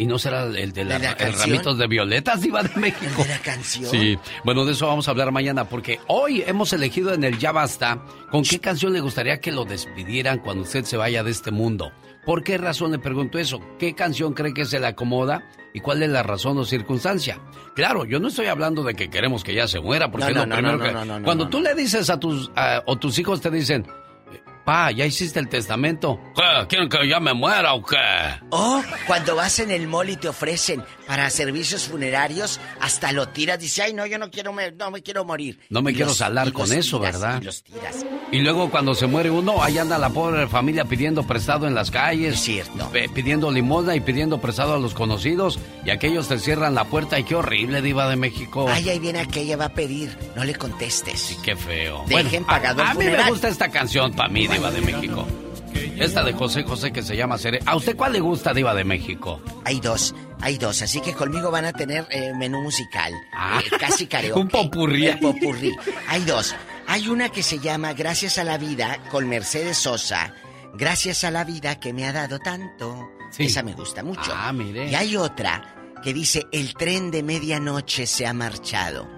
[0.00, 1.50] ¿Y no será el de, la- ¿De la el canción?
[1.50, 3.20] ramitos de violetas, Diva de México?
[3.24, 3.90] ¿De la canción?
[3.90, 7.50] Sí, bueno, de eso vamos a hablar mañana, porque hoy hemos elegido en el Ya
[7.50, 8.00] Basta
[8.30, 11.90] con qué canción le gustaría que lo despidieran cuando usted se vaya de este mundo.
[12.24, 13.58] ¿Por qué razón le pregunto eso?
[13.80, 15.42] ¿Qué canción cree que se le acomoda
[15.74, 17.40] y cuál es la razón o circunstancia?
[17.74, 20.46] Claro, yo no estoy hablando de que queremos que ya se muera, porque No, no,
[20.46, 20.92] no, primero no, que...
[20.92, 22.52] no, no, no, cuando tú le dices a tus...
[22.54, 23.84] a- o tus hijos te dicen,
[24.94, 26.20] ¿ya hiciste el testamento?
[26.34, 26.66] ¿Qué?
[26.68, 27.96] ¿Quieren que ya me muera o qué?
[28.50, 33.58] O cuando vas en el mall y te ofrecen para servicios funerarios, hasta lo tiras.
[33.58, 35.58] Dice, ay, no, yo no quiero, me, no me quiero morir.
[35.70, 37.42] No me Y quiero los- salar con eso, tiras, ¿verdad?
[37.42, 37.96] Y los tiras.
[38.30, 41.90] Y luego cuando se muere uno, ahí anda la pobre familia pidiendo prestado en las
[41.90, 42.34] calles.
[42.34, 42.92] Es cierto.
[43.14, 45.58] pidiendo limosna y pidiendo prestado a los conocidos.
[45.84, 48.66] Y aquellos te cierran la puerta y qué horrible, diva de México.
[48.68, 50.14] Ay, ahí viene aquella, va a pedir.
[50.36, 51.38] No le contestes.
[51.42, 52.04] Qué feo.
[52.06, 55.26] Dejen a- pagado el a, mí me gusta esta canción para mí, diva de México.
[55.74, 57.60] Esta de José José que se llama Cere.
[57.66, 59.40] ¿A usted cuál le gusta, diva de México?
[59.64, 60.82] Hay dos, hay dos.
[60.82, 63.12] Así que conmigo van a tener eh, menú musical.
[63.34, 63.60] Ah.
[63.64, 64.40] Eh, casi karaoke.
[64.40, 65.06] Un popurrí.
[65.06, 65.74] El popurrí.
[66.06, 66.54] Hay dos.
[66.86, 70.32] Hay una que se llama Gracias a la vida con Mercedes Sosa.
[70.74, 73.10] Gracias a la vida que me ha dado tanto.
[73.36, 74.32] Esa me gusta mucho.
[74.34, 74.90] Ah, mire.
[74.90, 79.08] Y hay otra que dice El tren de medianoche se ha marchado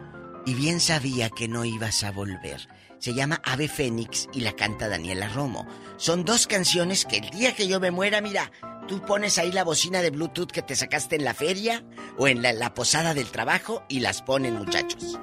[0.46, 2.66] y bien sabía que no ibas a volver.
[3.00, 5.66] Se llama Ave Fénix y la canta Daniela Romo.
[5.96, 8.52] Son dos canciones que el día que yo me muera, mira,
[8.86, 11.82] tú pones ahí la bocina de Bluetooth que te sacaste en la feria
[12.18, 15.18] o en la, la posada del trabajo y las ponen, muchachos.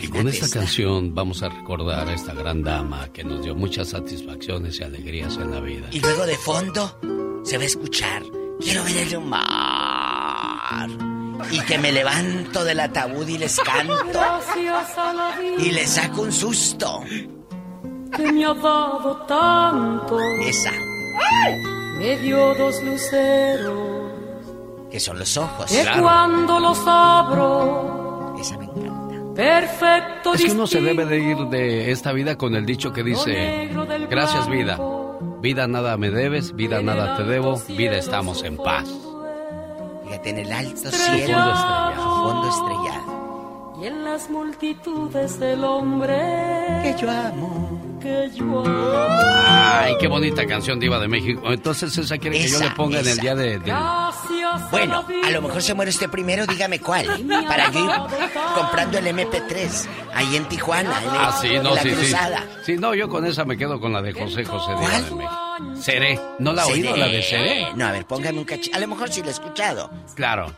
[0.00, 3.88] Y con esta canción vamos a recordar a esta gran dama que nos dio muchas
[3.88, 5.88] satisfacciones y alegrías en la vida.
[5.90, 7.00] Y luego de fondo
[7.44, 8.22] se va a escuchar,
[8.60, 11.15] quiero ver el mar.
[11.50, 14.20] Y que me levanto del ataúd y les canto.
[15.58, 17.02] Y les saco un susto.
[18.16, 20.18] Que me ha dado tanto.
[20.46, 20.72] Esa.
[21.98, 24.12] Me dio dos luceros.
[24.90, 25.70] Que son los ojos.
[25.70, 28.34] Que cuando los abro.
[28.38, 29.34] Esa me encanta.
[29.34, 30.34] Perfecto.
[30.34, 33.68] Es que uno se debe de ir de esta vida con el dicho que dice,
[34.08, 34.78] gracias vida,
[35.42, 38.88] vida nada me debes, vida nada te debo, vida estamos en paz.
[40.06, 41.16] Fíjate en el alto Estrellado.
[41.16, 41.38] cielo.
[41.42, 42.22] Fondo estrellado.
[42.22, 43.76] Fondo estrellado.
[43.82, 46.16] Y en las multitudes del hombre.
[46.82, 47.98] Que yo amo.
[48.00, 49.18] Que yo amo.
[49.46, 51.52] Ay, qué bonita canción diva de México.
[51.52, 53.58] Entonces esa quiere que yo le ponga en el día de...
[53.58, 54.35] de- Gracias.
[54.70, 57.06] Bueno, a lo mejor se muere usted primero, dígame cuál.
[57.48, 57.90] Para yo ir
[58.54, 61.96] comprando el MP3 ahí en Tijuana, en, el- Ah, sí, en no, la sí, sí.
[61.96, 62.44] cruzada.
[62.64, 65.18] Sí, no, yo con esa me quedo con la de José José de México.
[65.80, 66.20] Seré.
[66.38, 67.68] ¿No la ha oído, la de Seré?
[67.74, 68.76] No, a ver, póngame un cachito.
[68.76, 69.90] A lo mejor sí lo he escuchado.
[70.14, 70.52] Claro.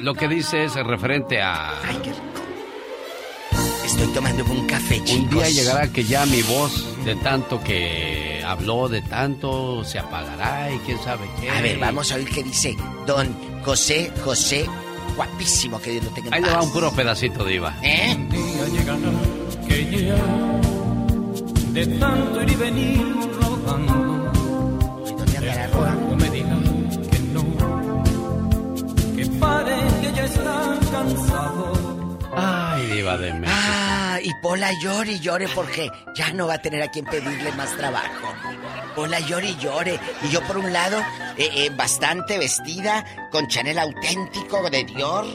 [0.00, 1.74] Lo que dice es referente a...
[3.90, 5.24] Estoy tomando un café, chicos.
[5.24, 10.72] Un día llegará que ya mi voz, de tanto que habló, de tanto, se apagará
[10.72, 11.50] y quién sabe qué.
[11.50, 12.76] A ver, vamos a oír qué dice
[13.06, 13.34] don
[13.64, 14.66] José José.
[15.16, 17.76] Guapísimo, que Dios lo tenga en Ahí le va un puro pedacito, Diva.
[17.82, 18.16] ¿Eh?
[18.30, 19.10] día llegará
[19.66, 20.16] que ya
[21.72, 23.02] de tanto ir y venir
[23.40, 24.32] rodando
[26.16, 26.62] me digan
[27.10, 27.44] que no
[29.16, 31.89] que pare que ya está cansado
[32.32, 33.52] Ay, Diva de México.
[33.52, 37.52] Ah, y Pola llore y llore porque ya no va a tener a quien pedirle
[37.52, 38.34] más trabajo.
[38.94, 39.98] Pola llore y llore.
[40.22, 40.98] Y yo por un lado,
[41.36, 45.26] eh, eh, bastante vestida, con Chanel auténtico de Dior,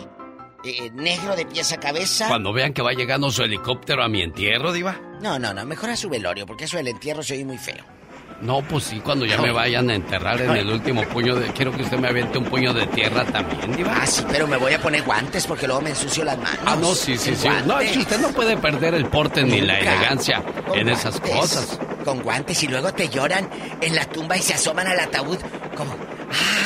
[0.64, 2.28] eh, negro de pies a cabeza.
[2.28, 5.00] Cuando vean que va llegando su helicóptero a mi entierro, Diva.
[5.22, 7.84] No, no, no, mejor a su velorio, porque eso del entierro se oye muy feo.
[8.41, 11.48] No, pues sí, cuando ya me vayan a enterrar en el último puño de...
[11.53, 13.95] Quiero que usted me aviente un puño de tierra también, Diva.
[14.02, 16.60] Ah, sí, pero me voy a poner guantes porque luego me ensucio las manos.
[16.66, 17.48] Ah, no, sí, sí, sí.
[17.66, 21.20] No, es que usted no puede perder el porte ni la elegancia Con en esas
[21.20, 21.80] cosas.
[22.03, 23.49] Con guantes y luego te lloran
[23.82, 25.38] en la tumba y se asoman al ataúd
[25.78, 25.95] como...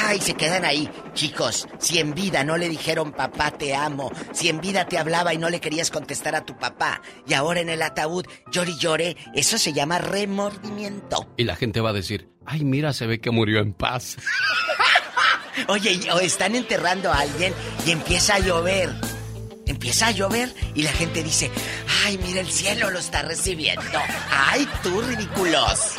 [0.05, 0.19] ¡Ay!
[0.19, 0.89] Se quedan ahí.
[1.13, 5.33] Chicos, si en vida no le dijeron papá te amo, si en vida te hablaba
[5.33, 8.77] y no le querías contestar a tu papá, y ahora en el ataúd llore y
[8.77, 11.33] llore, eso se llama remordimiento.
[11.37, 14.17] Y la gente va a decir, ay, mira, se ve que murió en paz.
[15.67, 17.53] Oye, o están enterrando a alguien
[17.85, 18.89] y empieza a llover.
[19.69, 21.51] Empieza a llover y la gente dice,
[22.03, 23.99] ay, mira, el cielo lo está recibiendo.
[24.31, 25.93] Ay, tú, ridículos.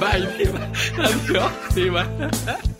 [0.00, 0.68] Bye, Diva.
[0.98, 2.04] Adiós, Diva.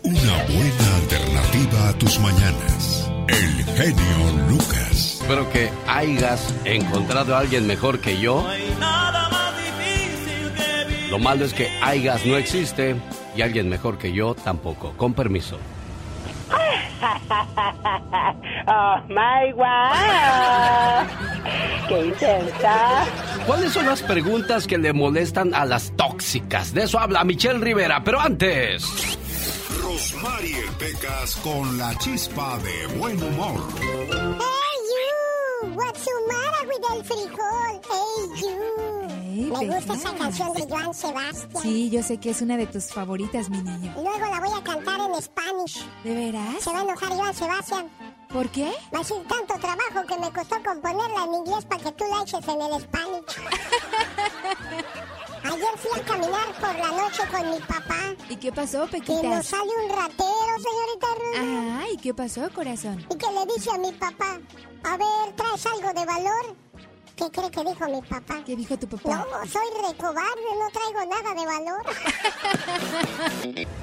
[0.03, 3.09] Una buena alternativa a tus mañanas.
[3.29, 5.19] El genio Lucas.
[5.21, 8.45] Espero que hayas encontrado a alguien mejor que yo.
[11.09, 12.97] Lo malo es que hayas no existe
[13.33, 14.91] y alguien mejor que yo tampoco.
[14.97, 15.57] Con permiso.
[18.67, 21.05] oh my wow.
[21.87, 23.05] Qué intensa.
[23.45, 26.73] ¿Cuáles son las preguntas que le molestan a las tóxicas?
[26.73, 28.83] De eso habla Michelle Rivera, pero antes...
[29.81, 33.61] Rosmarie Pecas con la chispa de buen humor.
[33.79, 37.81] Hey you, what's the matter with el frijol?
[37.89, 38.92] Hey you.
[39.33, 41.63] Me gusta esa canción de Joan Sebastián.
[41.63, 43.93] Sí, yo sé que es una de tus favoritas, mi niño.
[43.95, 45.85] Luego la voy a cantar en Spanish.
[46.03, 46.61] ¿De veras?
[46.63, 47.89] Se va a enojar Joan Sebastián.
[48.31, 48.71] ¿Por qué?
[48.93, 52.23] Va a decir tanto trabajo que me costó componerla en inglés para que tú la
[52.23, 53.23] eches en el Spanish.
[55.43, 57.99] Ayer fui a caminar por la noche con mi papá.
[58.29, 59.23] ¿Y qué pasó, Que Pequitas?
[59.23, 61.07] nos sale un ratero, señorita.
[61.37, 63.05] Ah, ¿y qué pasó, corazón?
[63.09, 64.39] Y que le dice a mi papá,
[64.83, 66.55] a ver, ¿traes algo de valor?
[67.15, 68.43] ¿Qué cree que dijo mi papá?
[68.45, 69.17] ¿Qué dijo tu papá?
[69.17, 71.83] No, soy recobarde, no traigo nada de valor.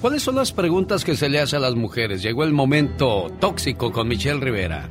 [0.00, 2.22] ¿Cuáles son las preguntas que se le hace a las mujeres?
[2.22, 4.88] Llegó el momento tóxico con Michelle Rivera.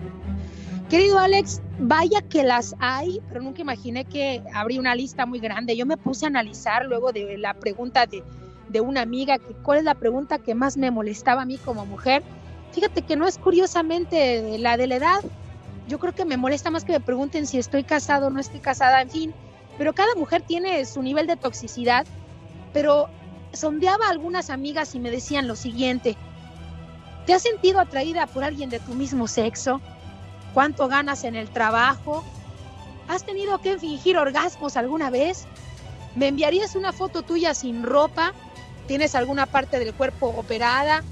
[0.89, 5.75] Querido Alex, vaya que las hay, pero nunca imaginé que habría una lista muy grande.
[5.77, 8.23] Yo me puse a analizar luego de la pregunta de,
[8.67, 11.85] de una amiga, que cuál es la pregunta que más me molestaba a mí como
[11.85, 12.21] mujer.
[12.71, 15.19] Fíjate que no es curiosamente la de la edad,
[15.89, 18.59] yo creo que me molesta más que me pregunten si estoy casado o no estoy
[18.59, 19.33] casada, en fin.
[19.77, 22.05] Pero cada mujer tiene su nivel de toxicidad.
[22.73, 23.09] Pero
[23.53, 26.15] sondeaba a algunas amigas y me decían lo siguiente.
[27.25, 29.81] ¿Te has sentido atraída por alguien de tu mismo sexo?
[30.53, 32.23] ¿Cuánto ganas en el trabajo?
[33.07, 35.47] ¿Has tenido que fingir orgasmos alguna vez?
[36.15, 38.33] ¿Me enviarías una foto tuya sin ropa?
[38.87, 41.03] ¿Tienes alguna parte del cuerpo operada?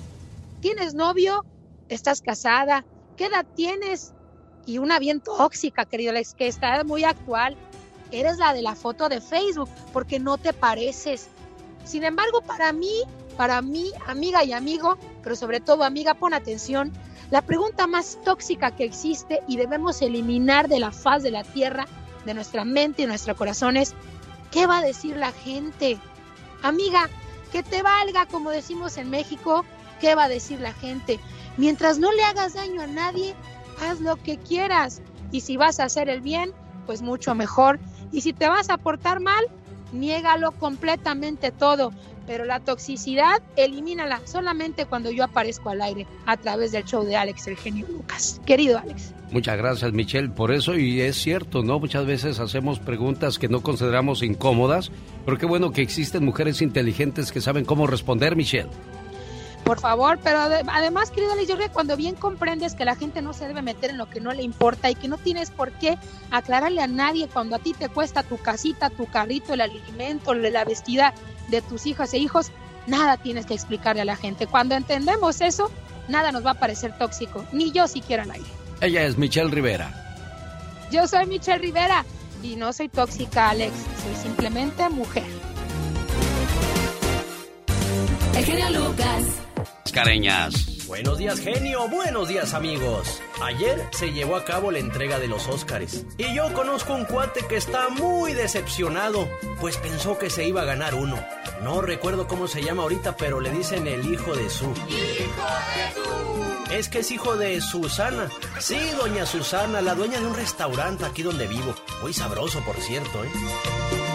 [0.60, 1.44] ¿Tienes novio?
[1.90, 2.86] ¿Estás casada?
[3.16, 4.14] ¿Qué edad tienes?
[4.68, 7.56] Y una bien tóxica, querido Alex, que está muy actual.
[8.12, 11.30] Eres la de la foto de Facebook, porque no te pareces.
[11.86, 13.02] Sin embargo, para mí,
[13.38, 16.92] para mí, amiga y amigo, pero sobre todo amiga, pon atención,
[17.32, 21.88] la pregunta más tóxica que existe y debemos eliminar de la faz de la tierra,
[22.26, 23.94] de nuestra mente y nuestro corazón es,
[24.52, 25.98] ¿qué va a decir la gente?
[26.62, 27.10] Amiga,
[27.52, 29.64] que te valga, como decimos en México,
[30.02, 31.20] ¿qué va a decir la gente?
[31.58, 33.34] Mientras no le hagas daño a nadie,
[33.82, 35.02] haz lo que quieras.
[35.32, 36.52] Y si vas a hacer el bien,
[36.86, 37.80] pues mucho mejor.
[38.12, 39.46] Y si te vas a portar mal,
[39.92, 41.92] niégalo completamente todo.
[42.26, 47.16] Pero la toxicidad, elimínala solamente cuando yo aparezco al aire a través del show de
[47.16, 48.42] Alex, el genio Lucas.
[48.46, 49.14] Querido Alex.
[49.32, 50.76] Muchas gracias, Michelle, por eso.
[50.76, 51.80] Y es cierto, ¿no?
[51.80, 54.92] Muchas veces hacemos preguntas que no consideramos incómodas,
[55.26, 58.70] pero qué bueno que existen mujeres inteligentes que saben cómo responder, Michelle.
[59.68, 63.22] Por favor, pero además, querido Alex, yo creo que cuando bien comprendes que la gente
[63.22, 65.74] no se debe meter en lo que no le importa y que no tienes por
[65.74, 65.98] qué
[66.32, 70.64] aclararle a nadie cuando a ti te cuesta tu casita, tu carrito, el alimento, la
[70.64, 71.14] vestida
[71.50, 72.50] de tus hijas e hijos,
[72.88, 74.48] nada tienes que explicarle a la gente.
[74.48, 75.70] Cuando entendemos eso,
[76.08, 78.48] nada nos va a parecer tóxico, ni yo siquiera al aire.
[78.80, 79.92] Ella es Michelle Rivera.
[80.92, 82.06] Yo soy Michelle Rivera
[82.42, 85.26] y no soy tóxica, Alex, soy simplemente mujer.
[88.34, 89.47] El genio Lucas.
[89.98, 90.86] Careñas.
[90.86, 91.88] Buenos días, genio.
[91.90, 93.20] Buenos días, amigos.
[93.42, 96.06] Ayer se llevó a cabo la entrega de los Óscares.
[96.20, 99.28] Y yo conozco un cuate que está muy decepcionado,
[99.60, 101.18] pues pensó que se iba a ganar uno.
[101.64, 104.66] No recuerdo cómo se llama ahorita, pero le dicen el hijo de su.
[104.66, 106.74] ¡Hijo de su!
[106.76, 108.30] Es que es hijo de Susana.
[108.60, 111.74] Sí, doña Susana, la dueña de un restaurante aquí donde vivo.
[112.04, 113.32] Muy sabroso, por cierto, ¿eh?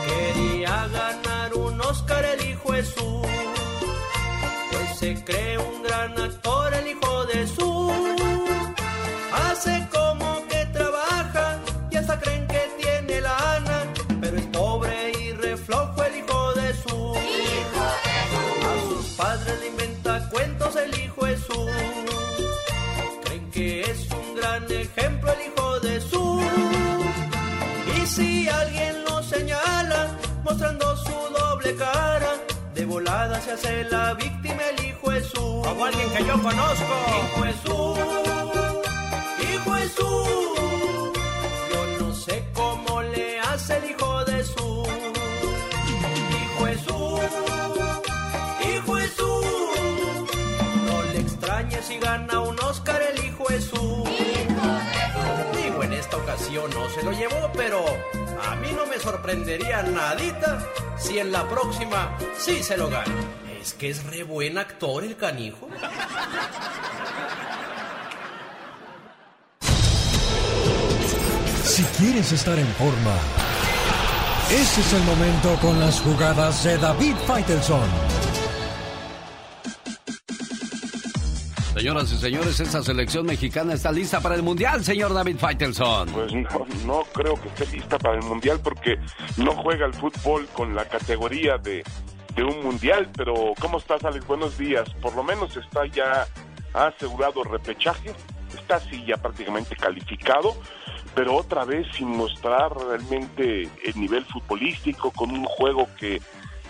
[0.06, 3.31] Quería ganar un Óscar el hijo de su.
[5.02, 7.92] Se cree un gran actor el hijo de su.
[9.32, 11.58] Hace como que trabaja
[11.90, 13.82] y hasta creen que tiene lana,
[14.20, 17.16] pero es pobre y reflojo el hijo de su.
[17.16, 18.42] ¡Hijo de su!
[18.68, 21.68] A sus padres le inventa cuentos el hijo de su.
[23.24, 26.40] Creen que es un gran ejemplo el hijo de su.
[27.96, 32.34] Y si alguien lo señala, mostrando su doble cara,
[32.72, 35.62] de volada se hace la víctima el hijo de su.
[35.64, 36.94] Como alguien que yo conozco.
[37.18, 37.96] Hijo su.
[39.42, 41.12] Hijo su.
[41.72, 44.86] Yo no sé cómo le hace el hijo de su.
[46.38, 47.20] Hijo su.
[48.68, 49.32] Hijo su.
[50.86, 54.04] No le extrañes si gana un Oscar el hijo su.
[55.56, 57.84] Digo, en esta ocasión no se lo llevó, pero
[58.50, 60.66] a mí no me sorprendería nadita
[60.98, 63.14] si en la próxima sí se lo gana.
[63.62, 65.68] Es que es re buen actor el canijo.
[71.62, 73.16] Si quieres estar en forma,
[74.50, 77.88] ese es el momento con las jugadas de David Faitelson.
[81.76, 86.08] Señoras y señores, esta selección mexicana está lista para el Mundial, señor David Faitelson.
[86.08, 88.98] Pues no, no creo que esté lista para el Mundial porque
[89.36, 91.84] no juega el fútbol con la categoría de,
[92.34, 93.08] de un Mundial.
[93.16, 94.26] Pero, ¿cómo estás, Alex?
[94.26, 94.88] Buenos días.
[95.00, 96.26] Por lo menos está ya
[96.72, 98.14] asegurado repechaje,
[98.54, 100.56] está así ya prácticamente calificado,
[101.14, 106.22] pero otra vez sin mostrar realmente el nivel futbolístico, con un juego que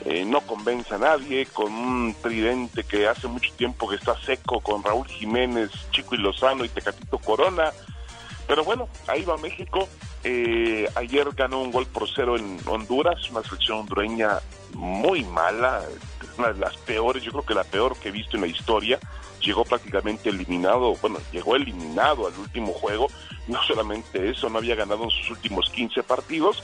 [0.04, 4.60] eh, no convence a nadie, con un tridente que hace mucho tiempo que está seco,
[4.60, 7.72] con Raúl Jiménez, Chico y Lozano y Tecatito Corona.
[8.46, 9.88] Pero bueno, ahí va México.
[10.24, 14.40] Eh, ayer ganó un gol por cero en Honduras, una selección hondureña
[14.74, 15.82] muy mala,
[16.38, 18.98] una de las peores, yo creo que la peor que he visto en la historia.
[19.40, 23.08] Llegó prácticamente eliminado, bueno, llegó eliminado al último juego.
[23.48, 26.62] No solamente eso, no había ganado en sus últimos 15 partidos.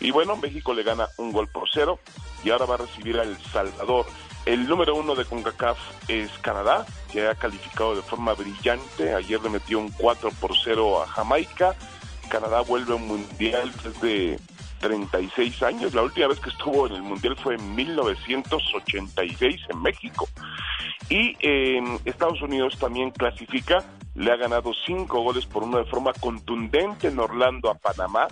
[0.00, 1.98] Y bueno, México le gana un gol por cero
[2.44, 4.06] y ahora va a recibir a El Salvador.
[4.48, 9.12] El número uno de CONCACAF es Canadá, que ha calificado de forma brillante.
[9.12, 11.74] Ayer le metió un 4 por 0 a Jamaica.
[12.30, 14.38] Canadá vuelve a un mundial desde
[14.80, 15.92] 36 años.
[15.92, 20.26] La última vez que estuvo en el mundial fue en 1986 en México.
[21.10, 21.36] Y
[22.06, 23.84] Estados Unidos también clasifica
[24.14, 28.28] le ha ganado cinco goles por uno de forma contundente en Orlando a Panamá.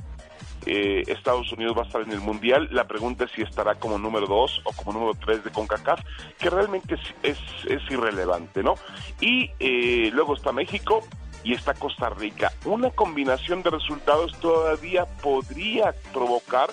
[0.67, 2.69] Eh, Estados Unidos va a estar en el Mundial.
[2.73, 6.01] La pregunta es si estará como número dos o como número tres de CONCACAF,
[6.39, 8.75] que realmente es, es, es irrelevante, ¿no?
[9.21, 11.01] Y eh, luego está México
[11.45, 12.53] y está Costa Rica.
[12.65, 16.71] Una combinación de resultados todavía podría provocar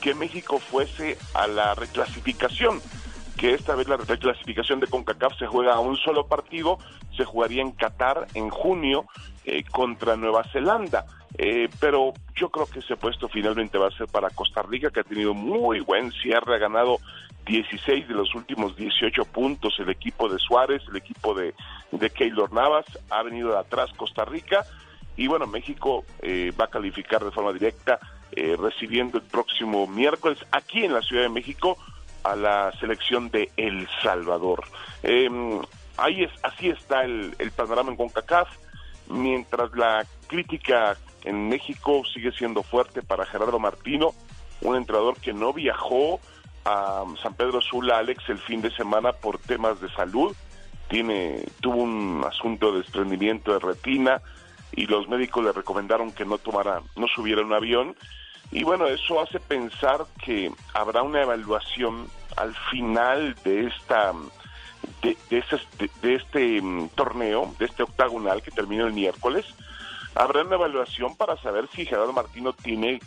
[0.00, 2.82] que México fuese a la reclasificación
[3.36, 6.78] que esta vez la reclasificación de CONCACAF se juega a un solo partido,
[7.16, 9.06] se jugaría en Qatar en junio
[9.44, 11.06] eh, contra Nueva Zelanda.
[11.38, 15.00] Eh, pero yo creo que ese puesto finalmente va a ser para Costa Rica, que
[15.00, 16.98] ha tenido muy buen cierre, ha ganado
[17.46, 21.54] 16 de los últimos 18 puntos el equipo de Suárez, el equipo de,
[21.92, 24.64] de Keylor Navas, ha venido de atrás Costa Rica,
[25.16, 27.98] y bueno, México eh, va a calificar de forma directa,
[28.32, 31.78] eh, recibiendo el próximo miércoles aquí en la Ciudad de México
[32.22, 34.64] a la selección de El Salvador.
[35.02, 35.30] Eh,
[35.96, 38.48] ahí es, así está el, el panorama en CONCACAF,
[39.08, 40.96] mientras la crítica
[41.26, 44.14] en México sigue siendo fuerte para Gerardo Martino,
[44.62, 46.20] un entrenador que no viajó
[46.64, 50.34] a San Pedro Sula, Alex, el fin de semana por temas de salud.
[50.88, 54.22] Tiene, tuvo un asunto de desprendimiento de retina
[54.72, 57.96] y los médicos le recomendaron que no tomara, no subiera un avión.
[58.52, 64.12] Y bueno, eso hace pensar que habrá una evaluación al final de esta
[65.02, 65.60] de, de, ese,
[66.02, 69.44] de, este um, torneo, de este octagonal que termina el miércoles,
[70.16, 73.00] habrá una evaluación para saber si Gerardo Martino tiene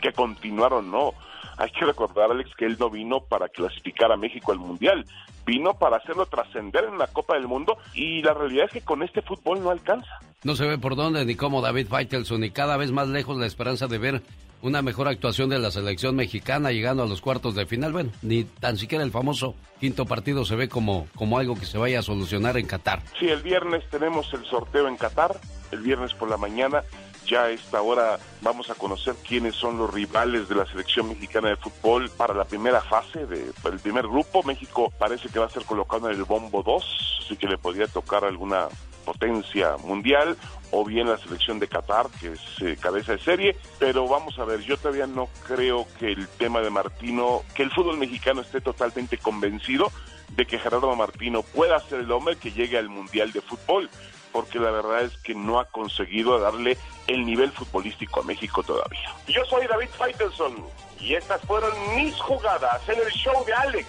[0.00, 1.12] que, continuar o no.
[1.56, 5.06] Hay que recordar, Alex, que él no vino para clasificar a México al Mundial,
[5.46, 9.02] vino para hacerlo trascender en la Copa del Mundo y la realidad es que con
[9.02, 10.18] este fútbol no alcanza.
[10.42, 13.46] No se ve por dónde ni cómo David Faitelson y cada vez más lejos la
[13.46, 14.22] esperanza de ver
[14.64, 17.92] una mejor actuación de la selección mexicana llegando a los cuartos de final.
[17.92, 21.76] Bueno, ni tan siquiera el famoso quinto partido se ve como, como algo que se
[21.76, 23.02] vaya a solucionar en Qatar.
[23.18, 25.38] Sí, el viernes tenemos el sorteo en Qatar,
[25.70, 26.82] el viernes por la mañana.
[27.26, 31.50] Ya a esta hora vamos a conocer quiénes son los rivales de la selección mexicana
[31.50, 34.42] de fútbol para la primera fase del de, primer grupo.
[34.44, 37.86] México parece que va a ser colocado en el bombo 2, así que le podría
[37.86, 38.68] tocar alguna
[39.04, 40.36] potencia mundial
[40.70, 44.44] o bien la selección de Qatar, que es eh, cabeza de serie, pero vamos a
[44.44, 48.60] ver, yo todavía no creo que el tema de Martino, que el fútbol mexicano esté
[48.60, 49.92] totalmente convencido
[50.30, 53.88] de que Gerardo Martino pueda ser el hombre que llegue al Mundial de Fútbol,
[54.32, 56.76] porque la verdad es que no ha conseguido darle
[57.06, 59.14] el nivel futbolístico a México todavía.
[59.28, 60.56] Yo soy David Faitelson
[60.98, 63.86] y estas fueron mis jugadas en el show de Alex,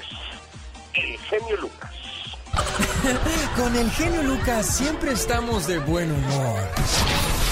[0.94, 2.05] el genio Lucas.
[3.56, 6.60] Con el genio Lucas siempre estamos de buen humor.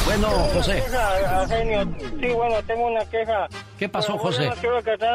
[0.06, 0.84] Bueno, José.
[0.84, 1.88] Queja, genio.
[2.20, 3.48] Sí, bueno, tengo una queja.
[3.80, 4.48] ¿Qué pasó, José?
[4.50, 5.10] No quiero, que estén,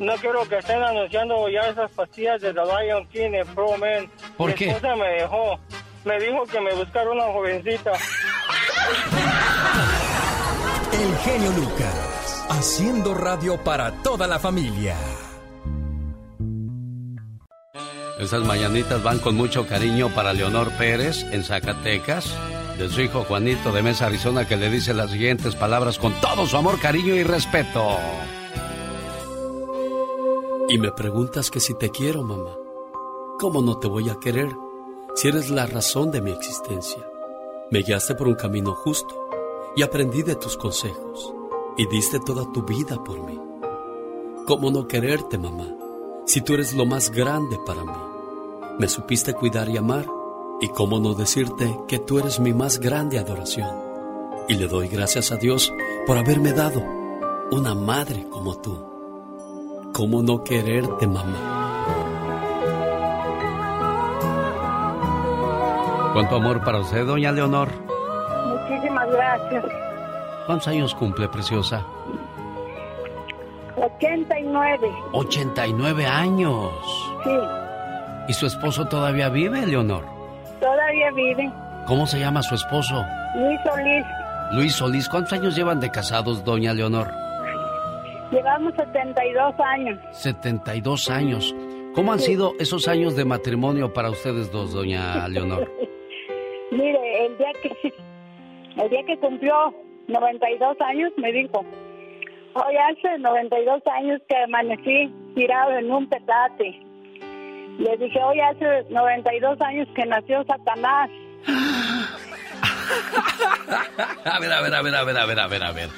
[0.00, 4.10] no quiero que estén anunciando ya esas pastillas de The Lion King en Pro Man.
[4.36, 4.68] ¿Por Mi qué?
[4.70, 5.58] esposa me dejó.
[6.04, 7.92] Me dijo que me buscara una jovencita.
[10.92, 14.94] El genio Lucas, haciendo radio para toda la familia.
[18.22, 22.32] Estas mañanitas van con mucho cariño para Leonor Pérez en Zacatecas,
[22.78, 26.46] de su hijo Juanito de Mesa, Arizona, que le dice las siguientes palabras con todo
[26.46, 27.84] su amor, cariño y respeto.
[30.68, 32.56] Y me preguntas que si te quiero, mamá.
[33.40, 34.50] ¿Cómo no te voy a querer
[35.16, 37.04] si eres la razón de mi existencia?
[37.72, 39.18] Me guiaste por un camino justo
[39.74, 41.34] y aprendí de tus consejos
[41.76, 43.38] y diste toda tu vida por mí.
[44.46, 45.66] ¿Cómo no quererte, mamá,
[46.24, 48.11] si tú eres lo más grande para mí?
[48.78, 50.06] Me supiste cuidar y amar
[50.60, 53.68] y cómo no decirte que tú eres mi más grande adoración.
[54.48, 55.72] Y le doy gracias a Dios
[56.06, 56.82] por haberme dado
[57.50, 59.90] una madre como tú.
[59.92, 61.62] ¿Cómo no quererte, mamá?
[66.14, 67.68] ¿Cuánto amor para usted, doña Leonor?
[68.46, 69.64] Muchísimas gracias.
[70.46, 71.86] ¿Cuántos años cumple, preciosa?
[73.76, 74.92] 89.
[75.12, 76.70] 89 años.
[77.24, 77.30] Sí,
[78.28, 80.04] ¿Y su esposo todavía vive, Leonor?
[80.60, 81.50] todavía vive.
[81.86, 83.04] ¿Cómo se llama su esposo?
[83.34, 84.04] Luis Solís.
[84.52, 85.08] Luis Solís.
[85.08, 87.08] ¿Cuántos años llevan de casados, doña Leonor?
[88.30, 89.98] Llevamos 72 años.
[90.12, 91.54] 72 años.
[91.94, 92.32] ¿Cómo han Sí.
[92.32, 95.68] sido esos años de matrimonio para ustedes dos, doña Leonor?
[96.70, 97.92] Mire, el día que
[98.82, 99.74] el día que cumplió
[100.08, 101.58] 92 años me dijo,
[102.54, 106.80] hoy hace 92 años que amanecí tirado en un petate.
[107.78, 111.10] Le dije, hoy hace 92 años que nació Satanás.
[114.24, 115.88] A ver, a ver, a ver, a ver, a ver, a ver, a ver.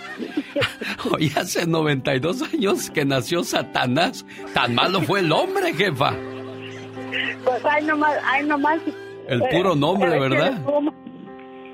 [1.10, 4.24] Hoy hace 92 años que nació Satanás.
[4.52, 6.14] Tan malo fue el hombre, jefa.
[7.44, 8.80] Pues hay nomás, hay nomás.
[9.28, 10.60] El puro nombre, eh, ¿verdad?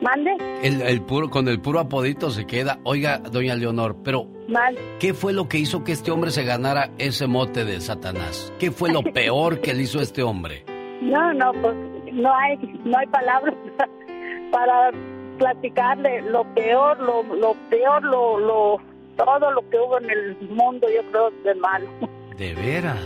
[0.00, 0.30] ¿Mande?
[0.62, 2.78] El, el puro, con el puro apodito se queda.
[2.84, 4.76] Oiga, doña Leonor, pero Mal.
[4.98, 8.52] ¿qué fue lo que hizo que este hombre se ganara ese mote de Satanás?
[8.58, 10.64] ¿Qué fue lo peor que le hizo este hombre?
[11.02, 11.74] No, no, pues
[12.12, 13.54] no hay, no hay palabras
[14.52, 14.90] para
[15.38, 18.76] platicarle lo peor, lo, lo peor, lo, lo,
[19.16, 21.88] todo lo que hubo en el mundo, yo creo, de malo.
[22.36, 23.00] ¿De veras?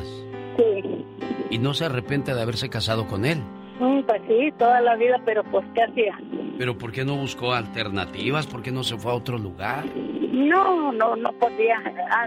[0.56, 1.04] Sí,
[1.50, 3.42] ¿Y no se arrepiente de haberse casado con él?
[3.80, 6.18] Mm, pues sí, toda la vida, pero pues ¿qué hacía?
[6.58, 8.46] ¿Pero por qué no buscó alternativas?
[8.46, 9.84] ¿Por qué no se fue a otro lugar?
[9.96, 11.76] No, no, no podía.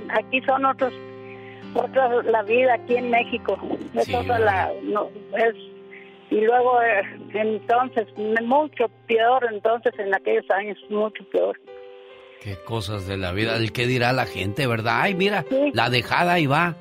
[0.10, 0.94] Aquí son otros,
[1.74, 3.57] otra la vida aquí en México.
[3.94, 5.56] Es Sí, otra la, no, es
[6.30, 7.03] y luego eh,
[7.34, 8.07] entonces
[8.44, 11.60] mucho peor, entonces en aquellos años mucho peor.
[12.41, 13.56] Qué cosas de la vida.
[13.56, 15.02] ¿El qué dirá la gente, verdad?
[15.02, 16.76] Ay, mira, la dejada ahí va.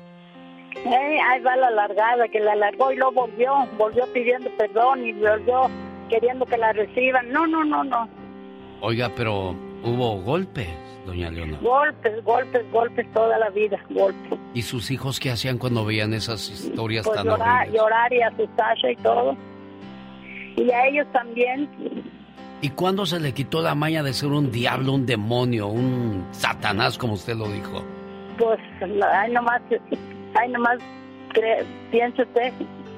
[0.85, 5.13] Eh, ahí va la largada, que la largó y luego volvió, volvió pidiendo perdón y
[5.13, 5.69] volvió
[6.09, 7.29] queriendo que la reciban.
[7.31, 8.07] No, no, no, no.
[8.81, 10.69] Oiga, pero hubo golpes,
[11.05, 11.59] doña Leonor.
[11.61, 14.39] Golpes, golpes, golpes toda la vida, golpes.
[14.53, 17.81] ¿Y sus hijos qué hacían cuando veían esas historias Pues tan llorar, horribles?
[17.81, 19.35] llorar y asustarse y todo.
[20.55, 21.69] Y a ellos también.
[22.61, 26.97] ¿Y cuándo se le quitó la maña de ser un diablo, un demonio, un satanás,
[26.97, 27.83] como usted lo dijo?
[28.37, 28.59] Pues
[29.13, 29.61] ahí nomás,
[30.39, 30.77] ahí nomás
[31.33, 32.53] cre- piense usted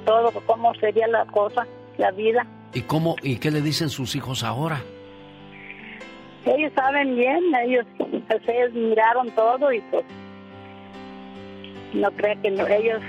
[0.06, 1.66] todo, cómo sería la cosa,
[1.98, 2.46] la vida.
[2.74, 4.82] ¿Y cómo y qué le dicen sus hijos ahora?
[6.46, 10.06] Ellos saben bien, ellos, pues, ellos miraron todo y pues
[11.94, 13.02] no creo que no, ellos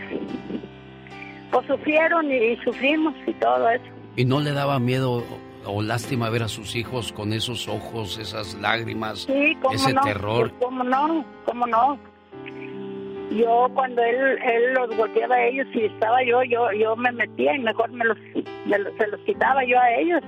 [1.53, 3.85] pues sufrieron y, y sufrimos y todo eso.
[4.17, 5.23] ¿Y no le daba miedo
[5.67, 10.01] o, lástima ver a sus hijos con esos ojos, esas lágrimas, Sí, cómo ese no,
[10.03, 10.53] terror?
[10.59, 11.99] cómo no, cómo no.
[13.31, 17.55] Yo cuando él, él los golpeaba a ellos y estaba yo, yo, yo me metía
[17.55, 18.19] y mejor me los,
[18.67, 20.21] me los- se los quitaba yo a ellos.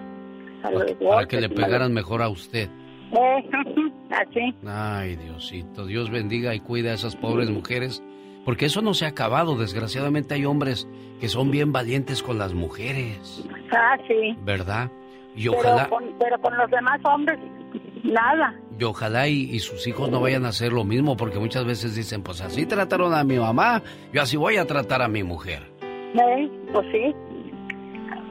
[0.63, 2.69] A los Para que le pegaran mejor a usted.
[3.13, 3.51] Eh,
[4.11, 4.55] así.
[4.67, 8.03] Ay, Diosito, Dios bendiga y cuida a esas pobres mujeres,
[8.45, 9.57] porque eso no se ha acabado.
[9.57, 10.87] Desgraciadamente hay hombres
[11.21, 14.37] que son bien valientes con las mujeres, Ah, sí.
[14.45, 14.91] ¿verdad?
[15.35, 17.39] Y Pero ojalá, con, pero con los demás hombres,
[18.05, 18.55] nada.
[18.79, 21.95] Y ojalá y, y sus hijos no vayan a hacer lo mismo, porque muchas veces
[21.95, 23.83] dicen, pues así trataron a mi mamá,
[24.13, 25.63] yo así voy a tratar a mi mujer.
[26.15, 27.15] Eh, pues sí.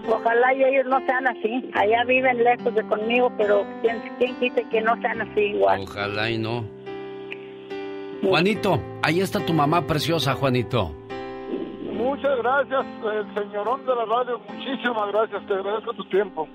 [0.08, 1.70] Ojalá y ellos no sean así.
[1.74, 5.82] Allá viven lejos de conmigo, pero ¿quién, quién quite que no sean así igual?
[5.84, 6.66] Ojalá y no.
[8.24, 10.96] Juanito, ahí está tu mamá preciosa, Juanito.
[11.94, 14.40] Muchas gracias, el señorón de la radio.
[14.50, 15.46] Muchísimas gracias.
[15.48, 16.48] Te agradezco tu tiempo.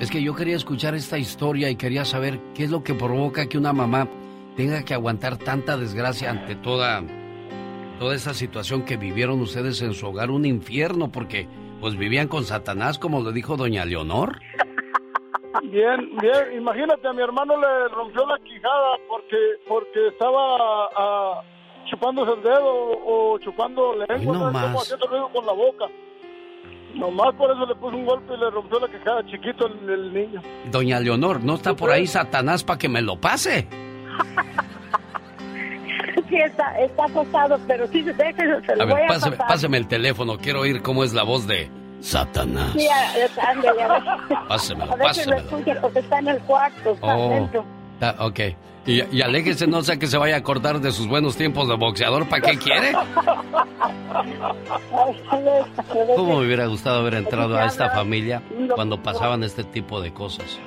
[0.00, 3.48] Es que yo quería escuchar esta historia y quería saber qué es lo que provoca
[3.48, 4.08] que una mamá
[4.54, 7.02] tenga que aguantar tanta desgracia ante toda
[7.98, 11.48] toda esa situación que vivieron ustedes en su hogar, un infierno porque
[11.80, 14.38] pues vivían con Satanás como lo dijo doña Leonor.
[15.62, 16.52] Bien, bien.
[16.54, 19.36] Imagínate, a mi hermano le rompió la quijada porque
[19.66, 21.42] porque estaba ah,
[21.86, 24.40] chupándose el dedo o chupando lengua, ¿no?
[24.40, 24.82] Como más.
[24.82, 25.86] haciendo ruido con la boca.
[26.96, 30.14] Nomás por eso le puso un golpe y le rompió la quijada chiquito el, el
[30.14, 30.42] niño.
[30.70, 33.68] Doña Leonor, ¿no está por ahí Satanás para que me lo pase?
[36.28, 39.46] Sí, está, está acostado, pero sí, déjelo, se lo A voy ver, a páseme, pasar.
[39.54, 41.70] páseme el teléfono, quiero oír cómo es la voz de
[42.00, 42.72] Satanás.
[42.72, 44.02] Sí, a- ándale, a ver.
[44.48, 45.36] Pásemelo, A ver si lo pásemelo.
[45.60, 47.64] escucha porque está en el cuarto, está Oh, adentro.
[47.94, 48.40] está- ok.
[48.86, 51.74] Y, y aléjese, no sea que se vaya a acordar de sus buenos tiempos de
[51.74, 52.28] boxeador.
[52.28, 52.92] ¿Para qué quiere?
[56.16, 58.42] ¿Cómo me hubiera gustado haber entrado a esta familia
[58.74, 60.58] cuando pasaban este tipo de cosas?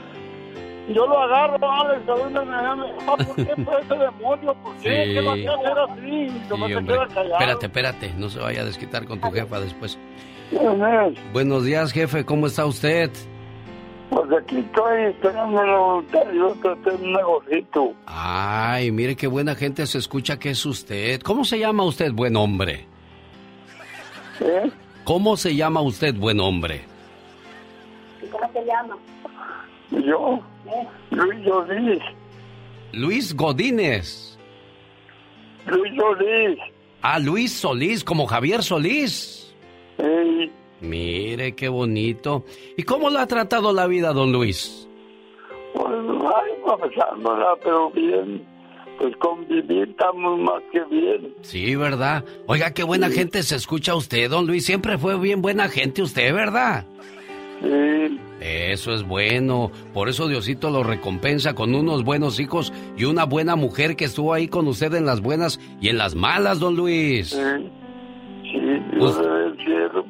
[0.94, 4.56] Yo lo agarro, Alex, a ver, me- ¿por qué fue ese demonio?
[4.56, 5.06] ¿Por qué?
[5.06, 5.14] Sí.
[5.14, 6.41] ¿Qué lo hacía hacer así?
[6.48, 6.96] Sí, hombre.
[7.32, 10.00] Espérate, espérate, no se vaya a desquitar con tu jefa después.
[11.32, 13.12] Buenos días, jefe, ¿cómo está usted?
[14.30, 17.93] Pues aquí estoy esperando un negocito.
[18.06, 21.19] Ay, mire qué buena gente se escucha que es usted.
[21.22, 22.85] ¿Cómo se llama usted, buen hombre?
[24.39, 24.69] ¿Eh?
[25.03, 26.81] ¿Cómo se llama usted, buen hombre?
[28.31, 28.97] ¿Cómo se llama?
[29.89, 30.39] Yo,
[31.10, 31.99] Luis Solís,
[32.91, 34.38] Luis Godínez.
[35.65, 36.60] Luis Solís.
[37.01, 39.56] Ah, Luis Solís, como Javier Solís.
[40.81, 42.45] Mire qué bonito.
[42.77, 44.88] ¿Y cómo lo ha tratado la vida, don Luis?
[45.73, 48.45] Pues ay, pasándola, pero bien.
[48.97, 51.34] Pues convivir estamos más que bien.
[51.41, 52.26] Sí, ¿verdad?
[52.47, 54.65] Oiga, qué buena gente se escucha usted, don Luis.
[54.65, 56.85] Siempre fue bien buena gente usted, ¿verdad?
[57.61, 58.19] Sí.
[58.41, 59.72] Eso es bueno.
[59.93, 64.34] Por eso Diosito lo recompensa con unos buenos hijos y una buena mujer que estuvo
[64.34, 67.30] ahí con usted en las buenas y en las malas, don Luis.
[67.30, 68.60] Sí,
[68.93, 70.06] Dios del cielo.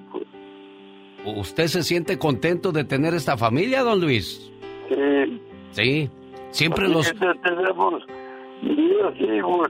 [1.26, 4.52] ¿Usted se siente contento de tener esta familia, don Luis?
[4.90, 5.42] Sí.
[5.72, 6.10] Sí,
[6.52, 7.42] siempre Porque los...
[7.42, 8.04] tenemos
[8.62, 9.68] 10 hijos,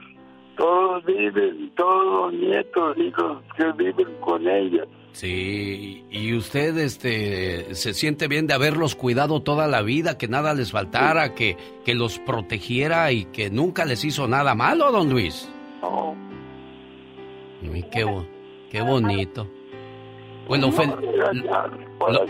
[0.56, 4.84] todos viven, todos los nietos, hijos que viven con ella.
[5.12, 10.54] Sí, y usted este se siente bien de haberlos cuidado toda la vida, que nada
[10.54, 15.50] les faltara, que, que los protegiera y que nunca les hizo nada malo, don Luis.
[15.82, 16.14] No.
[17.70, 18.06] Uy, qué,
[18.70, 19.48] qué bonito.
[20.58, 20.90] Lo fel-
[22.12, 22.26] lo-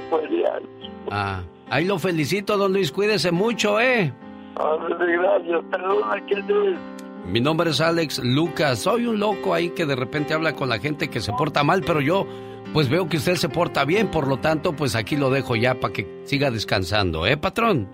[1.11, 4.13] Ah, ahí lo felicito, don Luis, cuídese mucho, ¿eh?
[4.57, 6.79] Gracias, perdona, ¿quién es?
[7.27, 8.81] Mi nombre es Alex Lucas.
[8.81, 11.83] Soy un loco ahí que de repente habla con la gente que se porta mal,
[11.87, 12.27] pero yo
[12.73, 15.75] pues veo que usted se porta bien, por lo tanto pues aquí lo dejo ya
[15.81, 17.89] para que siga descansando, ¿eh, patrón?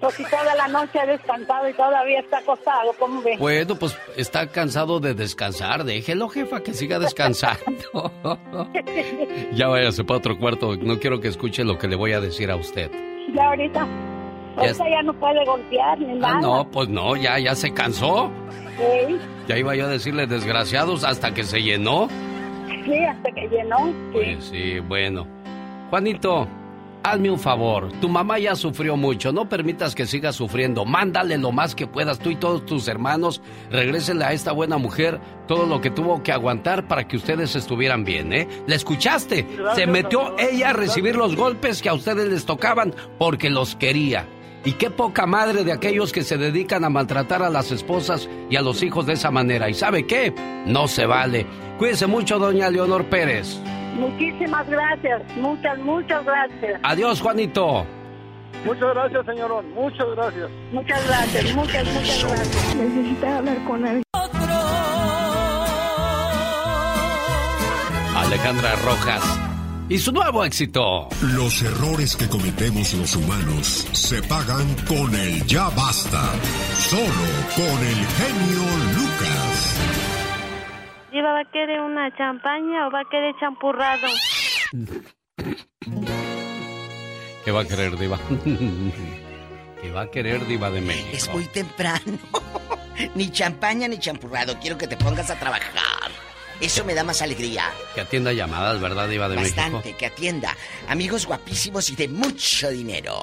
[0.00, 3.36] Pues si toda la noche ha descansado y todavía está acostado, ¿cómo ve?
[3.36, 5.82] Bueno, pues está cansado de descansar.
[5.82, 8.12] Déjelo, jefa, que siga descansando.
[9.52, 10.76] ya váyase para otro cuarto.
[10.76, 12.90] No quiero que escuche lo que le voy a decir a usted.
[13.34, 13.86] Ya ahorita,
[14.56, 16.34] Ya ahorita ya no puede golpear ni nada.
[16.36, 18.30] Ah, no, pues no, ya, ya se cansó.
[18.76, 19.18] Sí,
[19.48, 22.08] Ya iba yo a decirle desgraciados hasta que se llenó.
[22.84, 23.78] sí, hasta que llenó.
[23.88, 23.94] Sí.
[24.12, 25.26] Pues sí, bueno.
[25.90, 26.46] Juanito,
[27.02, 27.92] hazme un favor.
[28.00, 29.32] Tu mamá ya sufrió mucho.
[29.32, 30.84] No permitas que siga sufriendo.
[30.84, 32.18] Mándale lo más que puedas.
[32.18, 36.32] Tú y todos tus hermanos, regrésenle a esta buena mujer todo lo que tuvo que
[36.32, 38.48] aguantar para que ustedes estuvieran bien, ¿eh?
[38.66, 39.46] ¿Le escuchaste?
[39.74, 44.26] Se metió ella a recibir los golpes que a ustedes les tocaban porque los quería.
[44.68, 48.56] Y qué poca madre de aquellos que se dedican a maltratar a las esposas y
[48.56, 49.70] a los hijos de esa manera.
[49.70, 50.34] ¿Y sabe qué?
[50.66, 51.46] No se vale.
[51.78, 53.58] Cuídese mucho, doña Leonor Pérez.
[53.96, 56.80] Muchísimas gracias, muchas, muchas gracias.
[56.82, 57.86] Adiós, Juanito.
[58.66, 59.72] Muchas gracias, señorón.
[59.72, 60.50] Muchas gracias.
[60.70, 62.76] Muchas gracias, muchas, muchas gracias.
[62.76, 64.02] Necesita hablar con alguien.
[68.14, 69.47] Alejandra Rojas.
[69.90, 71.08] Y su nuevo éxito.
[71.22, 76.30] Los errores que cometemos los humanos se pagan con el ya basta.
[76.74, 78.62] Solo con el genio
[78.94, 79.80] Lucas.
[81.10, 84.08] Diva, ¿va a querer una champaña o va a querer champurrado?
[87.46, 88.18] ¿Qué va a querer, Diva?
[89.80, 91.08] ¿Qué va a querer, Diva de México?
[91.12, 92.18] Es muy temprano.
[93.14, 94.58] ni champaña ni champurrado.
[94.60, 96.27] Quiero que te pongas a trabajar.
[96.60, 97.70] Eso me da más alegría.
[97.94, 99.96] Que atienda llamadas, ¿verdad, Diva de Bastante, México?
[99.98, 100.56] que atienda.
[100.88, 103.20] Amigos guapísimos y de mucho dinero.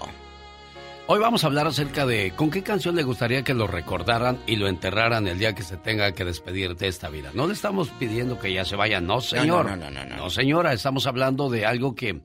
[1.07, 4.55] Hoy vamos a hablar acerca de con qué canción le gustaría que lo recordaran y
[4.55, 7.29] lo enterraran el día que se tenga que despedir de esta vida.
[7.33, 9.65] No le estamos pidiendo que ya se vaya, no, señor.
[9.65, 10.15] no, no, no, no.
[10.15, 12.21] No, señora, estamos hablando de algo que,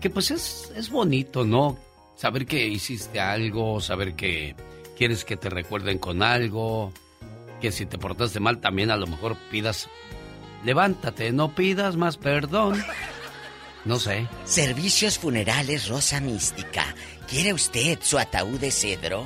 [0.00, 1.76] que pues es, es bonito, ¿no?
[2.14, 4.54] Saber que hiciste algo, saber que
[4.96, 6.92] quieres que te recuerden con algo,
[7.60, 9.88] que si te portaste mal también a lo mejor pidas,
[10.64, 12.82] levántate, no pidas más perdón.
[13.84, 14.26] No sé.
[14.44, 16.94] Servicios funerales Rosa Mística.
[17.26, 19.24] ¿Quiere usted su ataúd de cedro?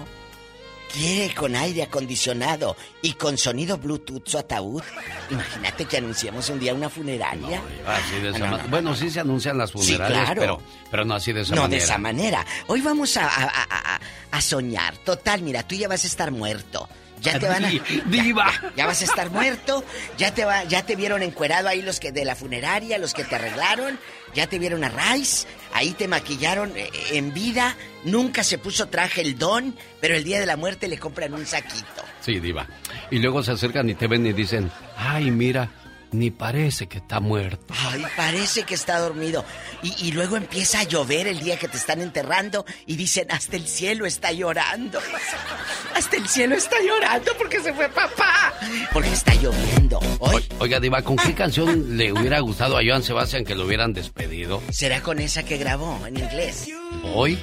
[0.92, 4.80] ¿Quiere con aire acondicionado y con sonido Bluetooth su ataúd?
[5.28, 7.60] Imagínate que anunciamos un día una funeraria.
[7.84, 8.68] Así de esa No, no, no.
[8.68, 10.40] Bueno, sí se anuncian las Sí, funerarias, claro.
[10.40, 10.60] pero,
[10.92, 11.78] pero no así de esa no manera.
[11.80, 12.46] de esa manera.
[12.68, 14.00] Hoy vamos a, a- a- a-
[14.30, 14.96] a soñar.
[14.98, 16.88] Total, mira, tú ya vas a estar muerto.
[17.24, 17.68] Ya te van a.
[17.68, 18.50] Di- Diva.
[18.62, 19.84] Ya, ya vas a estar muerto.
[20.18, 23.24] Ya te va, ya te vieron encuerado ahí los que de la funeraria, los que
[23.24, 23.98] te arreglaron.
[24.34, 25.46] Ya te vieron a Rice.
[25.72, 27.76] Ahí te maquillaron eh, en vida.
[28.04, 31.46] Nunca se puso traje el don, pero el día de la muerte le compran un
[31.46, 32.02] saquito.
[32.20, 32.66] Sí, diva.
[33.10, 35.68] Y luego se acercan y te ven y dicen, ay, mira,
[36.14, 37.74] ni parece que está muerto.
[37.90, 39.44] Ay, parece que está dormido.
[39.82, 43.56] Y, y luego empieza a llover el día que te están enterrando y dicen, hasta
[43.56, 45.00] el cielo está llorando.
[45.94, 48.52] Hasta el cielo está llorando porque se fue papá.
[48.92, 50.00] Porque está lloviendo.
[50.18, 53.92] Hoy Oiga, diva, ¿con qué canción le hubiera gustado a Joan Sebastián que lo hubieran
[53.92, 54.60] despedido?
[54.70, 56.68] será con esa que grabó en inglés.
[57.14, 57.38] Hoy,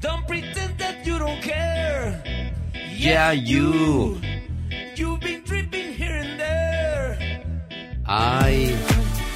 [0.00, 2.22] Don't pretend that you don't care.
[2.96, 4.18] Yeah, you.
[4.96, 5.85] You've been tripping.
[8.06, 8.74] Ay.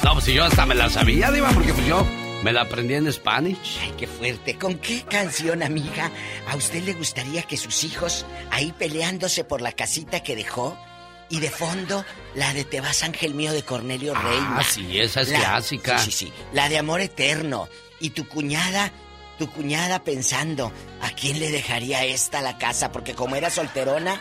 [0.05, 2.07] No, pues si yo hasta me la sabía, diva, porque pues yo
[2.43, 3.79] me la aprendí en Spanish.
[3.83, 4.57] Ay, qué fuerte.
[4.57, 6.11] ¿Con qué canción, amiga,
[6.49, 10.77] a usted le gustaría que sus hijos ahí peleándose por la casita que dejó?
[11.29, 14.57] Y de fondo, la de Te vas, ángel mío de Cornelio Reina.
[14.59, 15.99] Ah, sí, esa es La- clásica.
[15.99, 16.33] Sí, sí, sí.
[16.53, 17.69] La de amor eterno.
[18.01, 18.91] Y tu cuñada,
[19.39, 20.73] tu cuñada pensando,
[21.03, 22.91] ¿a quién le dejaría esta la casa?
[22.91, 24.21] Porque como era solterona,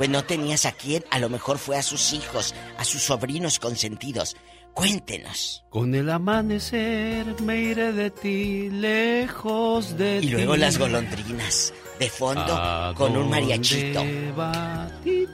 [0.00, 1.04] pues no tenías a quién.
[1.10, 4.34] A lo mejor fue a sus hijos, a sus sobrinos consentidos.
[4.72, 5.62] Cuéntenos.
[5.68, 10.28] Con el amanecer me iré de ti, lejos de ti.
[10.28, 14.02] Y luego las golondrinas, de fondo, ¿A con un mariachito.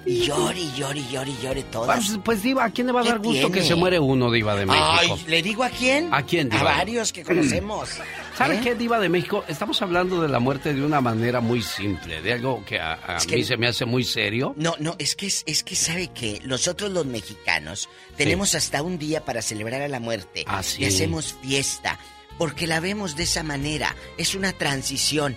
[0.04, 1.96] Y llore, y llore, y llore, y llore todas.
[2.06, 4.30] Pues, pues, Diva, ¿a quién le va a ¿Qué dar gusto que se muere uno,
[4.30, 4.84] Diva de México?
[4.98, 6.12] Ay, ¿le digo a quién?
[6.12, 6.70] ¿A quién, A Diva?
[6.76, 7.88] varios que conocemos.
[8.36, 8.60] ¿Sabe ¿Eh?
[8.62, 9.44] qué, Diva de México?
[9.48, 13.18] Estamos hablando de la muerte de una manera muy simple, de algo que a, a
[13.20, 14.52] mí que- se me hace muy serio.
[14.56, 18.98] No, no, es que es, es que sabe que nosotros los mexicanos tenemos hasta un
[18.98, 20.44] día para celebrar a la muerte.
[20.46, 20.82] Ah, sí.
[20.82, 21.98] Y hacemos fiesta.
[22.38, 23.94] Porque la vemos de esa manera.
[24.18, 25.36] Es una transición.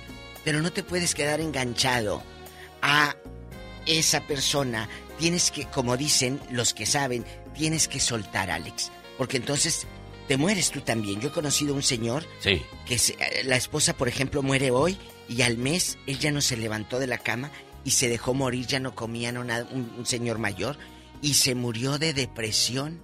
[0.49, 2.23] Pero no te puedes quedar enganchado
[2.81, 3.15] a
[3.85, 4.89] esa persona.
[5.19, 7.23] Tienes que, como dicen los que saben,
[7.53, 8.91] tienes que soltar, Alex.
[9.15, 9.85] Porque entonces
[10.27, 11.21] te mueres tú también.
[11.21, 12.63] Yo he conocido a un señor Sí.
[12.88, 14.97] que se- eh, la esposa, por ejemplo, muere hoy
[15.27, 17.51] y al mes él ya no se levantó de la cama
[17.85, 20.80] y se dejó morir, ya no comía no nada, un, un señor mayor
[21.21, 22.99] y se murió de depresión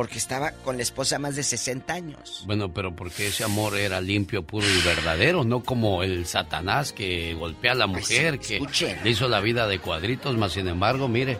[0.00, 2.44] porque estaba con la esposa más de 60 años.
[2.46, 7.34] Bueno, pero porque ese amor era limpio, puro y verdadero, no como el Satanás que
[7.34, 8.60] golpea a la mujer, que
[9.04, 11.36] le hizo la vida de cuadritos, más sin embargo, mire,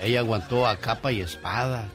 [0.00, 1.86] ella aguantó a capa y espada.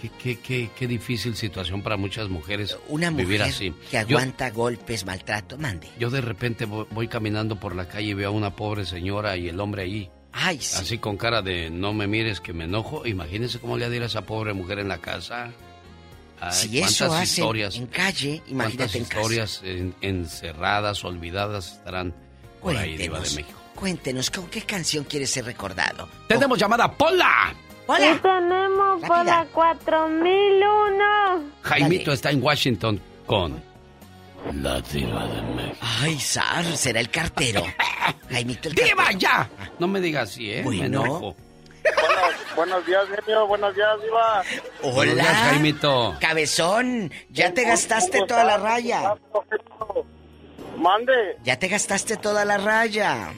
[0.00, 3.74] Qué, qué, qué, qué difícil situación para muchas mujeres Una mujer vivir así.
[3.90, 5.90] que Yo- aguanta golpes, maltrato, mande.
[5.98, 9.36] Yo de repente voy, voy caminando por la calle y veo a una pobre señora
[9.36, 10.10] y el hombre ahí.
[10.38, 10.76] Ay, sí.
[10.78, 13.06] Así con cara de no me mires que me enojo.
[13.06, 15.50] Imagínense cómo le ha de ir a esa pobre mujer en la casa.
[16.40, 19.20] Ay, si eso cuántas hacen historias, en calle, cuántas imagínate en casa.
[19.20, 22.12] historias en- encerradas, olvidadas estarán
[22.60, 23.58] por ahí, Diva de México.
[23.74, 26.08] cuéntenos, ¿con qué canción quieres ser recordado?
[26.28, 27.54] Tenemos llamada Pola.
[27.86, 28.12] Hola.
[28.14, 31.44] Y tenemos por la 4001.
[31.62, 33.62] Jaimito está en Washington con
[34.54, 35.86] la Diva de México.
[36.02, 37.62] Ay, Sar, será el cartero.
[38.30, 39.18] Jaimito el ¡Diva, cartero.
[39.18, 39.50] ya!
[39.78, 40.56] No me digas así, ¿eh?
[40.58, 40.84] Me Bueno.
[41.04, 41.36] enojo.
[42.56, 43.46] Buenos días, genio.
[43.46, 44.42] Buenos días, Diva.
[44.82, 45.38] Buenos días, Hola.
[45.50, 46.16] Jaimito.
[46.20, 49.14] Cabezón, ya te gastaste toda la raya.
[50.76, 51.36] Mande.
[51.44, 53.32] Ya te gastaste toda la raya.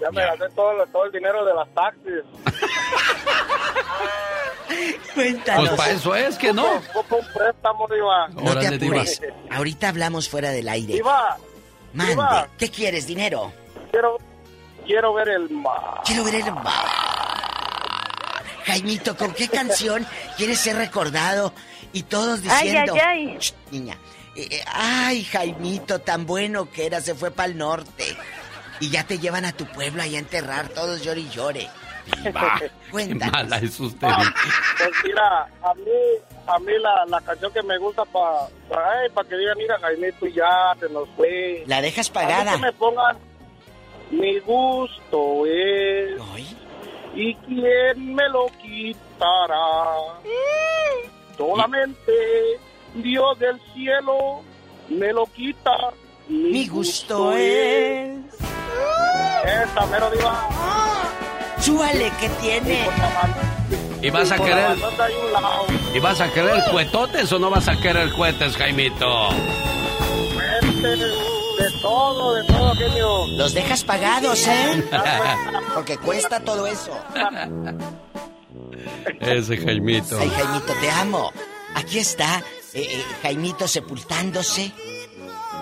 [0.00, 2.24] Ya me gasté todo, todo el dinero de las taxis.
[5.14, 5.68] Cuéntanos.
[5.68, 6.66] Pues para eso es que no.
[6.94, 8.28] Ocupo un préstamo, Diva.
[8.28, 9.20] No te apures.
[9.50, 10.94] Ahorita hablamos fuera del aire.
[10.94, 11.36] Diva,
[11.92, 12.12] Mande.
[12.12, 12.48] Diva.
[12.58, 13.52] ¿Qué quieres, dinero?
[13.90, 14.18] quiero,
[14.86, 16.00] quiero ver el mar.
[16.04, 16.86] Quiero ver el mar.
[18.64, 20.06] Jaimito, ¿con qué canción
[20.36, 21.52] quieres ser recordado?
[21.92, 22.94] Y todos Ay, diciendo...
[22.94, 23.38] ay, ay.
[23.38, 23.98] Shh, niña.
[24.36, 28.16] Eh, eh, ay, Jaimito, tan bueno que era, se fue para el norte.
[28.78, 31.68] Y ya te llevan a tu pueblo allá a enterrar, todos llore y llore.
[32.92, 34.08] Diva, qué mala es usted.
[34.78, 35.90] Pues mira, a mí,
[36.46, 38.48] a mí la, la canción que me gusta para
[39.14, 41.62] pa, que digan, mira, Jaimito, ya se nos fue.
[41.66, 42.52] La dejas A pagada.
[42.52, 43.16] mí que me pongan,
[44.10, 46.20] mi gusto es,
[47.14, 49.84] y quién me lo quitará.
[51.36, 52.12] Solamente
[52.94, 54.42] Dios del cielo
[54.88, 55.70] me lo quita.
[56.28, 58.18] Mi gusto es.
[59.44, 60.48] Esta mero diva.
[61.60, 62.86] Súbale, ¿qué tiene?
[64.02, 64.78] ¿Y vas a querer,
[65.94, 69.28] y vas a querer cuetotes o no vas a querer cuetes, Jaimito?
[70.80, 73.26] De todo, de todo, genio.
[73.36, 74.84] Los dejas pagados, ¿eh?
[75.74, 76.98] Porque cuesta todo eso.
[79.20, 80.18] Ese Jaimito.
[80.18, 81.30] Ay, Jaimito, te amo.
[81.74, 82.42] Aquí está
[82.72, 84.72] eh, eh, Jaimito sepultándose.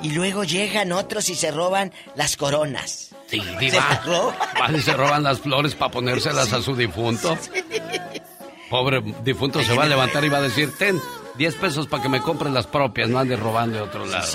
[0.02, 3.07] Y luego llegan otros y se roban las coronas.
[3.28, 4.00] Sí, ¿Se diva.
[4.58, 7.36] Van y se roban las flores para ponérselas a su difunto.
[8.70, 11.00] Pobre difunto se va a levantar y va a decir, ten
[11.36, 14.26] 10 pesos para que me compren las propias, no andes robando de otro lado.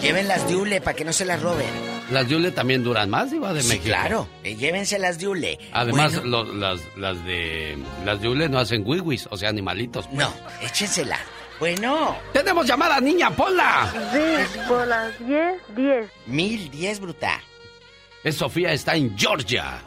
[0.00, 1.66] Lleven las de Ule para que no se las roben.
[2.10, 3.86] Las de Ule también duran más, diva de Sí, México.
[3.86, 4.28] claro.
[4.44, 5.58] eh, llévense las de Ule.
[5.72, 10.06] Además, Bueno, lo- las, las de las de Ule no hacen wiwis, o sea, animalitos.
[10.06, 10.18] pues.
[10.18, 11.18] No, échensela.
[11.58, 12.16] Bueno.
[12.32, 13.88] Tenemos llamada, niña, ponla.
[14.12, 16.10] Sí, por las 10, 10.
[16.26, 17.40] Mil diez, bruta.
[18.24, 19.80] Es Sofía, está en Georgia.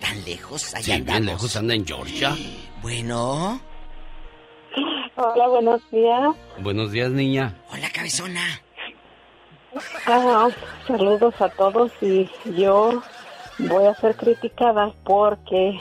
[0.00, 2.34] Tan lejos, allá Sí, bien lejos anda en Georgia.
[2.82, 3.58] Bueno.
[5.16, 6.36] Hola, buenos días.
[6.60, 7.56] Buenos días, niña.
[7.72, 8.60] Hola, cabezona.
[10.06, 10.48] Ah,
[10.86, 13.02] saludos a todos y yo
[13.58, 15.78] voy a ser criticada porque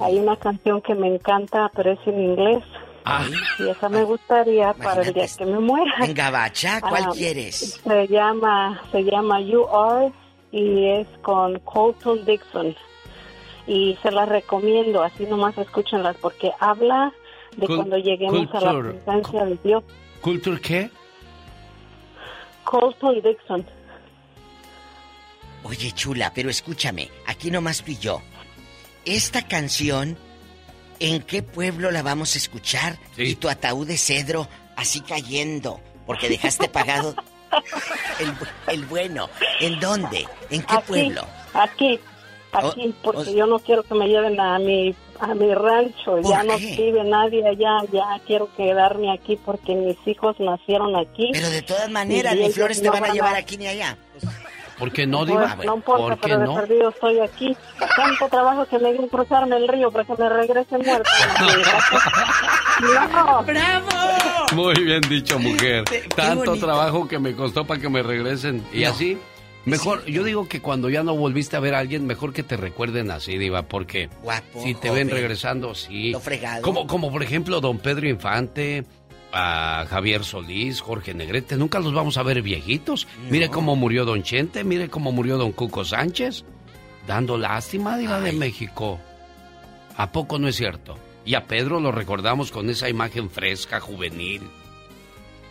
[0.00, 2.64] hay una canción que me encanta, pero es en inglés.
[3.04, 3.26] Ah.
[3.58, 5.92] Y esa me gustaría para el día que me muera.
[6.00, 7.80] En gabacha, ¿cuál Ah, quieres?
[7.84, 10.10] Se llama, se llama You Are
[10.52, 12.74] y es con Colton Dixon.
[13.66, 17.12] Y se las recomiendo, así nomás escúchenlas porque habla
[17.56, 19.84] de Cul- cuando lleguemos a la presencia de Dios.
[20.20, 20.90] ¿Culture qué?
[22.64, 23.66] Colton Dixon.
[25.62, 28.22] Oye, chula, pero escúchame, aquí nomás tú y yo.
[29.04, 30.16] Esta canción,
[31.00, 32.98] ¿en qué pueblo la vamos a escuchar?
[33.16, 37.14] Y tu ataúd de cedro así cayendo, porque dejaste pagado
[38.18, 39.28] el, el bueno.
[39.60, 40.26] ¿En dónde?
[40.50, 41.22] ¿En qué Aquí, pueblo?
[41.54, 42.00] Aquí,
[42.52, 46.56] aquí porque yo no quiero que me lleven a mi a mi rancho, ya no
[46.56, 51.28] vive nadie allá, ya quiero quedarme aquí porque mis hijos nacieron aquí.
[51.32, 53.98] Pero de todas maneras, ni flores te van a llevar aquí ni allá.
[54.80, 55.56] ¿Por qué no, Pues, Diva?
[55.64, 56.54] no importa, ¿Por qué pero de no?
[56.56, 57.56] perdido estoy aquí.
[57.96, 61.10] Tanto trabajo que me dio cruzarme el río para que me regrese muerta.
[62.80, 63.42] no.
[63.44, 63.44] ¡Bravo!
[64.54, 65.84] Muy bien dicho, mujer.
[65.84, 66.66] Qué Tanto bonito.
[66.66, 68.64] trabajo que me costó para que me regresen.
[68.72, 68.90] Y No.
[68.90, 69.18] así,
[69.64, 72.56] mejor, yo digo que cuando ya no volviste a ver a alguien, mejor que te
[72.56, 76.10] recuerden así, Diva, porque Guapo, si te ven regresando, sí.
[76.12, 76.62] Lo fregado.
[76.62, 78.84] Como, como por ejemplo, don Pedro Infante,
[79.32, 83.06] a Javier Solís, Jorge Negrete, nunca los vamos a ver viejitos.
[83.30, 86.44] Mire cómo murió don Chente, mire cómo murió don Cuco Sánchez,
[87.06, 88.98] dando lástima, Diva de México.
[89.96, 90.98] ¿A poco no es cierto?
[91.24, 94.42] Y a Pedro lo recordamos con esa imagen fresca, juvenil.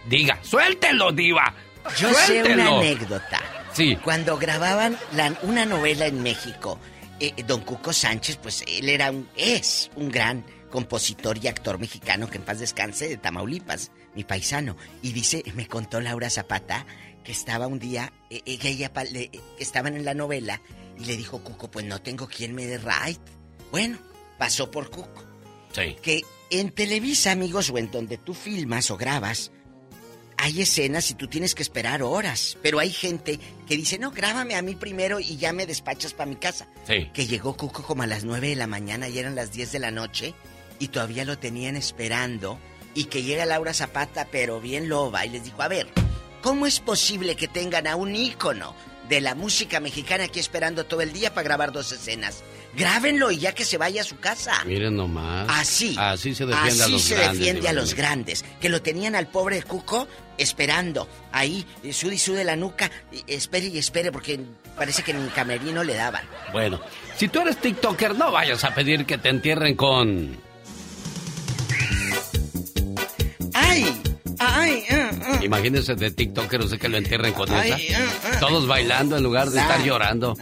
[0.08, 1.54] Diga, suéltelo, diva.
[1.98, 3.40] Yo sé una anécdota.
[3.74, 3.96] Sí.
[4.04, 6.80] Cuando grababan la- una novela en México,
[7.20, 12.30] eh, don Cuco Sánchez, pues él era un, es un gran compositor y actor mexicano
[12.30, 14.78] que en paz descanse de Tamaulipas, mi paisano.
[15.02, 16.86] Y dice, me contó Laura Zapata
[17.24, 19.30] que estaba un día, eh, eh, que ella eh,
[19.60, 20.62] estaban en la novela
[20.98, 23.20] y le dijo Cuco, pues no tengo quien me dé right.
[23.72, 23.98] Bueno,
[24.38, 25.24] pasó por Cuco.
[25.74, 25.96] Sí.
[26.02, 29.52] Que en Televisa, amigos, o en donde tú filmas o grabas,
[30.38, 32.58] hay escenas y tú tienes que esperar horas.
[32.62, 36.30] Pero hay gente que dice, no, grábame a mí primero y ya me despachas para
[36.30, 36.68] mi casa.
[36.88, 37.10] Sí.
[37.14, 39.80] Que llegó Cuco como a las 9 de la mañana y eran las 10 de
[39.80, 40.34] la noche
[40.80, 42.60] y todavía lo tenían esperando.
[42.96, 45.88] Y que llega Laura Zapata, pero bien loba, y les dijo, a ver,
[46.42, 48.74] ¿cómo es posible que tengan a un ícono
[49.08, 52.44] de la música mexicana aquí esperando todo el día para grabar dos escenas?
[52.76, 54.64] Grábenlo y ya que se vaya a su casa.
[54.66, 55.48] Miren nomás.
[55.50, 55.96] Así.
[55.98, 57.40] Así se defiende a Así los se grandes.
[57.40, 58.46] defiende a de los grandes.
[58.62, 60.08] Que lo tenían al pobre Cuco
[60.38, 61.08] esperando.
[61.32, 62.92] Ahí, eh, sude y sude la nuca.
[63.26, 64.40] Espere y espere porque
[64.76, 66.24] parece que ni camerino le daban.
[66.52, 66.80] Bueno,
[67.18, 70.38] si tú eres TikToker, no vayas a pedir que te entierren con.
[74.60, 74.84] ¡Ay!
[74.92, 75.40] ah, ah.
[75.44, 78.00] Imagínense de TikToker, usted que lo entierren con Ay, esa.
[78.26, 78.40] ah.
[78.40, 80.36] Todos bailando en lugar de estar llorando.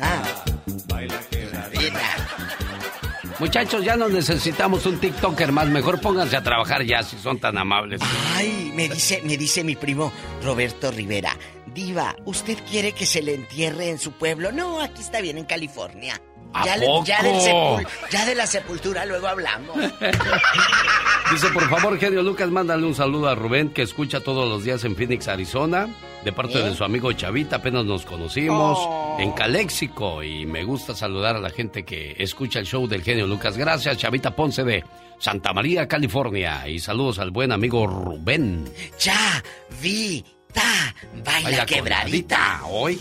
[3.40, 5.68] Muchachos, ya no necesitamos un TikToker más.
[5.68, 8.02] Mejor pónganse a trabajar ya si son tan amables.
[8.36, 10.12] Ay, me dice, me dice mi primo
[10.44, 11.38] Roberto Rivera.
[11.72, 14.52] Diva, ¿usted quiere que se le entierre en su pueblo?
[14.52, 16.20] No, aquí está bien en California.
[16.62, 17.06] ¿A ya, le- poco?
[17.06, 19.76] ya del sepul- ya de la sepultura luego hablamos.
[21.32, 24.84] Dice, por favor, genio Lucas, mándale un saludo a Rubén, que escucha todos los días
[24.86, 25.90] en Phoenix, Arizona,
[26.24, 26.64] de parte ¿Eh?
[26.64, 29.18] de su amigo Chavita, apenas nos conocimos, Oh.
[29.20, 33.28] en Caléxico, y me gusta saludar a la gente que escucha el show del genio
[33.28, 33.58] Lucas.
[33.58, 34.84] Gracias, Chavita Ponce de
[35.20, 38.64] Santa María, California, y saludos al buen amigo Rubén.
[39.00, 39.44] Ya,
[39.82, 40.24] vi,
[40.54, 42.62] ta, baila, Baila quebradita.
[42.70, 42.98] Hoy,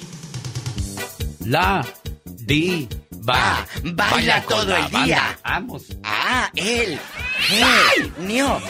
[1.44, 1.86] la,
[2.24, 2.88] di,
[3.28, 5.04] va, baila todo el banda.
[5.04, 5.38] día.
[5.44, 5.84] Vamos.
[6.04, 6.98] Ah, él,
[7.96, 8.60] él, Nio.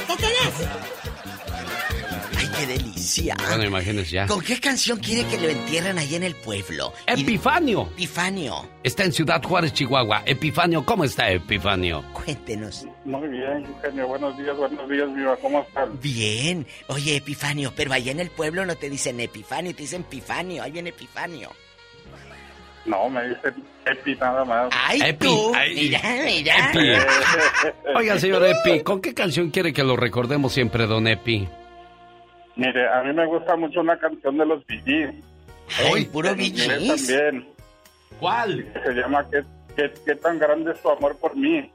[2.39, 3.35] Ay, qué delicia.
[3.49, 4.27] Bueno, imagínense ya.
[4.27, 6.93] ¿Con qué canción quiere que lo entierren ahí en el pueblo?
[7.07, 7.89] Epifanio.
[7.95, 8.69] Epifanio.
[8.83, 10.23] Está en Ciudad Juárez, Chihuahua.
[10.27, 12.05] Epifanio, ¿cómo está Epifanio?
[12.13, 12.87] Cuéntenos.
[13.05, 14.07] Muy bien, genio.
[14.09, 15.37] Buenos días, buenos días, viva.
[15.37, 15.99] ¿Cómo están?
[16.01, 16.67] Bien.
[16.89, 20.63] Oye, Epifanio, pero allá en el pueblo no te dicen Epifanio, te dicen Epifanio.
[20.63, 21.51] Ahí viene Epifanio.
[22.87, 23.55] No, me dicen
[23.85, 24.69] Epi nada más.
[24.73, 25.53] Ay, Epi, tú.
[25.55, 25.75] ay.
[25.75, 26.71] Mira, mira.
[26.71, 26.89] Epi.
[27.97, 31.49] Oiga, señor Epi, ¿con qué canción quiere que lo recordemos siempre, don Epi?
[32.57, 35.15] Mire, a mí me gusta mucho una canción de los Gees.
[35.93, 36.67] Ay, puro Gees.
[36.67, 37.49] también.
[38.21, 38.73] ¿Cuál?
[38.85, 39.43] Se llama ¿Qué,
[39.77, 41.71] qué, qué tan grande es tu amor por mí?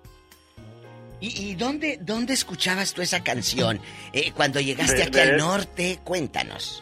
[1.20, 3.80] ¿Y, y dónde, dónde escuchabas tú esa canción?
[4.12, 6.82] Eh, cuando llegaste De- aquí de- al norte, cuéntanos.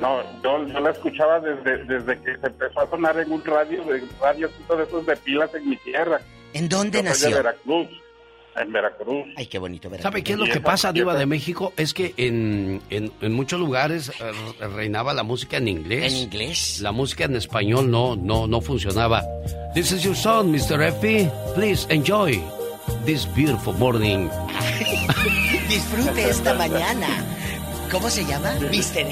[0.00, 3.84] No, yo, yo la escuchaba desde, desde que se empezó a sonar en un radio,
[3.84, 6.20] de radio de esos de pilas en mi tierra.
[6.54, 7.28] ¿En dónde Yo nació?
[7.28, 7.88] de Veracruz.
[8.54, 9.24] En Veracruz.
[9.36, 10.02] Ay, qué bonito Veracruz.
[10.02, 11.72] ¿Sabe qué es lo que pasa, Diva de México?
[11.76, 16.12] Es que en, en, en muchos lugares eh, reinaba la música en inglés.
[16.12, 16.80] ¿En inglés?
[16.82, 19.22] La música en español no, no, no funcionaba.
[19.74, 20.82] This is your song, Mr.
[20.82, 21.30] Epi.
[21.54, 22.42] Please enjoy
[23.06, 24.28] this beautiful morning.
[25.68, 27.06] Disfrute esta mañana.
[27.92, 28.54] ¿Cómo se llama?
[28.70, 29.06] Mister.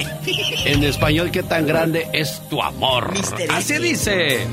[0.65, 3.13] En español, ¿qué tan grande es tu amor?
[3.13, 3.53] Mr.
[3.53, 4.47] Así dice.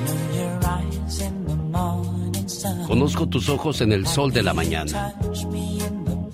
[2.86, 5.16] Conozco tus ojos en el sol de la mañana.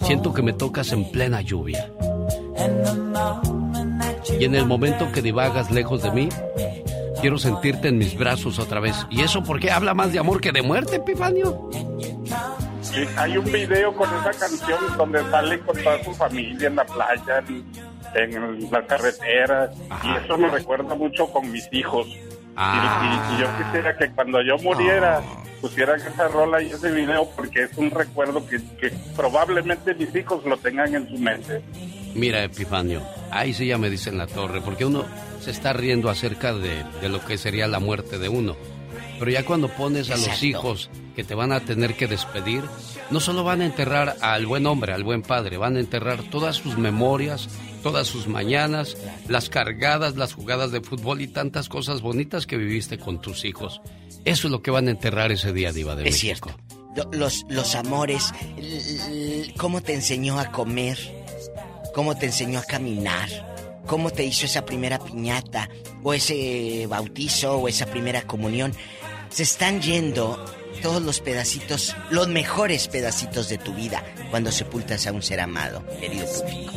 [0.01, 1.91] Siento que me tocas en plena lluvia.
[4.39, 6.29] Y en el momento que divagas lejos de mí,
[7.21, 8.95] quiero sentirte en mis brazos otra vez.
[9.11, 11.69] ¿Y eso por qué habla más de amor que de muerte, Epifanio?
[12.93, 16.85] Sí, hay un video con esa canción donde sale con toda su familia en la
[16.85, 19.71] playa, en, en la carretera,
[20.03, 22.07] y eso me recuerda mucho con mis hijos.
[22.55, 23.29] Ah.
[23.31, 25.21] Y, y- y yo quisiera que cuando yo muriera
[25.59, 30.43] pusieran esa rola y ese video porque es un recuerdo que, que probablemente mis hijos
[30.45, 31.63] lo tengan en su mente.
[32.13, 33.01] Mira, Epifanio,
[33.31, 35.03] ahí sí ya me dicen la torre, porque uno
[35.39, 38.55] se está riendo acerca de, de lo que sería la muerte de uno.
[39.23, 42.61] Pero ya cuando pones a los hijos que te van a tener que despedir,
[43.09, 46.57] no solo van a enterrar al buen hombre, al buen padre, van a enterrar todas
[46.57, 47.47] sus memorias,
[47.83, 48.97] todas sus mañanas,
[49.29, 53.79] las cargadas, las jugadas de fútbol y tantas cosas bonitas que viviste con tus hijos.
[54.25, 56.51] Eso es lo que van a enterrar ese día, Diva de Es México.
[56.93, 58.33] Lo- Los, los amores,
[59.57, 60.97] cómo te enseñó a comer,
[61.95, 63.29] cómo te enseñó a caminar,
[63.87, 65.69] cómo te hizo esa primera piñata,
[66.03, 68.73] o ese bautizo, o esa primera comunión.
[69.33, 70.45] Se están yendo
[70.83, 75.83] todos los pedacitos, los mejores pedacitos de tu vida cuando sepultas a un ser amado,
[75.99, 76.71] querido público.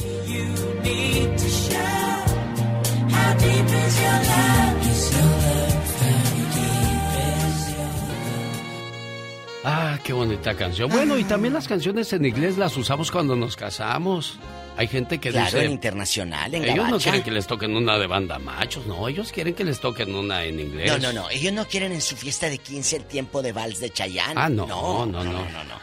[9.63, 10.89] Ah, qué bonita canción.
[10.89, 14.39] Bueno, y también las canciones en inglés las usamos cuando nos casamos.
[14.77, 15.65] Hay gente que Claro, dice...
[15.65, 19.33] en internacional, en ellos no quieren que les toquen una de banda machos, no, ellos
[19.33, 20.91] quieren que les toquen una en inglés.
[20.91, 21.31] No, no, no.
[21.31, 24.35] Ellos no quieren en su fiesta de 15 el tiempo de vals de Chayanne.
[24.37, 25.33] Ah, no, no, no, no.
[25.33, 25.75] no, no.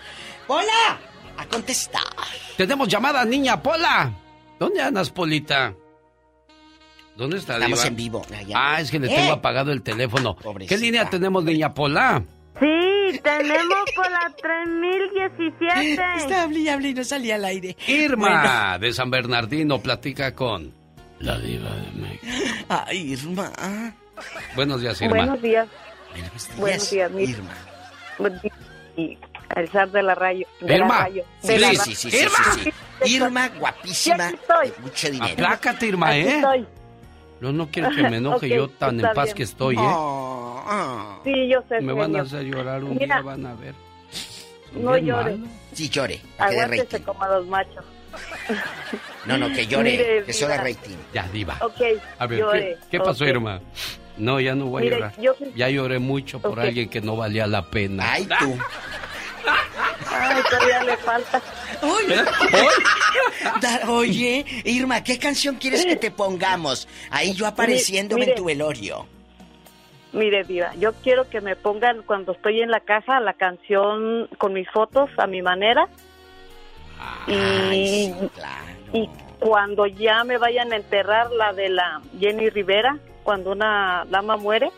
[0.47, 0.99] ¡Hola!
[1.37, 2.03] A contestar.
[2.55, 4.13] Tenemos llamada, niña Pola.
[4.59, 5.73] ¿Dónde andas, Polita?
[7.15, 7.87] ¿Dónde está Estamos Diva?
[7.87, 8.25] en vivo.
[8.35, 8.55] Allá.
[8.55, 9.15] Ah, es que le ¿Eh?
[9.15, 10.35] tengo apagado el teléfono.
[10.35, 10.75] Pobrecita.
[10.75, 12.23] ¿Qué línea tenemos, niña Pola?
[12.59, 12.65] Sí,
[13.21, 15.91] tenemos por la 3017.
[16.17, 17.75] Está hable y hable y no salía al aire.
[17.87, 20.73] Irma, de San Bernardino, platica con
[21.19, 22.25] la diva de México.
[22.69, 23.51] Ay, Irma.
[24.55, 25.17] Buenos días, Irma.
[25.17, 25.67] Buenos días.
[26.11, 27.53] Buenos Buenos días, Irma.
[28.19, 28.53] Buen día.
[28.95, 29.17] Y
[29.49, 30.47] al zar de la rayo.
[30.61, 30.87] De Irma.
[30.99, 31.23] la rayo.
[31.41, 32.71] Sí, de la sí, sí, sí, sí, sí,
[33.03, 33.15] sí.
[33.15, 34.27] Irma, guapísima.
[34.27, 34.69] Aquí estoy.
[34.69, 35.33] de mucho dinero.
[35.33, 36.35] Aplácate, Irma, Aquí ¿eh?
[36.35, 36.67] estoy.
[37.43, 39.35] No, no quiero que me enoje yo tan en paz bien.
[39.35, 39.79] que estoy, ¿eh?
[39.81, 41.21] Oh, oh.
[41.25, 43.15] Sí, yo sé, Me van a hacer llorar un Mira.
[43.17, 43.75] día, van a ver.
[44.73, 45.39] No malos.
[45.73, 46.19] Sí, llore.
[46.37, 46.73] para que dé rating.
[46.79, 47.85] Aguántese como los machos.
[49.25, 49.91] No, no, que llore.
[49.91, 50.57] Mire, que Diva.
[50.57, 50.95] rating.
[51.13, 51.57] Ya, diva.
[51.61, 51.81] Ok,
[52.19, 52.77] A ver, llore.
[52.89, 53.25] ¿qué, qué pasó.
[53.25, 53.61] Irma?
[54.17, 55.13] No, ya no voy Mire, a llorar.
[55.21, 58.03] yo- Ya lloré mucho por alguien que no valía la pena.
[58.13, 58.57] Ay, tú.
[60.11, 61.41] Ay, todavía le falta.
[63.61, 66.87] Da- Oye, Irma, ¿qué canción quieres que te pongamos?
[67.09, 68.31] Ahí yo apareciéndome Mire.
[68.33, 69.05] en tu velorio.
[70.13, 74.53] Mire, Diva, yo quiero que me pongan cuando estoy en la casa la canción con
[74.53, 75.87] mis fotos a mi manera.
[77.27, 78.63] y, Ay, sí, claro.
[78.93, 79.09] y
[79.39, 84.71] cuando ya me vayan a enterrar la de la Jenny Rivera, cuando una dama muere,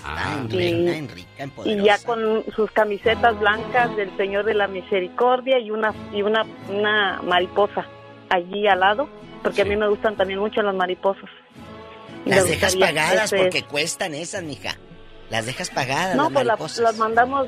[0.00, 4.44] Está en y- reina, en rica, en y ya con sus camisetas blancas del Señor
[4.44, 7.86] de la Misericordia y una y una, una mariposa
[8.28, 9.08] allí al lado,
[9.42, 11.28] porque a mí me gustan también mucho las mariposas.
[12.24, 14.76] Las dejas pagadas porque cuestan esas, mija.
[15.30, 17.46] Las dejas pagadas, No, las pues las mandamos.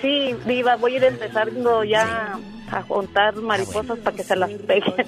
[0.00, 2.38] Sí, viva, voy a ir empezando ya
[2.70, 4.94] a juntar mariposas para que se las peguen.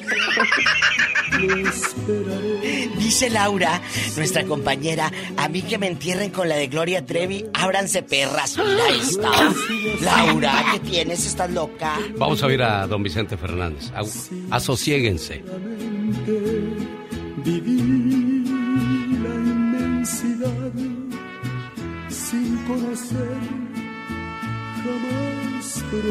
[2.99, 3.81] Dice Laura,
[4.17, 8.57] nuestra compañera, a mí que me entierren con la de Gloria Trevi, ábranse perras.
[8.59, 9.31] Mira esta.
[10.01, 11.27] Laura, ¿qué tienes?
[11.27, 11.99] ¿Estás loca?
[12.17, 13.93] Vamos a oír a don Vicente Fernández.
[14.51, 15.43] Asosiéguense.
[17.45, 18.45] Viví
[19.23, 20.73] la inmensidad
[22.09, 23.68] sin conocer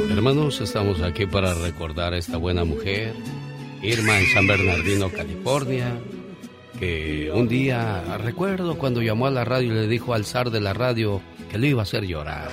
[0.10, 3.14] Hermanos, estamos aquí para recordar a esta buena mujer,
[3.82, 5.94] Irma en San Bernardino, California,
[6.80, 10.60] que un día, recuerdo cuando llamó a la radio y le dijo al zar de
[10.62, 11.22] la radio
[11.52, 12.50] que le iba a hacer llorar.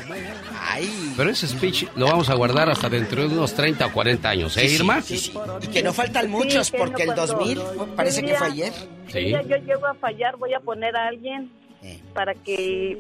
[1.17, 4.57] Pero ese speech lo vamos a guardar hasta dentro de unos 30 o 40 años,
[4.57, 5.01] ¿eh, sí, Irma?
[5.03, 5.33] sí, sí.
[5.63, 7.61] Y que no faltan muchos, que porque el cuando- 2000
[7.97, 8.73] parece que fue ayer.
[9.13, 11.51] Día yo llego a fallar, voy a poner a alguien
[11.83, 12.01] Eh.
[12.15, 12.99] para que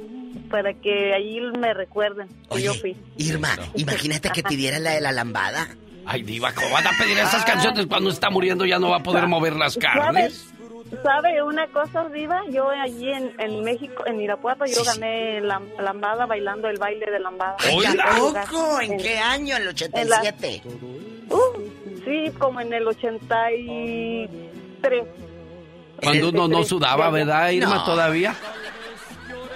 [0.54, 2.96] para que ahí me recuerden que yo fui.
[3.16, 5.66] Irma, imagínate que pidiera la de la lambada.
[6.06, 9.02] Ay, diva, ¿cómo van a pedir esas canciones cuando está muriendo ya no va a
[9.02, 10.46] poder mover las carnes?
[11.02, 12.40] ¿Sabe una cosa, Viva?
[12.52, 17.18] Yo allí en, en México, en Irapuato, yo gané la lambada bailando el baile de
[17.18, 17.56] lambada.
[17.58, 18.92] Ay, En.
[18.92, 19.56] ¿En qué año?
[19.56, 20.62] ¿En el 87?
[21.30, 21.38] Uh,
[22.04, 25.02] sí, como en el 83.
[26.00, 27.84] Cuando uno no sudaba, ¿verdad, Irma, No.
[27.84, 28.36] todavía?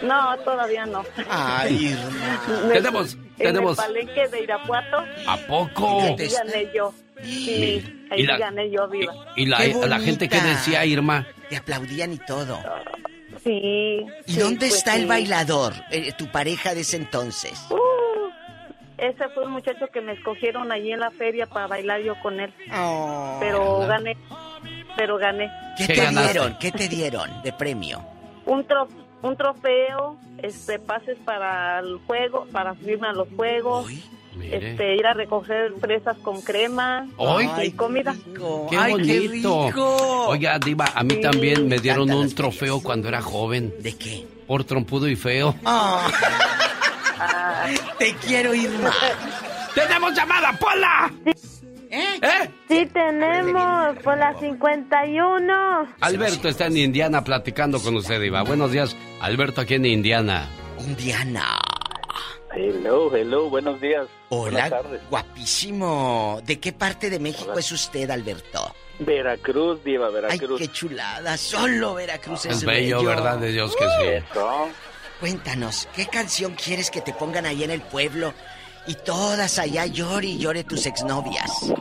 [0.03, 1.05] No, todavía no.
[1.29, 2.41] Ay, Irma.
[2.69, 3.79] Me- Tenemos, En tenemos...
[3.79, 5.05] el palenque de Irapuato.
[5.27, 6.01] ¿A poco?
[6.03, 6.93] Ahí gané yo.
[7.23, 9.13] Sí, ahí Y la- gané yo, Viva.
[9.37, 9.59] ¿Y la,
[9.99, 11.27] gente que decía, Irma?
[11.49, 12.59] Te aplaudían y todo.
[13.43, 14.05] Sí.
[14.27, 15.01] ¿Y sí, dónde pues está sí.
[15.01, 15.73] el bailador?
[15.91, 17.59] eh, tu pareja de ese entonces.
[17.71, 17.77] Uh,
[18.99, 22.39] ese fue un muchacho que me escogieron allí en la feria para bailar yo con
[22.41, 22.53] él.
[23.41, 24.17] pero gané.
[24.97, 25.51] Pero gané.
[25.77, 26.33] ¿Qué, ¿Qué te ganaste?
[26.33, 26.59] dieron?
[26.59, 28.05] ¿Qué te dieron de premio?
[28.47, 28.89] Un, tro-
[29.23, 33.87] un trofeo, este, pases para el juego, para subirme a los juegos,
[34.37, 34.71] Mire.
[34.73, 37.69] este, ir a recoger fresas con crema ¡Ay!
[37.69, 38.15] y comida.
[38.71, 39.71] ¡Qué bonito!
[40.29, 43.75] Oiga, Diva, a mí también me dieron un trofeo cuando era joven.
[43.81, 44.27] ¿De qué?
[44.47, 45.55] Por trompudo y feo.
[45.65, 46.09] Ah.
[47.99, 48.95] Te quiero ir más.
[49.75, 51.13] ¡Tenemos llamada, Pola!
[51.91, 52.21] ¿Eh?
[52.23, 52.51] ¿Eh?
[52.69, 55.95] Sí, tenemos por la 51.
[56.01, 58.43] Alberto está en Indiana platicando con usted, Diva.
[58.43, 60.49] Buenos días, Alberto, aquí en Indiana.
[60.81, 61.59] Indiana.
[62.55, 64.07] Hello, hello, buenos días.
[64.31, 65.01] Hola, Buenas tardes.
[65.11, 66.41] guapísimo.
[66.45, 68.75] ¿De qué parte de México es usted, Alberto?
[69.01, 70.59] Veracruz, Diva, Ay, Veracruz.
[70.61, 71.37] qué chulada.
[71.37, 73.39] Solo Veracruz es, Es bello, ¿verdad?
[73.39, 74.39] De Dios que sí.
[75.21, 78.33] Cuéntanos, ¿qué canción quieres que te pongan ahí en el pueblo?
[78.89, 81.51] Y todas allá llore y llore tus exnovias.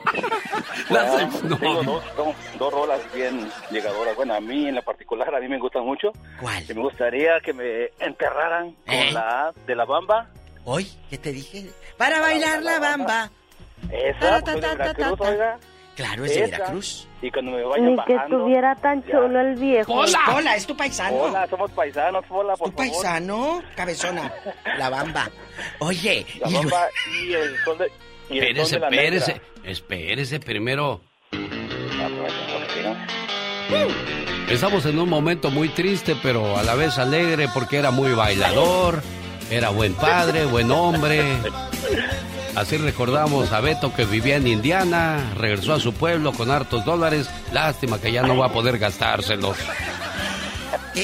[0.89, 4.15] Bueno, tengo dos, dos, dos rolas bien llegadoras.
[4.15, 6.13] Bueno, a mí en la particular, a mí me gustan mucho.
[6.39, 6.63] ¿Cuál?
[6.69, 9.11] Y me gustaría que me enterraran con ¿Eh?
[9.11, 10.29] la A de la bamba.
[10.63, 10.87] ¿Hoy?
[11.09, 11.69] ¿Qué te dije?
[11.97, 13.29] Para bailar la bamba.
[13.91, 15.59] Esa, Ta, soy ta, de ta,
[15.97, 16.57] Claro, es de Esa.
[16.59, 17.07] Veracruz.
[17.23, 19.91] Y cuando me vayan Ni que estuviera tan chulo el viejo.
[19.93, 20.19] Hola.
[20.35, 21.17] Hola, es tu paisano.
[21.17, 23.63] Hola, somos paisanos, hola, por ¿Tu paisano?
[23.75, 24.31] Cabezona.
[24.77, 25.29] La bamba.
[25.79, 26.87] Oye, La y lo- bamba
[27.19, 27.91] y el sol de...
[28.29, 31.01] Y el Espérese, sol de la espérese, espérese primero.
[34.49, 39.01] Estamos en un momento muy triste, pero a la vez alegre porque era muy bailador,
[39.49, 41.23] era buen padre, buen hombre.
[42.57, 47.29] Así recordamos a Beto que vivía en Indiana, regresó a su pueblo con hartos dólares.
[47.53, 49.55] Lástima que ya no va a poder gastárselos.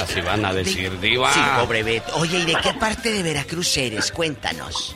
[0.01, 1.31] Así van a decir, Diva.
[1.31, 2.15] Sí, pobre Beto.
[2.15, 4.11] Oye, ¿y de qué parte de Veracruz eres?
[4.11, 4.95] Cuéntanos.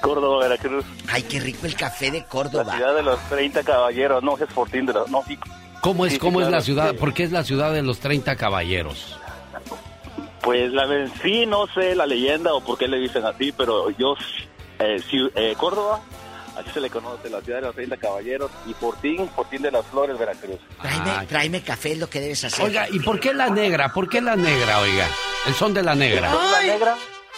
[0.00, 0.84] Córdoba, Veracruz.
[1.10, 2.72] Ay, qué rico el café de La Córdoba.
[2.76, 5.10] ciudad de los 30 caballeros, no es Fortín de los...
[5.10, 5.36] No, sí.
[5.80, 6.94] ¿Cómo es, Sí, cómo sí, es la ciudad?
[6.94, 9.16] ¿Por qué es la ciudad de los 30 caballeros?
[10.42, 10.86] Pues la
[11.22, 14.14] sí no sé la leyenda o por qué le dicen así, pero yo,
[14.80, 15.00] eh,
[15.34, 16.00] eh, Córdoba,
[16.56, 19.86] así se le conoce, la ciudad de los 30 caballeros, y Fortín, Fortín de las
[19.86, 20.58] Flores, Veracruz.
[20.80, 22.64] Tráeme, tráeme café, es lo que debes hacer.
[22.64, 23.92] Oiga, ¿y por qué la negra?
[23.92, 25.06] ¿Por qué la negra, oiga?
[25.46, 26.30] El son de la negra.
[26.30, 26.96] ¿Soy la negra?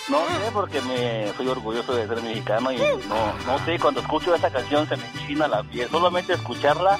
[0.09, 4.35] No sé, porque me soy orgulloso de ser mexicano y no, no sé, cuando escucho
[4.35, 5.89] esa canción se me enchina la piel.
[5.91, 6.99] Solamente escucharla,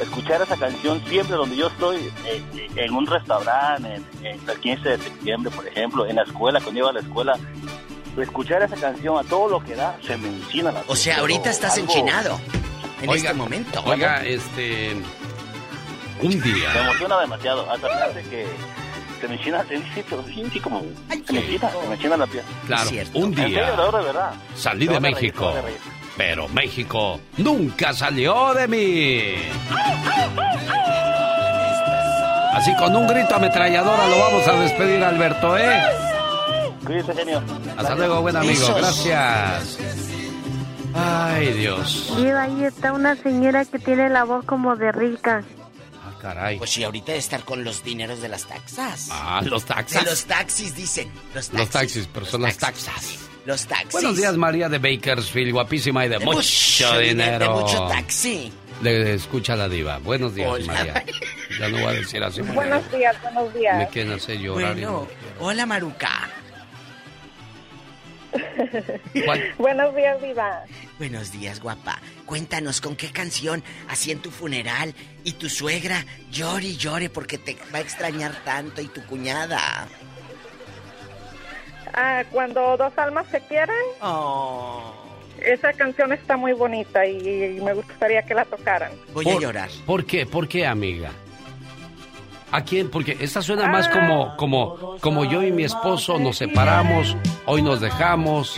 [0.00, 2.42] escuchar esa canción siempre donde yo estoy, eh,
[2.76, 6.80] en un restaurante, en, en el 15 de septiembre, por ejemplo, en la escuela, cuando
[6.80, 7.38] iba a la escuela,
[8.20, 10.92] escuchar esa canción a todo lo que da, se me enchina la piel.
[10.92, 12.40] O sea, ahorita estás Algo- enchinado.
[13.00, 13.82] En Oiga, este momento.
[13.84, 14.94] Oiga, este.
[16.20, 16.82] Un Me día.
[16.84, 18.46] emociona demasiado, hasta me hace que
[19.20, 22.16] se me enchina, sí, sí, pero sí, sí, como, se me enchina, se me enchina
[22.16, 22.44] la piel.
[22.66, 25.52] Claro, un En serio, día de verdad, salí de reír, México.
[25.64, 25.78] reír.
[26.16, 29.34] Pero México nunca salió de mí.
[32.54, 35.82] Así con un grito ametralladora lo vamos a despedir, Alberto, ¿eh?
[37.00, 37.42] Genio.
[37.76, 38.52] Hasta luego, buen amigo.
[38.52, 38.76] Besos.
[38.76, 39.78] Gracias.
[40.94, 42.12] Ay, Dios.
[42.18, 45.42] Y ahí está una señora que tiene la voz como de rica.
[46.04, 46.58] Ah, caray.
[46.58, 49.08] Pues sí, ahorita de estar con los dineros de las taxas.
[49.10, 50.04] Ah, los De taxis.
[50.04, 51.10] los taxis, dicen.
[51.34, 51.58] Los taxis.
[51.58, 53.18] Los taxis, pero son las taxas.
[53.46, 53.92] Los taxis.
[53.92, 57.54] Buenos días, María de Bakersfield, guapísima y de, De mucho, mucho dinero.
[57.56, 58.52] de mucho taxi.
[58.82, 59.98] Le escucha la diva.
[59.98, 60.66] Buenos días, Hola.
[60.72, 61.04] María.
[61.58, 62.40] Ya no voy a decir así.
[62.42, 63.88] Buenos días, buenos Me días.
[63.90, 64.76] quieren hacer llorar.
[64.76, 65.06] y Bueno,
[65.40, 66.28] hola Maruca.
[69.58, 70.64] buenos días, Viva.
[70.98, 71.98] Buenos días, guapa.
[72.26, 74.94] Cuéntanos con qué canción hacían tu funeral
[75.24, 79.86] y tu suegra llore y llore porque te va a extrañar tanto y tu cuñada.
[81.94, 83.76] Ah, cuando dos almas se quieren.
[84.00, 84.94] Oh.
[85.38, 88.92] Esa canción está muy bonita y, y me gustaría que la tocaran.
[89.12, 89.70] Voy a llorar.
[89.84, 90.24] ¿Por qué?
[90.24, 91.10] ¿Por qué, amiga?
[92.52, 92.90] ¿A quién?
[92.90, 97.16] Porque esta suena más como, como, como yo y mi esposo nos separamos,
[97.46, 98.56] hoy nos dejamos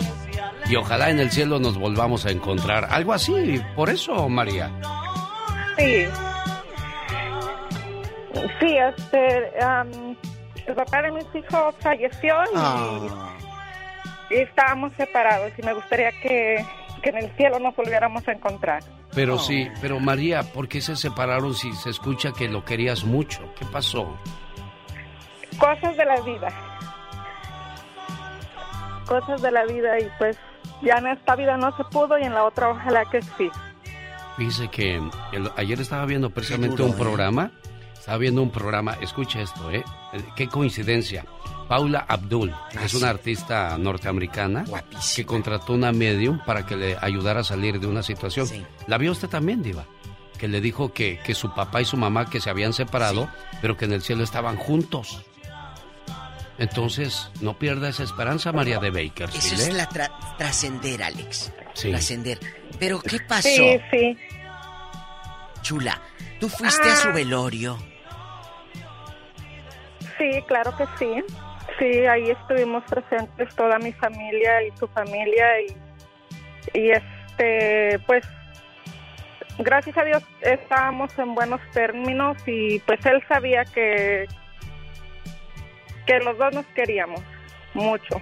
[0.66, 2.88] y ojalá en el cielo nos volvamos a encontrar.
[2.90, 4.70] Algo así, por eso, María.
[5.78, 6.06] Sí.
[8.60, 10.16] Sí, este, am,
[10.66, 13.36] el papá de mis hijos falleció y, Ah.
[14.30, 16.64] y estábamos separados y me gustaría que,
[17.02, 18.82] que en el cielo nos volviéramos a encontrar.
[19.14, 23.40] Pero sí, pero María, ¿por qué se separaron si se escucha que lo querías mucho?
[23.58, 24.18] ¿Qué pasó?
[25.58, 26.48] Cosas de la vida.
[29.06, 30.36] Cosas de la vida y pues
[30.82, 33.50] ya en esta vida no se pudo y en la otra ojalá que sí.
[34.38, 34.96] Dice que
[35.32, 36.98] el- ayer estaba viendo precisamente duro, un ¿eh?
[36.98, 37.50] programa.
[37.92, 38.96] Estaba viendo un programa.
[39.00, 39.84] Escucha esto, ¿eh?
[40.12, 41.24] Eh, Qué coincidencia.
[41.68, 42.96] Paula Abdul Ah, es sí.
[42.98, 45.16] una artista norteamericana Guapísima.
[45.16, 48.46] que contrató una medium para que le ayudara a salir de una situación.
[48.46, 48.64] Sí.
[48.86, 49.86] ¿La vio usted también, Diva?
[50.38, 53.28] Que le dijo que, que su papá y su mamá que se habían separado,
[53.62, 55.22] pero que en el cielo estaban juntos.
[56.58, 59.28] Entonces, no pierda esa esperanza, María de Baker.
[59.34, 61.52] Eso es la tra- trascender, Alex.
[61.72, 61.90] Sí.
[61.90, 62.38] Trascender.
[62.78, 63.48] Pero, ¿qué pasó?
[63.48, 64.16] Sí, sí.
[65.62, 66.00] Chula,
[66.38, 67.12] tú fuiste a su Ah.
[67.12, 67.78] velorio.
[70.18, 71.08] Sí, claro que sí.
[71.78, 78.24] Sí, ahí estuvimos presentes toda mi familia y su familia y, y este, pues,
[79.58, 84.26] gracias a Dios estábamos en buenos términos y pues él sabía que
[86.06, 87.20] que los dos nos queríamos
[87.72, 88.16] mucho.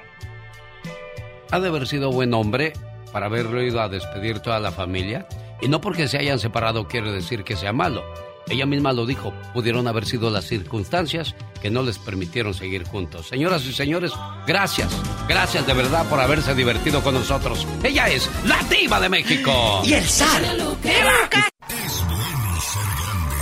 [1.51, 2.73] Ha de haber sido buen hombre
[3.13, 5.27] para haberlo ido a despedir toda la familia.
[5.61, 8.03] Y no porque se hayan separado quiere decir que sea malo.
[8.49, 13.29] Ella misma lo dijo, pudieron haber sido las circunstancias que no les permitieron seguir juntos.
[13.29, 14.13] Señoras y señores,
[14.47, 14.91] gracias,
[15.29, 17.67] gracias de verdad por haberse divertido con nosotros.
[17.83, 19.83] Ella es la diva de México.
[19.85, 20.43] Y el zar.
[20.43, 20.53] Es
[22.07, 23.37] bueno ser grande,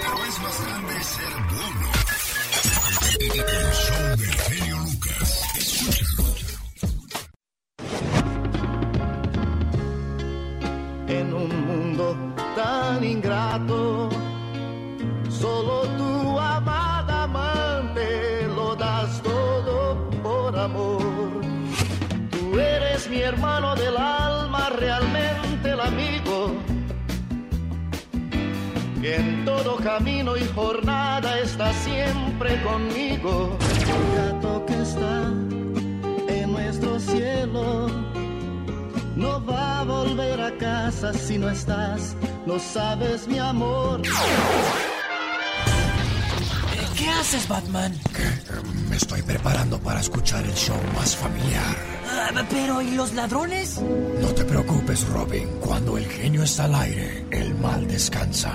[0.00, 1.86] pero es más grande ser bueno.
[3.36, 5.28] El show del genio Lucas.
[5.58, 6.62] Escúchalo.
[11.08, 12.16] en un mundo
[12.56, 14.11] tan ingrato.
[20.62, 26.54] Tú eres mi hermano del alma, realmente el amigo.
[29.00, 33.58] Que en todo camino y jornada está siempre conmigo.
[33.80, 35.32] El gato que está
[36.28, 37.88] en nuestro cielo
[39.16, 42.14] no va a volver a casa si no estás,
[42.46, 44.00] no sabes mi amor.
[47.02, 47.92] ¿Qué haces, Batman?
[48.88, 51.76] Me estoy preparando para escuchar el show más familiar.
[52.08, 53.80] Ah, pero, ¿y los ladrones?
[54.20, 55.48] No te preocupes, Robin.
[55.60, 58.52] Cuando el genio está al aire, el mal descansa.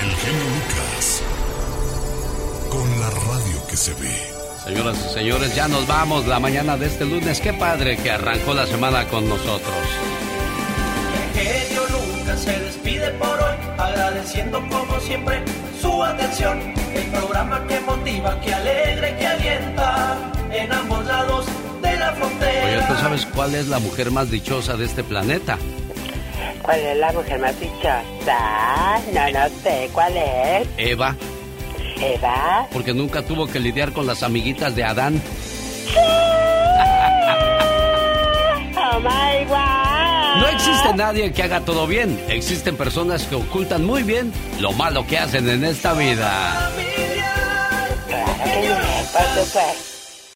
[0.00, 1.22] El genio Lucas.
[2.70, 4.16] Con la radio que se ve.
[4.62, 7.40] Señoras y señores, ya nos vamos la mañana de este lunes.
[7.40, 9.74] Qué padre que arrancó la semana con nosotros.
[11.34, 12.03] El genio Lucas
[13.04, 15.42] despide por hoy, agradeciendo como siempre
[15.80, 16.60] su atención.
[16.94, 20.16] El programa que motiva, que alegra que alienta
[20.52, 21.46] en ambos lados
[21.82, 22.88] de la Oye, frontera.
[22.88, 25.58] ¿tú sabes cuál es la mujer más dichosa de este planeta?
[26.62, 28.98] ¿Cuál es la mujer más dichosa?
[29.12, 29.90] No, no sé.
[29.92, 30.68] ¿Cuál es?
[30.78, 31.14] Eva,
[32.00, 32.66] ¿Eva?
[32.72, 35.20] porque nunca tuvo que lidiar con las amiguitas de Adán.
[38.76, 39.83] Oh my God.
[40.66, 42.18] Existe nadie que haga todo bien.
[42.30, 46.70] Existen personas que ocultan muy bien lo malo que hacen en esta vida.